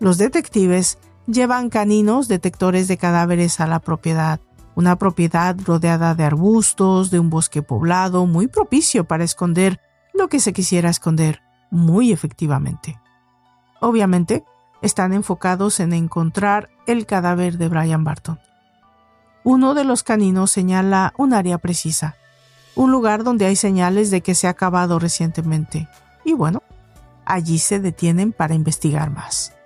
Los 0.00 0.16
detectives 0.16 0.98
llevan 1.28 1.68
caninos 1.68 2.26
detectores 2.26 2.88
de 2.88 2.96
cadáveres 2.96 3.60
a 3.60 3.66
la 3.66 3.80
propiedad, 3.80 4.40
una 4.74 4.96
propiedad 4.96 5.56
rodeada 5.64 6.14
de 6.14 6.24
arbustos, 6.24 7.10
de 7.10 7.18
un 7.18 7.30
bosque 7.30 7.62
poblado, 7.62 8.26
muy 8.26 8.46
propicio 8.46 9.04
para 9.04 9.24
esconder 9.24 9.80
lo 10.14 10.28
que 10.28 10.40
se 10.40 10.52
quisiera 10.52 10.88
esconder, 10.88 11.42
muy 11.70 12.12
efectivamente. 12.12 12.98
Obviamente, 13.80 14.44
están 14.80 15.12
enfocados 15.12 15.80
en 15.80 15.92
encontrar 15.92 16.70
el 16.86 17.06
cadáver 17.06 17.58
de 17.58 17.68
Brian 17.68 18.04
Barton. 18.04 18.38
Uno 19.44 19.74
de 19.74 19.84
los 19.84 20.02
caninos 20.02 20.50
señala 20.50 21.12
un 21.18 21.34
área 21.34 21.58
precisa, 21.58 22.16
un 22.74 22.90
lugar 22.90 23.22
donde 23.22 23.46
hay 23.46 23.56
señales 23.56 24.10
de 24.10 24.22
que 24.22 24.34
se 24.34 24.46
ha 24.46 24.50
acabado 24.50 24.98
recientemente, 24.98 25.88
y 26.24 26.32
bueno, 26.32 26.62
allí 27.24 27.58
se 27.58 27.80
detienen 27.80 28.32
para 28.32 28.54
investigar 28.54 29.10
más. 29.10 29.57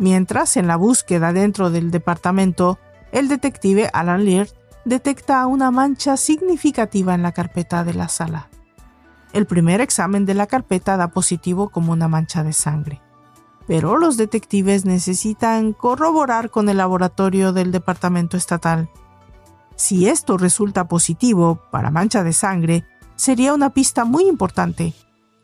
Mientras, 0.00 0.56
en 0.56 0.66
la 0.66 0.76
búsqueda 0.76 1.34
dentro 1.34 1.68
del 1.68 1.90
departamento, 1.90 2.78
el 3.12 3.28
detective 3.28 3.90
Alan 3.92 4.24
Lear 4.24 4.48
detecta 4.86 5.46
una 5.46 5.70
mancha 5.70 6.16
significativa 6.16 7.14
en 7.14 7.20
la 7.22 7.32
carpeta 7.32 7.84
de 7.84 7.92
la 7.92 8.08
sala. 8.08 8.48
El 9.34 9.44
primer 9.44 9.82
examen 9.82 10.24
de 10.24 10.32
la 10.32 10.46
carpeta 10.46 10.96
da 10.96 11.08
positivo 11.08 11.68
como 11.68 11.92
una 11.92 12.08
mancha 12.08 12.42
de 12.42 12.54
sangre. 12.54 13.02
Pero 13.66 13.98
los 13.98 14.16
detectives 14.16 14.86
necesitan 14.86 15.74
corroborar 15.74 16.48
con 16.48 16.70
el 16.70 16.78
laboratorio 16.78 17.52
del 17.52 17.70
Departamento 17.70 18.38
Estatal. 18.38 18.88
Si 19.76 20.08
esto 20.08 20.38
resulta 20.38 20.88
positivo 20.88 21.60
para 21.70 21.90
mancha 21.90 22.24
de 22.24 22.32
sangre, 22.32 22.86
sería 23.16 23.52
una 23.52 23.74
pista 23.74 24.06
muy 24.06 24.26
importante, 24.28 24.94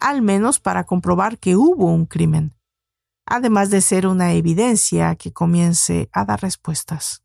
al 0.00 0.22
menos 0.22 0.60
para 0.60 0.84
comprobar 0.84 1.36
que 1.36 1.56
hubo 1.56 1.92
un 1.92 2.06
crimen 2.06 2.55
además 3.26 3.70
de 3.70 3.80
ser 3.80 4.06
una 4.06 4.32
evidencia 4.32 5.14
que 5.16 5.32
comience 5.32 6.08
a 6.12 6.24
dar 6.24 6.40
respuestas. 6.40 7.22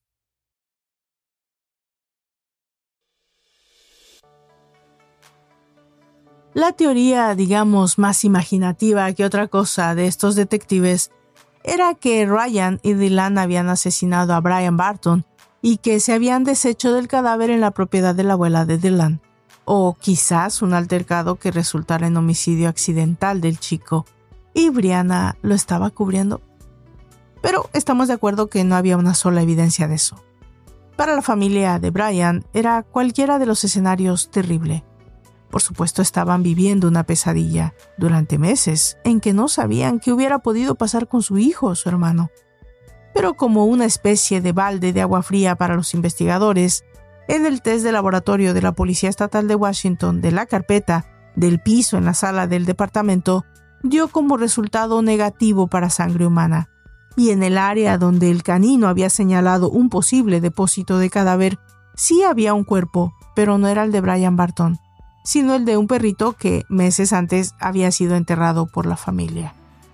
La 6.54 6.74
teoría, 6.74 7.34
digamos, 7.34 7.97
más 7.97 8.26
imaginativa 8.26 9.14
que 9.14 9.24
otra 9.24 9.47
cosa 9.47 9.95
de 9.95 10.08
estos 10.08 10.36
detectives 10.36 11.12
era 11.64 11.93
que 11.93 12.26
Ryan 12.26 12.80
y 12.84 12.93
Dylan 12.93 13.38
habían 13.38 13.70
asesinado 13.70 14.34
a 14.34 14.41
Brian 14.41 14.76
Barton 14.76 15.26
y 15.62 15.78
que 15.78 16.02
se 16.02 16.12
habían 16.12 16.43
deshecho 16.43 16.91
del 16.91 17.08
cadáver 17.08 17.52
en 17.52 17.62
la 17.62 17.72
propiedad 17.72 18.16
de 18.16 18.24
la 18.24 18.34
abuela 18.34 18.66
de 18.66 18.78
Dylan, 18.78 19.22
o 19.64 19.95
quizás 19.97 20.62
un 20.62 20.74
altercado 20.74 21.36
que 21.36 21.52
resultara 21.52 22.08
en 22.08 22.18
homicidio 22.18 22.68
accidental 22.68 23.39
del 23.39 23.60
chico, 23.60 24.06
y 24.54 24.70
Brianna 24.70 25.38
lo 25.41 25.56
estaba 25.56 25.89
cubriendo. 25.89 26.41
Pero 27.41 27.70
estamos 27.74 28.08
de 28.08 28.14
acuerdo 28.14 28.47
que 28.47 28.64
no 28.64 28.76
había 28.76 28.97
una 28.97 29.14
sola 29.14 29.41
evidencia 29.41 29.88
de 29.88 29.95
eso. 29.95 30.24
Para 30.95 31.16
la 31.16 31.22
familia 31.22 31.80
de 31.80 31.89
Brian 31.89 32.45
era 32.54 32.84
cualquiera 32.84 33.39
de 33.39 33.45
los 33.45 33.64
escenarios 33.64 34.30
terrible. 34.30 34.84
Por 35.49 35.62
supuesto 35.62 36.02
estaban 36.02 36.43
viviendo 36.43 36.88
una 36.88 37.04
pesadilla 37.04 37.74
durante 37.97 38.38
meses 38.38 38.97
en 39.04 39.20
que 39.20 39.34
no 39.34 39.47
sabían 39.47 39.99
qué 39.99 40.12
hubiera 40.14 40.39
podido 40.39 40.76
pasar 40.76 41.08
con 41.08 41.24
su 41.24 41.38
hijo 41.38 41.68
o 41.68 41.76
su 41.76 41.89
hermano. 41.89 42.30
Pero 43.14 43.34
como 43.34 43.66
una 43.66 43.86
especie 43.86 44.39
de 44.41 44.54
balde 44.54 44.93
de 44.93 45.02
agua 45.02 45.24
fría 45.24 45.56
para 45.56 45.76
los 45.76 45.93
investigadores, 45.93 46.86
en 47.28 47.45
el 47.45 47.62
test 47.62 47.84
de 47.84 47.91
laboratorio 47.91 48.54
de 48.54 48.62
la 48.62 48.72
Policía 48.74 49.10
Estatal 49.10 49.47
de 49.47 49.56
Washington 49.56 50.22
de 50.22 50.32
la 50.32 50.45
carpeta 50.45 51.06
del 51.36 51.60
piso 51.60 51.97
en 51.97 52.06
la 52.06 52.14
sala 52.14 52.47
del 52.47 52.66
departamento 52.66 53.45
dio 53.84 54.08
como 54.08 54.38
resultado 54.38 55.02
negativo 55.02 55.68
para 55.68 55.90
sangre 55.90 56.26
humana, 56.26 56.70
y 57.16 57.32
en 57.32 57.44
el 57.44 57.58
área 57.58 57.98
donde 57.98 58.32
el 58.32 58.44
canino 58.44 58.88
había 58.88 59.10
señalado 59.10 59.70
un 59.70 59.90
posible 59.90 60.42
depósito 60.42 60.98
de 60.98 61.10
cadáver, 61.10 61.60
sí 61.96 62.24
había 62.24 62.54
un 62.54 62.64
cuerpo, 62.64 63.14
pero 63.36 63.58
no 63.58 63.68
era 63.68 63.84
el 63.84 63.92
de 63.92 64.02
Brian 64.02 64.36
Barton, 64.36 64.80
sino 65.24 65.56
el 65.56 65.66
de 65.66 65.78
un 65.78 65.88
perrito 65.88 66.34
que 66.34 66.64
meses 66.70 67.14
antes 67.14 67.54
había 67.60 67.92
sido 67.92 68.16
enterrado 68.16 68.66
por 68.66 68.86
la 68.86 68.98
familia. 68.98 69.54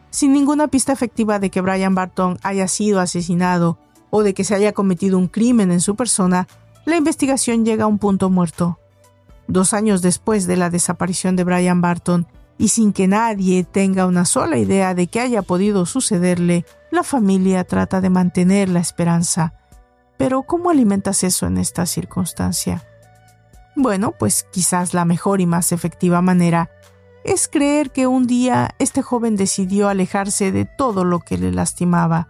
Sin 0.10 0.32
ninguna 0.32 0.68
pista 0.68 0.94
efectiva 0.94 1.40
de 1.40 1.50
que 1.50 1.62
Brian 1.62 1.96
Barton 1.96 2.40
haya 2.44 2.68
sido 2.68 3.00
asesinado 3.00 3.78
o 4.10 4.24
de 4.24 4.34
que 4.34 4.44
se 4.44 4.56
haya 4.56 4.72
cometido 4.72 5.18
un 5.18 5.28
crimen 5.28 5.72
en 5.72 5.82
su 5.82 5.96
persona, 5.96 6.48
la 6.86 6.96
investigación 6.96 7.66
llega 7.66 7.84
a 7.84 7.88
un 7.88 8.00
punto 8.00 8.30
muerto. 8.30 8.80
Dos 9.48 9.74
años 9.74 10.02
después 10.02 10.48
de 10.48 10.58
la 10.58 10.70
desaparición 10.70 11.36
de 11.36 11.44
Brian 11.44 11.82
Barton, 11.82 12.28
y 12.58 12.70
sin 12.70 12.94
que 12.94 13.08
nadie 13.08 13.64
tenga 13.64 14.06
una 14.06 14.26
sola 14.26 14.58
idea 14.58 14.94
de 14.94 15.08
qué 15.08 15.20
haya 15.22 15.42
podido 15.42 15.86
sucederle, 15.86 16.66
la 16.92 17.04
familia 17.04 17.64
trata 17.64 18.02
de 18.02 18.10
mantener 18.10 18.70
la 18.70 18.80
esperanza. 18.80 19.54
Pero 20.18 20.44
¿cómo 20.44 20.72
alimentas 20.72 21.24
eso 21.24 21.46
en 21.46 21.58
esta 21.58 21.86
circunstancia? 21.86 22.84
Bueno, 23.76 24.14
pues 24.18 24.48
quizás 24.52 24.94
la 24.96 25.06
mejor 25.06 25.40
y 25.40 25.46
más 25.46 25.72
efectiva 25.72 26.22
manera 26.22 26.72
es 27.24 27.48
creer 27.48 27.92
que 27.92 28.08
un 28.08 28.26
día 28.26 28.76
este 28.80 29.04
joven 29.04 29.36
decidió 29.36 29.90
alejarse 29.90 30.52
de 30.52 30.66
todo 30.66 31.04
lo 31.04 31.20
que 31.20 31.38
le 31.38 31.52
lastimaba, 31.52 32.30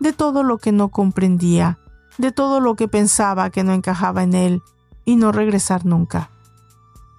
de 0.00 0.12
todo 0.12 0.42
lo 0.42 0.58
que 0.58 0.72
no 0.72 0.90
comprendía, 0.90 1.78
de 2.18 2.32
todo 2.32 2.60
lo 2.60 2.74
que 2.76 2.88
pensaba 2.88 3.48
que 3.50 3.64
no 3.64 3.72
encajaba 3.72 4.22
en 4.22 4.34
él, 4.34 4.62
y 5.04 5.16
no 5.16 5.32
regresar 5.32 5.84
nunca 5.84 6.30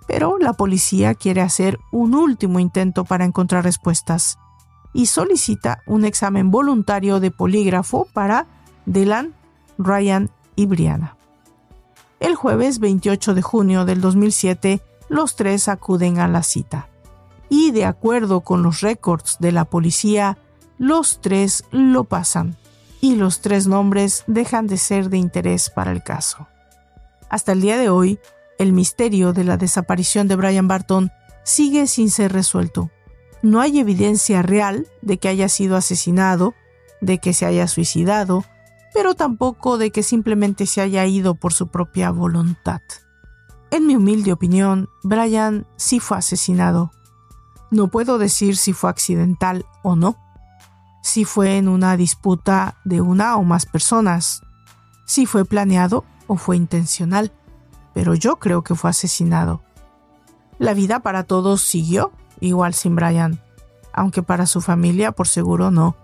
pero 0.08 0.38
la 0.38 0.54
policía 0.54 1.14
quiere 1.16 1.42
hacer 1.42 1.80
un 1.92 2.16
último 2.16 2.60
intento 2.60 3.06
para 3.06 3.26
encontrar 3.26 3.64
respuestas 3.64 4.38
y 4.94 5.08
solicita 5.08 5.82
un 5.88 6.06
examen 6.06 6.52
voluntario 6.52 7.20
de 7.20 7.32
polígrafo 7.32 8.08
para 8.14 8.48
Dylan, 8.86 9.34
Ryan 9.78 10.30
y 10.56 10.66
Brianna. 10.68 11.18
El 12.20 12.36
jueves 12.36 12.80
28 12.80 13.34
de 13.34 13.42
junio 13.42 13.86
del 13.86 14.00
2007, 14.00 14.82
los 15.10 15.36
tres 15.36 15.68
acuden 15.68 16.20
a 16.20 16.28
la 16.28 16.44
cita. 16.44 16.88
Y 17.50 17.72
de 17.72 17.86
acuerdo 17.86 18.42
con 18.42 18.64
los 18.64 18.82
récords 18.82 19.38
de 19.40 19.52
la 19.52 19.66
policía, 19.66 20.38
los 20.78 21.20
tres 21.22 21.66
lo 21.72 22.06
pasan 22.06 22.56
y 23.02 23.16
los 23.16 23.42
tres 23.42 23.68
nombres 23.68 24.24
dejan 24.28 24.68
de 24.68 24.78
ser 24.78 25.10
de 25.10 25.18
interés 25.18 25.70
para 25.70 25.92
el 25.92 26.04
caso. 26.04 26.48
Hasta 27.30 27.52
el 27.52 27.62
día 27.62 27.78
de 27.78 27.90
hoy, 27.90 28.20
el 28.58 28.74
misterio 28.74 29.34
de 29.34 29.44
la 29.44 29.58
desaparición 29.58 30.28
de 30.28 30.36
Brian 30.36 30.68
Barton 30.68 31.12
sigue 31.44 31.88
sin 31.88 32.10
ser 32.10 32.32
resuelto. 32.32 32.92
No 33.42 33.60
hay 33.60 33.80
evidencia 33.80 34.42
real 34.42 34.88
de 35.02 35.18
que 35.18 35.28
haya 35.28 35.50
sido 35.50 35.76
asesinado, 35.76 36.54
de 37.02 37.18
que 37.18 37.34
se 37.34 37.46
haya 37.46 37.68
suicidado, 37.68 38.46
pero 38.94 39.16
tampoco 39.16 39.78
de 39.78 39.92
que 39.92 40.04
simplemente 40.04 40.66
se 40.66 40.82
haya 40.82 41.06
ido 41.06 41.36
por 41.36 41.52
su 41.52 41.68
propia 41.68 42.12
voluntad. 42.12 42.82
En 43.72 43.88
mi 43.88 43.96
humilde 43.96 44.32
opinión, 44.32 44.88
Brian 45.04 45.66
sí 45.76 46.00
fue 46.00 46.18
asesinado. 46.18 46.92
No 47.72 47.90
puedo 47.90 48.20
decir 48.20 48.56
si 48.56 48.72
fue 48.72 48.90
accidental 48.90 49.66
o 49.82 49.96
no, 49.96 50.18
si 51.02 51.26
fue 51.26 51.58
en 51.58 51.68
una 51.68 51.98
disputa 51.98 52.78
de 52.86 53.02
una 53.02 53.36
o 53.36 53.44
más 53.44 53.66
personas, 53.66 54.42
si 55.06 55.26
fue 55.26 55.44
planeado 55.44 56.06
o 56.28 56.38
fue 56.38 56.56
intencional 56.56 57.34
pero 57.94 58.16
yo 58.16 58.38
creo 58.38 58.64
que 58.64 58.76
fue 58.76 58.90
asesinado. 58.90 59.62
La 60.60 60.74
vida 60.74 61.00
para 61.00 61.24
todos 61.24 61.62
siguió, 61.62 62.12
igual 62.40 62.74
sin 62.74 62.96
Brian, 62.96 63.40
aunque 63.94 64.24
para 64.24 64.46
su 64.46 64.62
familia 64.62 65.12
por 65.12 65.28
seguro 65.28 65.72
no. 65.72 65.96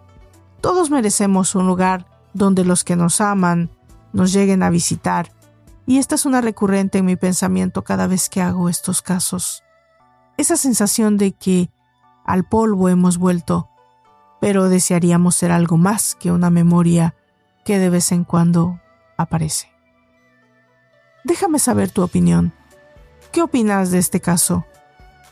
Todos 0.62 0.92
merecemos 0.92 1.56
un 1.56 1.68
lugar 1.68 2.06
donde 2.34 2.64
los 2.66 2.84
que 2.84 2.96
nos 2.96 3.22
aman 3.22 3.70
nos 4.14 4.34
lleguen 4.34 4.64
a 4.64 4.70
visitar, 4.70 5.32
y 5.86 5.98
esta 5.98 6.16
es 6.16 6.26
una 6.26 6.42
recurrente 6.42 7.00
en 7.00 7.06
mi 7.06 7.16
pensamiento 7.16 7.84
cada 7.84 8.08
vez 8.08 8.30
que 8.30 8.42
hago 8.42 8.70
estos 8.70 9.02
casos. 9.02 9.64
Esa 10.38 10.56
sensación 10.56 11.18
de 11.18 11.32
que 11.32 11.72
al 12.26 12.44
polvo 12.44 12.90
hemos 12.90 13.18
vuelto, 13.18 13.70
pero 14.40 14.70
desearíamos 14.70 15.36
ser 15.36 15.52
algo 15.52 15.78
más 15.78 16.16
que 16.16 16.32
una 16.32 16.50
memoria 16.50 17.16
que 17.66 17.80
de 17.80 17.90
vez 17.90 18.12
en 18.12 18.24
cuando 18.24 18.80
aparece. 19.18 19.79
Déjame 21.24 21.60
saber 21.60 21.92
tu 21.92 22.02
opinión. 22.02 22.54
¿Qué 23.32 23.42
opinas 23.42 23.92
de 23.92 24.00
este 24.00 24.20
caso? 24.20 24.66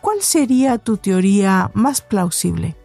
¿Cuál 0.02 0.22
sería 0.22 0.78
tu 0.78 0.98
teoría 0.98 1.72
más 1.74 2.02
plausible? 2.02 2.76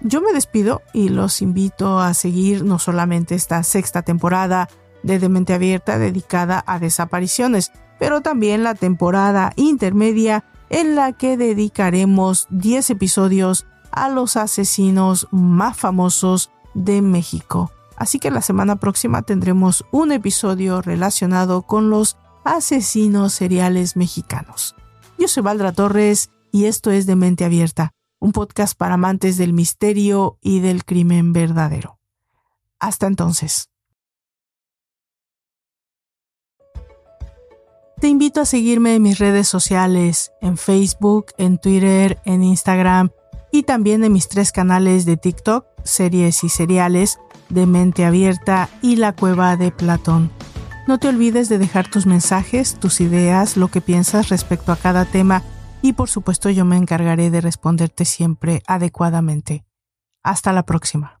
yo 0.00 0.20
me 0.20 0.32
despido 0.32 0.82
y 0.92 1.08
los 1.10 1.42
invito 1.42 1.98
a 1.98 2.14
seguir 2.14 2.64
no 2.64 2.78
solamente 2.78 3.34
esta 3.34 3.62
sexta 3.62 4.02
temporada 4.02 4.68
de 5.02 5.18
Demente 5.18 5.54
Abierta 5.54 5.98
dedicada 5.98 6.62
a 6.66 6.78
desapariciones, 6.78 7.72
pero 7.98 8.20
también 8.20 8.62
la 8.62 8.74
temporada 8.74 9.52
intermedia 9.56 10.44
en 10.70 10.94
la 10.94 11.12
que 11.12 11.36
dedicaremos 11.36 12.46
10 12.50 12.90
episodios 12.90 13.66
a 13.90 14.08
los 14.08 14.36
asesinos 14.36 15.28
más 15.30 15.76
famosos 15.76 16.50
de 16.74 17.02
México. 17.02 17.70
Así 17.96 18.18
que 18.18 18.30
la 18.30 18.40
semana 18.40 18.76
próxima 18.76 19.22
tendremos 19.22 19.84
un 19.90 20.12
episodio 20.12 20.80
relacionado 20.80 21.62
con 21.62 21.90
los 21.90 22.16
asesinos 22.44 23.32
seriales 23.32 23.96
mexicanos. 23.96 24.74
Yo 25.18 25.28
soy 25.28 25.42
Valdra 25.42 25.72
Torres 25.72 26.30
y 26.52 26.64
esto 26.64 26.90
es 26.90 27.06
De 27.06 27.16
Mente 27.16 27.44
Abierta, 27.44 27.92
un 28.18 28.32
podcast 28.32 28.76
para 28.76 28.94
amantes 28.94 29.36
del 29.36 29.52
misterio 29.52 30.38
y 30.40 30.60
del 30.60 30.84
crimen 30.84 31.32
verdadero. 31.32 31.98
Hasta 32.78 33.06
entonces. 33.06 33.68
Te 38.00 38.08
invito 38.08 38.40
a 38.40 38.46
seguirme 38.46 38.94
en 38.94 39.02
mis 39.02 39.18
redes 39.18 39.46
sociales, 39.46 40.32
en 40.40 40.56
Facebook, 40.56 41.26
en 41.36 41.58
Twitter, 41.58 42.18
en 42.24 42.42
Instagram 42.42 43.10
y 43.52 43.64
también 43.64 44.02
en 44.04 44.12
mis 44.12 44.28
tres 44.28 44.52
canales 44.52 45.04
de 45.04 45.18
TikTok, 45.18 45.66
series 45.84 46.42
y 46.42 46.48
seriales, 46.48 47.18
de 47.50 47.66
Mente 47.66 48.06
Abierta 48.06 48.70
y 48.80 48.96
La 48.96 49.14
Cueva 49.14 49.56
de 49.56 49.70
Platón. 49.70 50.30
No 50.90 50.98
te 50.98 51.06
olvides 51.06 51.48
de 51.48 51.58
dejar 51.58 51.88
tus 51.88 52.04
mensajes, 52.06 52.74
tus 52.74 53.00
ideas, 53.00 53.56
lo 53.56 53.68
que 53.68 53.80
piensas 53.80 54.28
respecto 54.28 54.72
a 54.72 54.76
cada 54.76 55.04
tema 55.04 55.44
y 55.82 55.92
por 55.92 56.08
supuesto 56.08 56.50
yo 56.50 56.64
me 56.64 56.76
encargaré 56.76 57.30
de 57.30 57.40
responderte 57.40 58.04
siempre 58.04 58.64
adecuadamente. 58.66 59.64
Hasta 60.24 60.52
la 60.52 60.64
próxima. 60.64 61.20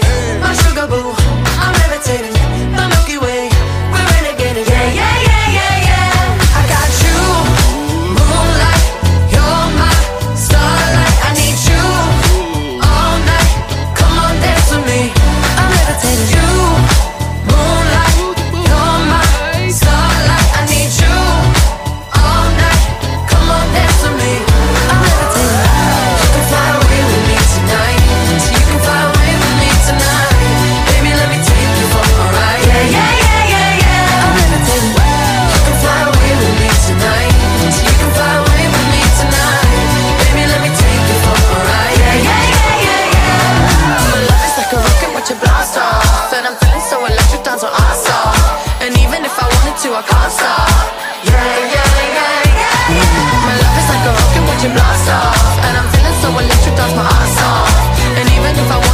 But 46.41 46.49
I'm 46.49 46.57
feeling 46.57 46.81
so 46.89 46.97
electric, 47.05 47.43
dance 47.45 47.61
on 47.61 47.69
our 47.69 47.93
song 47.93 48.33
And 48.81 48.97
even 48.97 49.21
if 49.21 49.35
I 49.37 49.45
wanted 49.45 49.77
to, 49.77 49.89
I 49.93 50.01
can't 50.01 50.31
stop. 50.33 50.73
Yeah, 51.21 51.37
yeah, 51.37 51.69
yeah, 51.69 52.17
yeah, 52.17 52.97
yeah. 52.97 53.45
My 53.45 53.53
love 53.61 53.77
is 53.77 53.85
like 53.85 54.05
a 54.09 54.11
rocket, 54.17 54.43
watching 54.49 54.73
blast 54.73 55.05
off. 55.13 55.37
And 55.69 55.73
I'm 55.77 55.85
feeling 55.93 56.17
so 56.17 56.33
electric, 56.33 56.73
dance 56.73 56.97
my 56.97 57.05
ass 57.05 57.37
off 57.45 57.69
And 58.17 58.25
even 58.33 58.57
if 58.57 58.69
I 58.73 58.77
wanted 58.81 58.90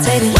meditating. 0.00 0.39